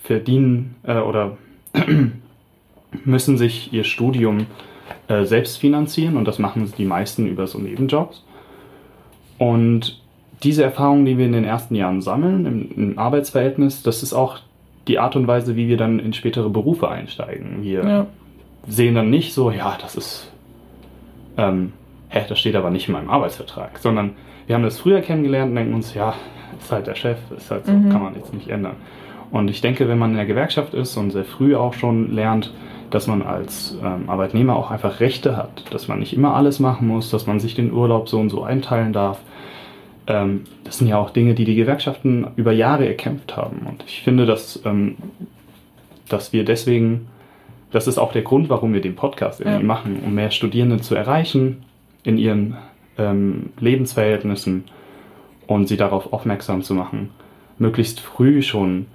verdienen 0.03 0.75
äh, 0.83 0.99
oder 0.99 1.37
müssen 3.03 3.37
sich 3.37 3.73
ihr 3.73 3.83
Studium 3.83 4.45
äh, 5.07 5.25
selbst 5.25 5.57
finanzieren 5.57 6.17
und 6.17 6.27
das 6.27 6.37
machen 6.37 6.71
die 6.77 6.85
meisten 6.85 7.25
über 7.25 7.47
so 7.47 7.57
Nebenjobs. 7.57 8.23
Und 9.39 10.01
diese 10.43 10.63
Erfahrungen, 10.63 11.05
die 11.05 11.17
wir 11.17 11.25
in 11.25 11.31
den 11.31 11.45
ersten 11.45 11.73
Jahren 11.73 12.01
sammeln 12.01 12.45
im, 12.45 12.71
im 12.75 12.99
Arbeitsverhältnis, 12.99 13.81
das 13.81 14.03
ist 14.03 14.13
auch 14.13 14.39
die 14.87 14.99
Art 14.99 15.15
und 15.15 15.27
Weise, 15.27 15.55
wie 15.55 15.67
wir 15.67 15.77
dann 15.77 15.99
in 15.99 16.13
spätere 16.13 16.49
Berufe 16.49 16.89
einsteigen. 16.89 17.61
Wir 17.61 17.83
Ja. 17.83 18.07
sehen 18.67 18.95
dann 18.95 19.09
nicht 19.09 19.33
so, 19.33 19.51
ja, 19.51 19.77
das 19.81 19.95
ist, 19.95 20.31
ähm, 21.37 21.73
hä, 22.09 22.21
das 22.27 22.39
steht 22.39 22.55
aber 22.55 22.69
nicht 22.69 22.87
in 22.87 22.93
meinem 22.93 23.09
Arbeitsvertrag, 23.09 23.77
sondern 23.79 24.11
wir 24.47 24.55
haben 24.55 24.63
das 24.63 24.79
früher 24.79 25.01
kennengelernt 25.01 25.49
und 25.51 25.55
denken 25.55 25.73
uns, 25.73 25.93
ja, 25.93 26.13
ist 26.59 26.71
halt 26.71 26.87
der 26.87 26.95
Chef, 26.95 27.17
ist 27.35 27.49
halt 27.51 27.65
so, 27.65 27.71
Mhm. 27.71 27.89
kann 27.89 28.03
man 28.03 28.15
jetzt 28.15 28.33
nicht 28.33 28.49
ändern. 28.49 28.75
Und 29.31 29.49
ich 29.49 29.61
denke, 29.61 29.87
wenn 29.87 29.97
man 29.97 30.11
in 30.11 30.17
der 30.17 30.25
Gewerkschaft 30.25 30.73
ist 30.73 30.97
und 30.97 31.11
sehr 31.11 31.23
früh 31.23 31.55
auch 31.55 31.73
schon 31.73 32.11
lernt, 32.13 32.53
dass 32.89 33.07
man 33.07 33.21
als 33.21 33.77
ähm, 33.81 34.09
Arbeitnehmer 34.09 34.57
auch 34.57 34.69
einfach 34.69 34.99
Rechte 34.99 35.37
hat, 35.37 35.63
dass 35.73 35.87
man 35.87 35.99
nicht 35.99 36.13
immer 36.13 36.35
alles 36.35 36.59
machen 36.59 36.87
muss, 36.89 37.09
dass 37.09 37.25
man 37.27 37.39
sich 37.39 37.55
den 37.55 37.71
Urlaub 37.71 38.09
so 38.09 38.19
und 38.19 38.29
so 38.29 38.43
einteilen 38.43 38.91
darf. 38.91 39.19
Ähm, 40.07 40.43
das 40.63 40.77
sind 40.79 40.87
ja 40.87 40.97
auch 40.97 41.11
Dinge, 41.11 41.33
die 41.33 41.45
die 41.45 41.55
Gewerkschaften 41.55 42.27
über 42.35 42.51
Jahre 42.51 42.87
erkämpft 42.87 43.37
haben. 43.37 43.65
Und 43.67 43.83
ich 43.87 44.01
finde, 44.01 44.25
dass, 44.25 44.61
ähm, 44.65 44.95
dass 46.09 46.33
wir 46.33 46.43
deswegen, 46.45 47.07
das 47.71 47.87
ist 47.87 47.97
auch 47.97 48.11
der 48.11 48.23
Grund, 48.23 48.49
warum 48.49 48.73
wir 48.73 48.81
den 48.81 48.95
Podcast 48.95 49.39
irgendwie 49.41 49.61
Ja. 49.61 49.65
machen, 49.67 50.01
um 50.05 50.13
mehr 50.15 50.31
Studierende 50.31 50.81
zu 50.81 50.95
erreichen 50.95 51.63
in 52.03 52.17
ihren 52.17 52.57
ähm, 52.97 53.51
Lebensverhältnissen 53.59 54.65
und 55.47 55.67
sie 55.67 55.77
darauf 55.77 56.11
aufmerksam 56.13 56.61
zu 56.63 56.73
machen, 56.73 57.09
möglichst 57.57 57.99
früh 57.99 58.41
schon 58.41 58.87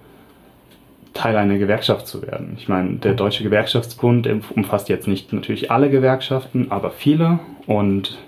Teil 1.14 1.36
einer 1.36 1.56
Gewerkschaft 1.56 2.06
zu 2.06 2.20
werden. 2.20 2.56
Ich 2.58 2.68
meine, 2.68 2.96
der 2.96 3.14
Deutsche 3.14 3.42
Gewerkschaftsbund 3.42 4.28
umfasst 4.54 4.88
jetzt 4.90 5.08
nicht 5.08 5.32
natürlich 5.32 5.70
alle 5.70 5.88
Gewerkschaften, 5.88 6.66
aber 6.70 6.90
viele 6.90 7.38
und 7.66 8.18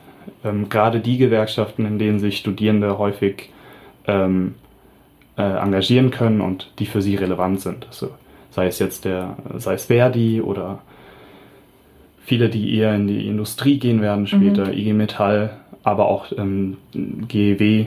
ähm, 0.44 0.68
gerade 0.68 1.00
die 1.00 1.18
Gewerkschaften, 1.18 1.86
in 1.86 1.98
denen 1.98 2.18
sich 2.18 2.38
Studierende 2.38 2.98
häufig 2.98 3.50
ähm, 4.06 4.54
äh, 5.36 5.42
engagieren 5.42 6.10
können 6.10 6.40
und 6.40 6.70
die 6.78 6.86
für 6.86 7.02
sie 7.02 7.16
relevant 7.16 7.60
sind. 7.60 7.86
Also 7.86 8.10
sei 8.50 8.66
es 8.66 8.78
jetzt 8.78 9.04
der, 9.04 9.36
sei 9.56 9.74
es 9.74 9.86
Verdi 9.86 10.40
oder 10.40 10.80
viele, 12.24 12.48
die 12.48 12.74
eher 12.74 12.94
in 12.94 13.06
die 13.06 13.26
Industrie 13.26 13.78
gehen 13.78 14.02
werden 14.02 14.26
später, 14.26 14.72
IG 14.72 14.92
Metall, 14.92 15.56
aber 15.82 16.08
auch 16.08 16.26
ähm, 16.36 16.76
GEW, 16.92 17.86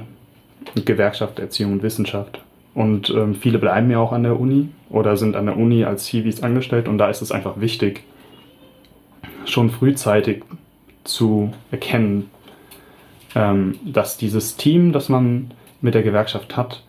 Gewerkschaft 0.86 1.40
Erziehung 1.40 1.74
und 1.74 1.84
Wissenschaft. 1.84 2.42
Und 2.74 3.10
ähm, 3.10 3.36
viele 3.36 3.60
bleiben 3.60 3.92
ja 3.92 4.00
auch 4.00 4.14
an 4.14 4.24
der 4.24 4.40
Uni 4.40 4.70
oder 4.90 5.18
sind 5.18 5.36
an 5.36 5.46
der 5.46 5.58
Uni 5.58 5.84
als 5.84 6.06
Civis 6.06 6.42
angestellt 6.42 6.88
und 6.88 6.98
da 6.98 7.10
ist 7.10 7.22
es 7.22 7.32
einfach 7.32 7.60
wichtig, 7.60 8.04
schon 9.46 9.70
frühzeitig 9.70 10.44
zu 11.04 11.54
erkennen, 11.72 12.30
ähm, 13.36 13.76
dass 13.86 14.18
dieses 14.18 14.58
Team, 14.58 14.92
das 14.92 15.10
man 15.10 15.52
mit 15.82 15.94
der 15.94 16.04
Gewerkschaft 16.04 16.56
hat, 16.58 16.84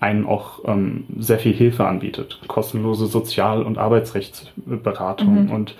einem 0.00 0.26
auch 0.26 0.60
ähm, 0.66 1.04
sehr 1.18 1.38
viel 1.38 1.52
Hilfe 1.54 1.86
anbietet. 1.86 2.40
Kostenlose 2.46 3.06
Sozial- 3.06 3.62
und 3.62 3.78
Arbeitsrechtsberatung 3.78 5.44
Mhm. 5.46 5.50
und 5.50 5.74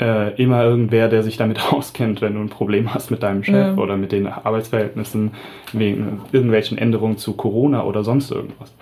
äh, 0.00 0.34
immer 0.42 0.64
irgendwer, 0.64 1.08
der 1.08 1.22
sich 1.22 1.36
damit 1.36 1.60
auskennt, 1.72 2.20
wenn 2.20 2.34
du 2.34 2.40
ein 2.40 2.48
Problem 2.48 2.92
hast 2.92 3.10
mit 3.10 3.22
deinem 3.22 3.44
Chef 3.44 3.76
Ja. 3.76 3.82
oder 3.82 3.96
mit 3.96 4.12
den 4.12 4.26
Arbeitsverhältnissen 4.26 5.30
wegen 5.72 6.20
irgendwelchen 6.32 6.76
Änderungen 6.76 7.18
zu 7.18 7.34
Corona 7.34 7.84
oder 7.84 8.02
sonst 8.04 8.30
irgendwas. 8.30 8.72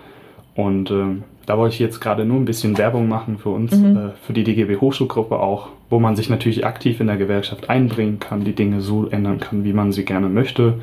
Und 0.56 0.90
ähm, 0.90 1.24
da 1.46 1.56
wollte 1.58 1.74
ich 1.74 1.80
jetzt 1.80 2.00
gerade 2.00 2.24
nur 2.24 2.36
ein 2.36 2.44
bisschen 2.44 2.76
Werbung 2.78 3.08
machen 3.08 3.38
für 3.38 3.50
uns, 3.50 3.72
Mhm. 3.76 3.96
äh, 3.96 4.10
für 4.26 4.32
die 4.32 4.44
DGB 4.44 4.76
Hochschulgruppe 4.76 5.38
auch, 5.38 5.68
wo 5.88 5.98
man 5.98 6.16
sich 6.16 6.28
natürlich 6.30 6.66
aktiv 6.66 7.00
in 7.00 7.06
der 7.06 7.16
Gewerkschaft 7.16 7.70
einbringen 7.70 8.18
kann, 8.20 8.44
die 8.44 8.54
Dinge 8.54 8.80
so 8.80 9.06
ändern 9.08 9.40
kann, 9.40 9.64
wie 9.64 9.72
man 9.72 9.92
sie 9.92 10.04
gerne 10.04 10.28
möchte, 10.28 10.74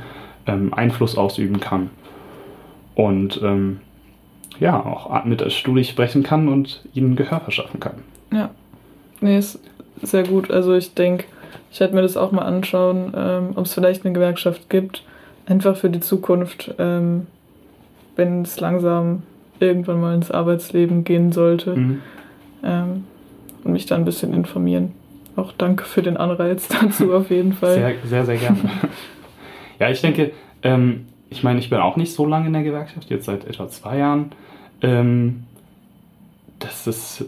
ähm, 0.45 0.74
Einfluss 0.74 1.18
ausüben 1.18 1.59
kann 1.59 1.89
und 2.95 3.39
ähm, 3.43 3.80
ja, 4.59 4.84
auch 4.84 5.24
mit 5.26 5.41
der 5.41 5.49
Studie 5.51 5.84
sprechen 5.84 6.24
kann 6.24 6.47
und 6.47 6.84
ihnen 6.93 7.15
Gehör 7.15 7.39
verschaffen 7.41 7.80
kann. 7.80 7.95
Ja. 8.34 8.49
Nee, 9.22 9.38
ist 9.38 9.59
sehr 10.01 10.24
gut. 10.24 10.49
Also 10.51 10.74
ich 10.74 10.93
denke, 10.95 11.26
ich 11.72 11.80
werde 11.80 11.93
mir 11.95 12.01
das 12.01 12.18
auch 12.18 12.32
mal 12.32 12.43
anschauen, 12.43 13.13
ähm, 13.15 13.49
ob 13.55 13.65
es 13.65 13.74
vielleicht 13.74 14.03
eine 14.05 14.13
Gewerkschaft 14.13 14.70
gibt. 14.70 15.03
Einfach 15.45 15.78
für 15.78 15.89
die 15.89 15.99
Zukunft, 15.99 16.74
ähm, 16.80 17.28
wenn 18.15 18.41
es 18.41 18.59
langsam 18.59 19.24
irgendwann 19.60 20.01
mal 20.01 20.16
ins 20.16 20.32
Arbeitsleben 20.32 21.03
gehen 21.03 21.32
sollte. 21.32 21.76
Mhm. 21.76 22.01
Ähm, 22.64 23.03
und 23.64 23.74
mich 23.74 23.86
da 23.86 23.95
ein 23.95 24.05
bisschen 24.05 24.34
informieren. 24.34 24.93
Auch 25.36 25.51
danke 25.58 25.84
für 25.86 26.01
den 26.01 26.18
Anreiz 26.18 26.68
dazu 26.82 27.14
auf 27.14 27.30
jeden 27.30 27.53
Fall. 27.53 27.74
Sehr, 27.76 27.93
sehr, 28.05 28.26
sehr 28.26 28.38
gerne. 28.38 28.58
ja, 29.80 29.89
ich 29.89 30.01
denke, 30.01 30.32
ähm, 30.64 31.05
ich 31.30 31.43
meine, 31.43 31.60
ich 31.60 31.70
bin 31.70 31.80
auch 31.80 31.97
nicht 31.97 32.14
so 32.14 32.26
lange 32.26 32.47
in 32.47 32.53
der 32.53 32.64
Gewerkschaft, 32.64 33.10
jetzt 33.10 33.26
seit 33.26 33.45
etwa 33.45 33.68
zwei 33.68 33.97
Jahren. 33.97 34.32
Ähm, 34.82 35.43
das 36.60 36.88
ist, 36.88 37.26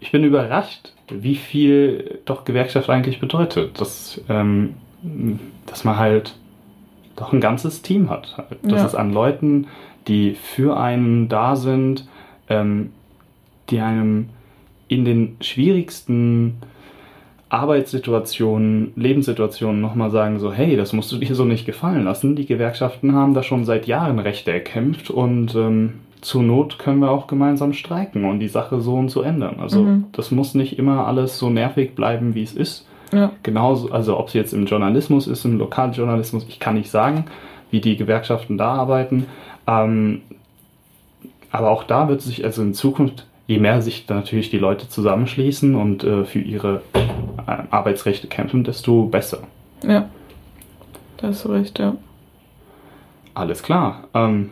ich 0.00 0.10
bin 0.10 0.24
überrascht, 0.24 0.92
wie 1.08 1.36
viel 1.36 2.20
doch 2.24 2.44
Gewerkschaft 2.44 2.88
eigentlich 2.90 3.20
bedeutet. 3.20 3.80
Dass, 3.80 4.20
ähm, 4.28 4.74
dass 5.66 5.84
man 5.84 5.98
halt 5.98 6.34
doch 7.16 7.32
ein 7.32 7.40
ganzes 7.40 7.82
Team 7.82 8.10
hat. 8.10 8.42
Dass 8.62 8.80
Ja. 8.80 8.86
es 8.86 8.94
an 8.94 9.12
Leuten, 9.12 9.66
die 10.08 10.34
für 10.34 10.76
einen 10.76 11.28
da 11.28 11.56
sind, 11.56 12.06
ähm, 12.48 12.90
die 13.70 13.80
einem 13.80 14.28
in 14.88 15.04
den 15.04 15.36
schwierigsten 15.40 16.56
Arbeitssituationen, 17.48 18.92
Lebenssituationen 18.96 19.80
nochmal 19.80 20.10
sagen, 20.10 20.38
so, 20.38 20.52
hey, 20.52 20.76
das 20.76 20.92
musst 20.92 21.12
du 21.12 21.16
dir 21.18 21.34
so 21.34 21.44
nicht 21.44 21.66
gefallen 21.66 22.04
lassen. 22.04 22.36
Die 22.36 22.46
Gewerkschaften 22.46 23.14
haben 23.14 23.34
da 23.34 23.42
schon 23.42 23.64
seit 23.64 23.86
Jahren 23.86 24.18
Rechte 24.18 24.52
erkämpft 24.52 25.10
und 25.10 25.54
ähm, 25.54 25.94
zur 26.20 26.42
Not 26.42 26.78
können 26.78 27.00
wir 27.00 27.10
auch 27.10 27.26
gemeinsam 27.26 27.72
streiken 27.72 28.24
und 28.24 28.40
die 28.40 28.48
Sache 28.48 28.80
so 28.80 28.94
und 28.94 29.10
so 29.10 29.22
ändern. 29.22 29.56
Also 29.60 29.82
Mhm. 29.82 30.04
das 30.12 30.30
muss 30.30 30.54
nicht 30.54 30.78
immer 30.78 31.06
alles 31.06 31.38
so 31.38 31.50
nervig 31.50 31.94
bleiben, 31.94 32.34
wie 32.34 32.42
es 32.42 32.54
ist. 32.54 32.86
Ja. 33.12 33.30
Genauso, 33.42 33.90
also 33.92 34.18
ob 34.18 34.28
es 34.28 34.34
jetzt 34.34 34.52
im 34.52 34.66
Journalismus 34.66 35.26
ist, 35.26 35.44
im 35.44 35.58
Lokaljournalismus, 35.58 36.46
ich 36.48 36.58
kann 36.58 36.74
nicht 36.74 36.90
sagen, 36.90 37.24
wie 37.70 37.80
die 37.80 37.96
Gewerkschaften 37.96 38.58
da 38.58 38.72
arbeiten. 38.72 39.26
Ähm, 39.66 40.22
aber 41.50 41.70
auch 41.70 41.84
da 41.84 42.08
wird 42.08 42.20
sich 42.20 42.44
also 42.44 42.62
in 42.62 42.74
Zukunft, 42.74 43.26
je 43.46 43.58
mehr 43.58 43.80
sich 43.82 44.08
natürlich 44.08 44.50
die 44.50 44.58
Leute 44.58 44.88
zusammenschließen 44.88 45.74
und 45.74 46.02
äh, 46.02 46.24
für 46.24 46.40
ihre 46.40 46.82
äh, 46.94 47.52
Arbeitsrechte 47.70 48.26
kämpfen, 48.26 48.64
desto 48.64 49.04
besser. 49.04 49.38
Ja. 49.86 50.08
Da 51.18 51.28
hast 51.28 51.44
du 51.44 51.50
recht, 51.50 51.78
ja. 51.78 51.94
Alles 53.34 53.62
klar. 53.62 54.04
Ähm, 54.14 54.50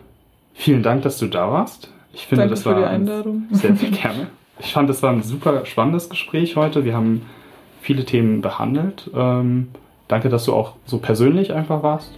vielen 0.55 0.83
Dank, 0.83 1.03
dass 1.03 1.19
du 1.19 1.27
da 1.27 1.51
warst. 1.51 1.91
Ich 2.13 2.27
finde, 2.27 2.43
Danke 2.43 2.55
das 2.55 2.67
war 2.67 2.75
die 2.77 2.85
Einladung. 2.85 3.45
sehr, 3.51 3.75
sehr 3.75 3.91
gerne. 3.91 4.29
Ich 4.59 4.73
fand, 4.73 4.89
das 4.89 5.03
war 5.03 5.11
ein 5.11 5.23
super 5.23 5.65
spannendes 5.67 6.09
Gespräch 6.09 6.57
heute. 6.57 6.85
Wir 6.85 6.95
haben 6.95 7.23
viele 7.81 8.05
Themen 8.05 8.43
behandelt. 8.43 9.11
Ähm, 9.15 9.69
danke, 10.09 10.29
dass 10.29 10.45
du 10.45 10.53
auch 10.55 10.75
so 10.85 10.99
persönlich 10.99 11.53
einfach 11.53 11.83
warst. 11.83 12.17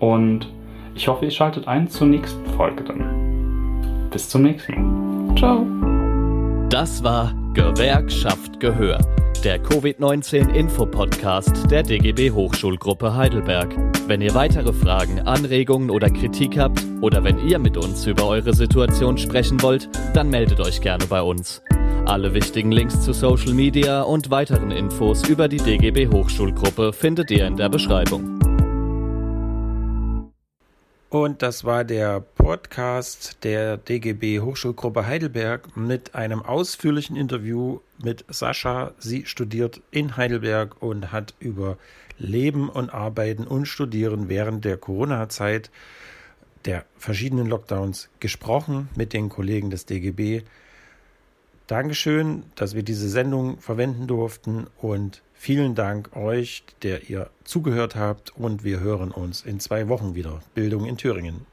Und 0.00 0.48
ich 0.94 1.08
hoffe, 1.08 1.24
ihr 1.24 1.30
schaltet 1.30 1.66
ein 1.68 1.88
zur 1.88 2.06
nächsten 2.06 2.44
Folge 2.56 2.84
dann. 2.84 4.08
Bis 4.10 4.28
zum 4.28 4.42
nächsten 4.42 5.26
Mal. 5.26 5.34
Ciao. 5.36 5.66
Das 6.68 7.02
war 7.02 7.32
Gewerkschaft 7.54 8.60
Gehör, 8.60 8.98
der 9.44 9.58
Covid-19-Info-Podcast 9.58 11.70
der 11.70 11.82
DGB 11.82 12.30
Hochschulgruppe 12.30 13.14
Heidelberg. 13.14 13.74
Wenn 14.06 14.20
ihr 14.20 14.34
weitere 14.34 14.72
Fragen, 14.72 15.20
Anregungen 15.20 15.90
oder 15.90 16.10
Kritik 16.10 16.58
habt 16.58 16.82
oder 17.00 17.24
wenn 17.24 17.38
ihr 17.46 17.58
mit 17.58 17.76
uns 17.76 18.06
über 18.06 18.26
eure 18.26 18.54
Situation 18.54 19.18
sprechen 19.18 19.60
wollt, 19.62 19.88
dann 20.14 20.30
meldet 20.30 20.60
euch 20.60 20.80
gerne 20.80 21.06
bei 21.06 21.22
uns. 21.22 21.62
Alle 22.06 22.34
wichtigen 22.34 22.72
Links 22.72 23.02
zu 23.02 23.12
Social 23.12 23.54
Media 23.54 24.02
und 24.02 24.30
weiteren 24.30 24.70
Infos 24.70 25.28
über 25.28 25.48
die 25.48 25.58
DGB 25.58 26.08
Hochschulgruppe 26.08 26.92
findet 26.92 27.30
ihr 27.30 27.46
in 27.46 27.56
der 27.56 27.68
Beschreibung. 27.68 28.41
Und 31.12 31.42
das 31.42 31.64
war 31.64 31.84
der 31.84 32.20
Podcast 32.20 33.44
der 33.44 33.76
DGB 33.76 34.40
Hochschulgruppe 34.40 35.06
Heidelberg 35.06 35.76
mit 35.76 36.14
einem 36.14 36.40
ausführlichen 36.40 37.16
Interview 37.16 37.80
mit 38.02 38.24
Sascha. 38.28 38.92
Sie 38.98 39.26
studiert 39.26 39.82
in 39.90 40.16
Heidelberg 40.16 40.80
und 40.80 41.12
hat 41.12 41.34
über 41.38 41.76
Leben 42.16 42.70
und 42.70 42.94
Arbeiten 42.94 43.46
und 43.46 43.66
Studieren 43.66 44.30
während 44.30 44.64
der 44.64 44.78
Corona-Zeit 44.78 45.70
der 46.64 46.86
verschiedenen 46.96 47.46
Lockdowns 47.46 48.08
gesprochen 48.18 48.88
mit 48.96 49.12
den 49.12 49.28
Kollegen 49.28 49.68
des 49.68 49.84
DGB. 49.84 50.44
Dankeschön, 51.66 52.44
dass 52.54 52.74
wir 52.74 52.84
diese 52.84 53.10
Sendung 53.10 53.58
verwenden 53.60 54.06
durften 54.06 54.66
und 54.78 55.20
vielen 55.42 55.74
Dank 55.74 56.14
euch, 56.14 56.62
der 56.84 57.10
ihr 57.10 57.28
zugehört 57.42 57.96
habt 57.96 58.30
und 58.36 58.62
wir 58.62 58.78
hören 58.78 59.10
uns 59.10 59.42
in 59.42 59.58
zwei 59.58 59.88
Wochen 59.88 60.14
wieder. 60.14 60.40
Bildung 60.54 60.86
in 60.86 60.96
Thüringen. 60.96 61.46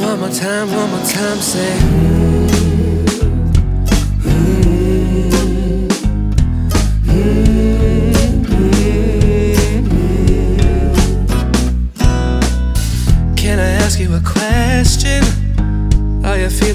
One 0.00 0.18
more 0.18 0.32
time, 0.32 0.66
one 0.76 0.90
more 0.90 1.06
time, 1.06 1.40
say. 1.40 2.07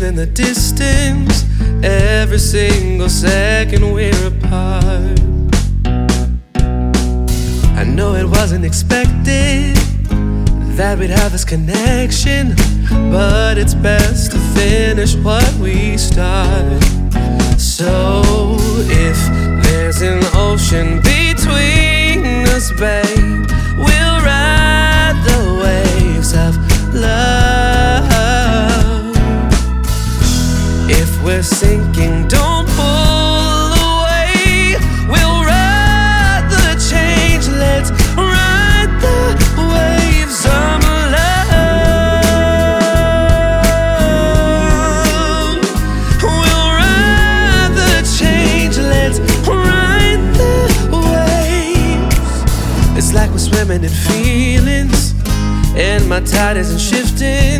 Feeling 0.03 0.17
the 0.17 0.25
distance? 0.25 1.45
Every 1.81 2.37
single 2.37 3.07
second 3.07 3.93
we're 3.93 4.27
apart. 4.27 5.17
I 7.79 7.85
know 7.85 8.13
it 8.13 8.25
wasn't 8.27 8.65
expected 8.65 9.77
that 10.75 10.97
we'd 10.99 11.09
have 11.09 11.31
this 11.31 11.45
connection, 11.45 12.53
but 13.13 13.57
it's 13.57 13.75
best 13.75 14.33
to 14.33 14.39
finish 14.59 15.15
what 15.15 15.49
we 15.53 15.97
start. 15.97 16.83
So 17.57 18.57
if 18.89 19.17
there's 19.63 20.01
an 20.01 20.21
ocean 20.35 20.99
between 20.99 22.45
us, 22.49 22.73
babe, 22.73 23.47
we'll 23.77 24.19
ride 24.19 25.15
the 25.23 25.61
waves 25.63 26.33
of 26.33 26.57
love. 26.93 27.52
We're 31.23 31.41
sinking, 31.41 32.27
don't 32.27 32.67
pull 32.75 33.71
away. 33.89 34.75
We'll 35.07 35.43
ride 35.43 36.45
the 36.49 36.75
change, 36.91 37.47
let's 37.47 37.91
ride 38.17 38.89
the 38.99 39.35
waves. 39.73 40.43
We'll 46.21 46.67
ride 46.77 47.71
the 47.73 48.03
change, 48.19 48.75
let's 48.77 49.19
ride 49.47 50.21
the 50.35 50.67
waves. 50.91 52.97
It's 52.97 53.13
like 53.13 53.31
we're 53.31 53.39
swimming 53.39 53.83
in 53.83 53.89
feelings, 53.89 55.13
and 55.75 56.07
my 56.09 56.19
tide 56.19 56.57
isn't 56.57 56.79
shifting. 56.79 57.52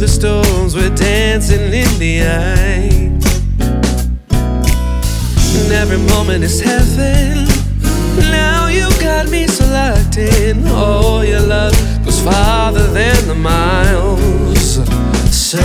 The 0.00 0.08
storms, 0.08 0.74
we're 0.74 0.94
dancing 0.96 1.74
in 1.74 1.98
the 1.98 2.22
eye. 2.22 3.10
And 4.30 5.72
every 5.72 5.98
moment 5.98 6.42
is 6.42 6.58
heaven. 6.58 7.46
Now 8.16 8.68
you 8.68 8.88
got 8.98 9.28
me 9.28 9.46
so 9.46 9.66
locked. 9.66 10.16
Oh, 10.72 11.20
your 11.20 11.40
love 11.40 11.74
goes 12.02 12.18
farther 12.22 12.86
than 12.86 13.28
the 13.28 13.34
miles. 13.34 14.80
So 15.30 15.60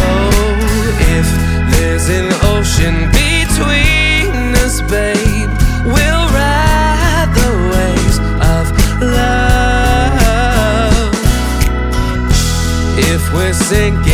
if 1.16 1.28
there's 1.72 2.10
an 2.10 2.34
ocean 2.44 3.10
between 3.16 4.54
us, 4.66 4.82
babe, 4.92 5.50
we'll 5.86 6.28
ride 6.36 7.32
the 7.40 7.52
waves 7.72 8.20
of 8.52 8.70
love. 9.02 9.46
If 12.98 13.32
we're 13.34 13.54
sinking, 13.54 14.05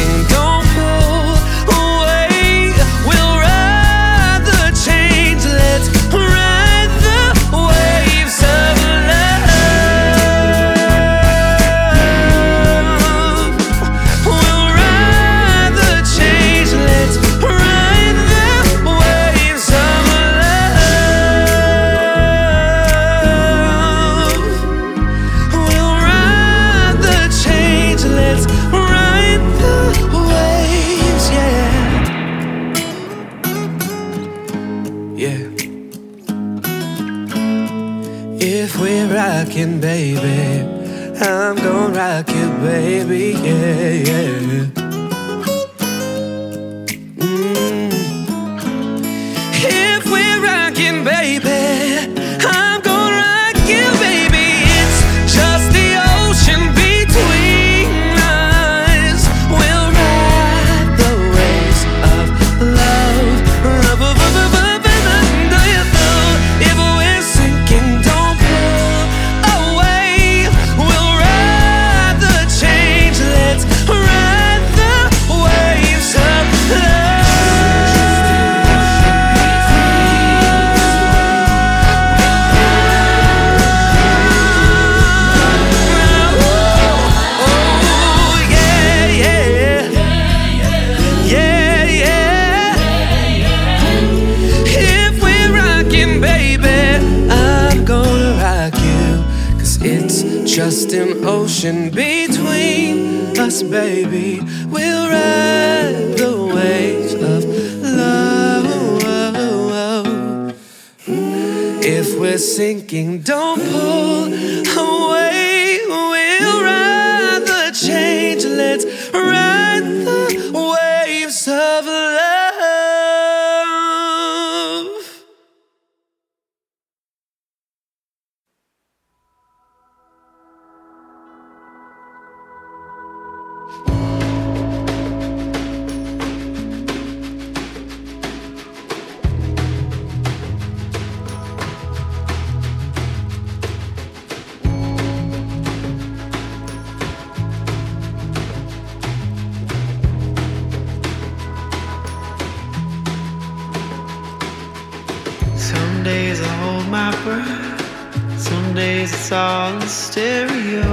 it's 159.03 159.31
all 159.31 159.73
in 159.73 159.87
stereo. 159.87 160.83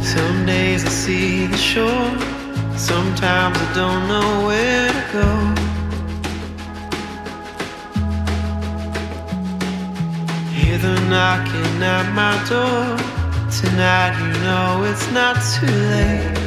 Some 0.00 0.46
days 0.46 0.84
I 0.84 0.88
see 0.88 1.46
the 1.46 1.58
shore, 1.58 2.10
sometimes 2.76 3.58
I 3.58 3.68
don't 3.74 4.08
know 4.08 4.46
where 4.46 4.88
to 4.98 5.04
go. 5.12 5.28
Hear 10.54 10.78
the 10.78 10.96
knocking 11.10 11.82
at 11.82 12.06
my 12.20 12.34
door. 12.48 12.96
Tonight, 13.60 14.14
you 14.20 14.32
know 14.46 14.84
it's 14.90 15.06
not 15.12 15.36
too 15.52 15.76
late. 15.92 16.44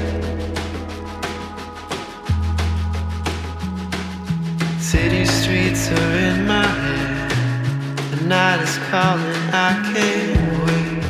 City 4.80 5.26
streets 5.58 5.89
are 5.91 6.16
in 6.30 6.45
my 6.45 6.66
head. 6.66 7.32
The 8.12 8.20
night 8.26 8.62
is 8.62 8.78
calling, 8.89 9.43
I 9.68 9.72
can't 9.89 10.38
wait. 10.66 11.03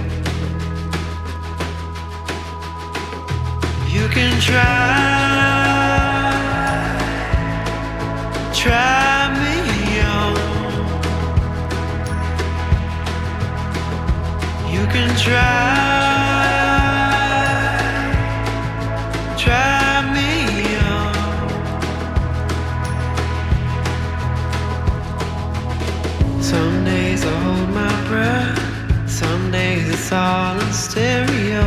You 3.94 4.08
can 4.16 4.34
try, 4.40 4.68
try 8.64 9.30
me 9.42 9.56
on. 10.16 10.36
You 14.74 14.84
can 14.94 15.10
try, 15.26 15.98
try 15.98 16.07
it's 30.08 30.14
all 30.14 30.58
in 30.58 30.72
stereo. 30.72 31.66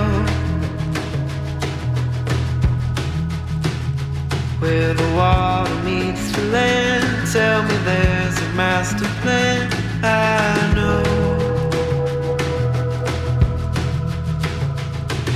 Where 4.60 4.94
the 4.94 5.14
water 5.14 5.74
meets 5.84 6.32
the 6.32 6.44
land, 6.44 7.28
tell 7.30 7.62
me 7.64 7.76
there's 7.84 8.38
a 8.38 8.48
master 8.54 9.08
plan. 9.20 9.70
I 10.02 10.72
know 10.74 11.02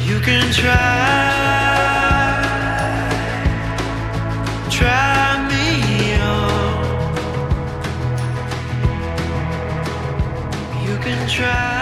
you 0.07 0.18
can 0.20 0.50
try, 0.50 0.72
try. 4.70 5.14
try 11.26 11.74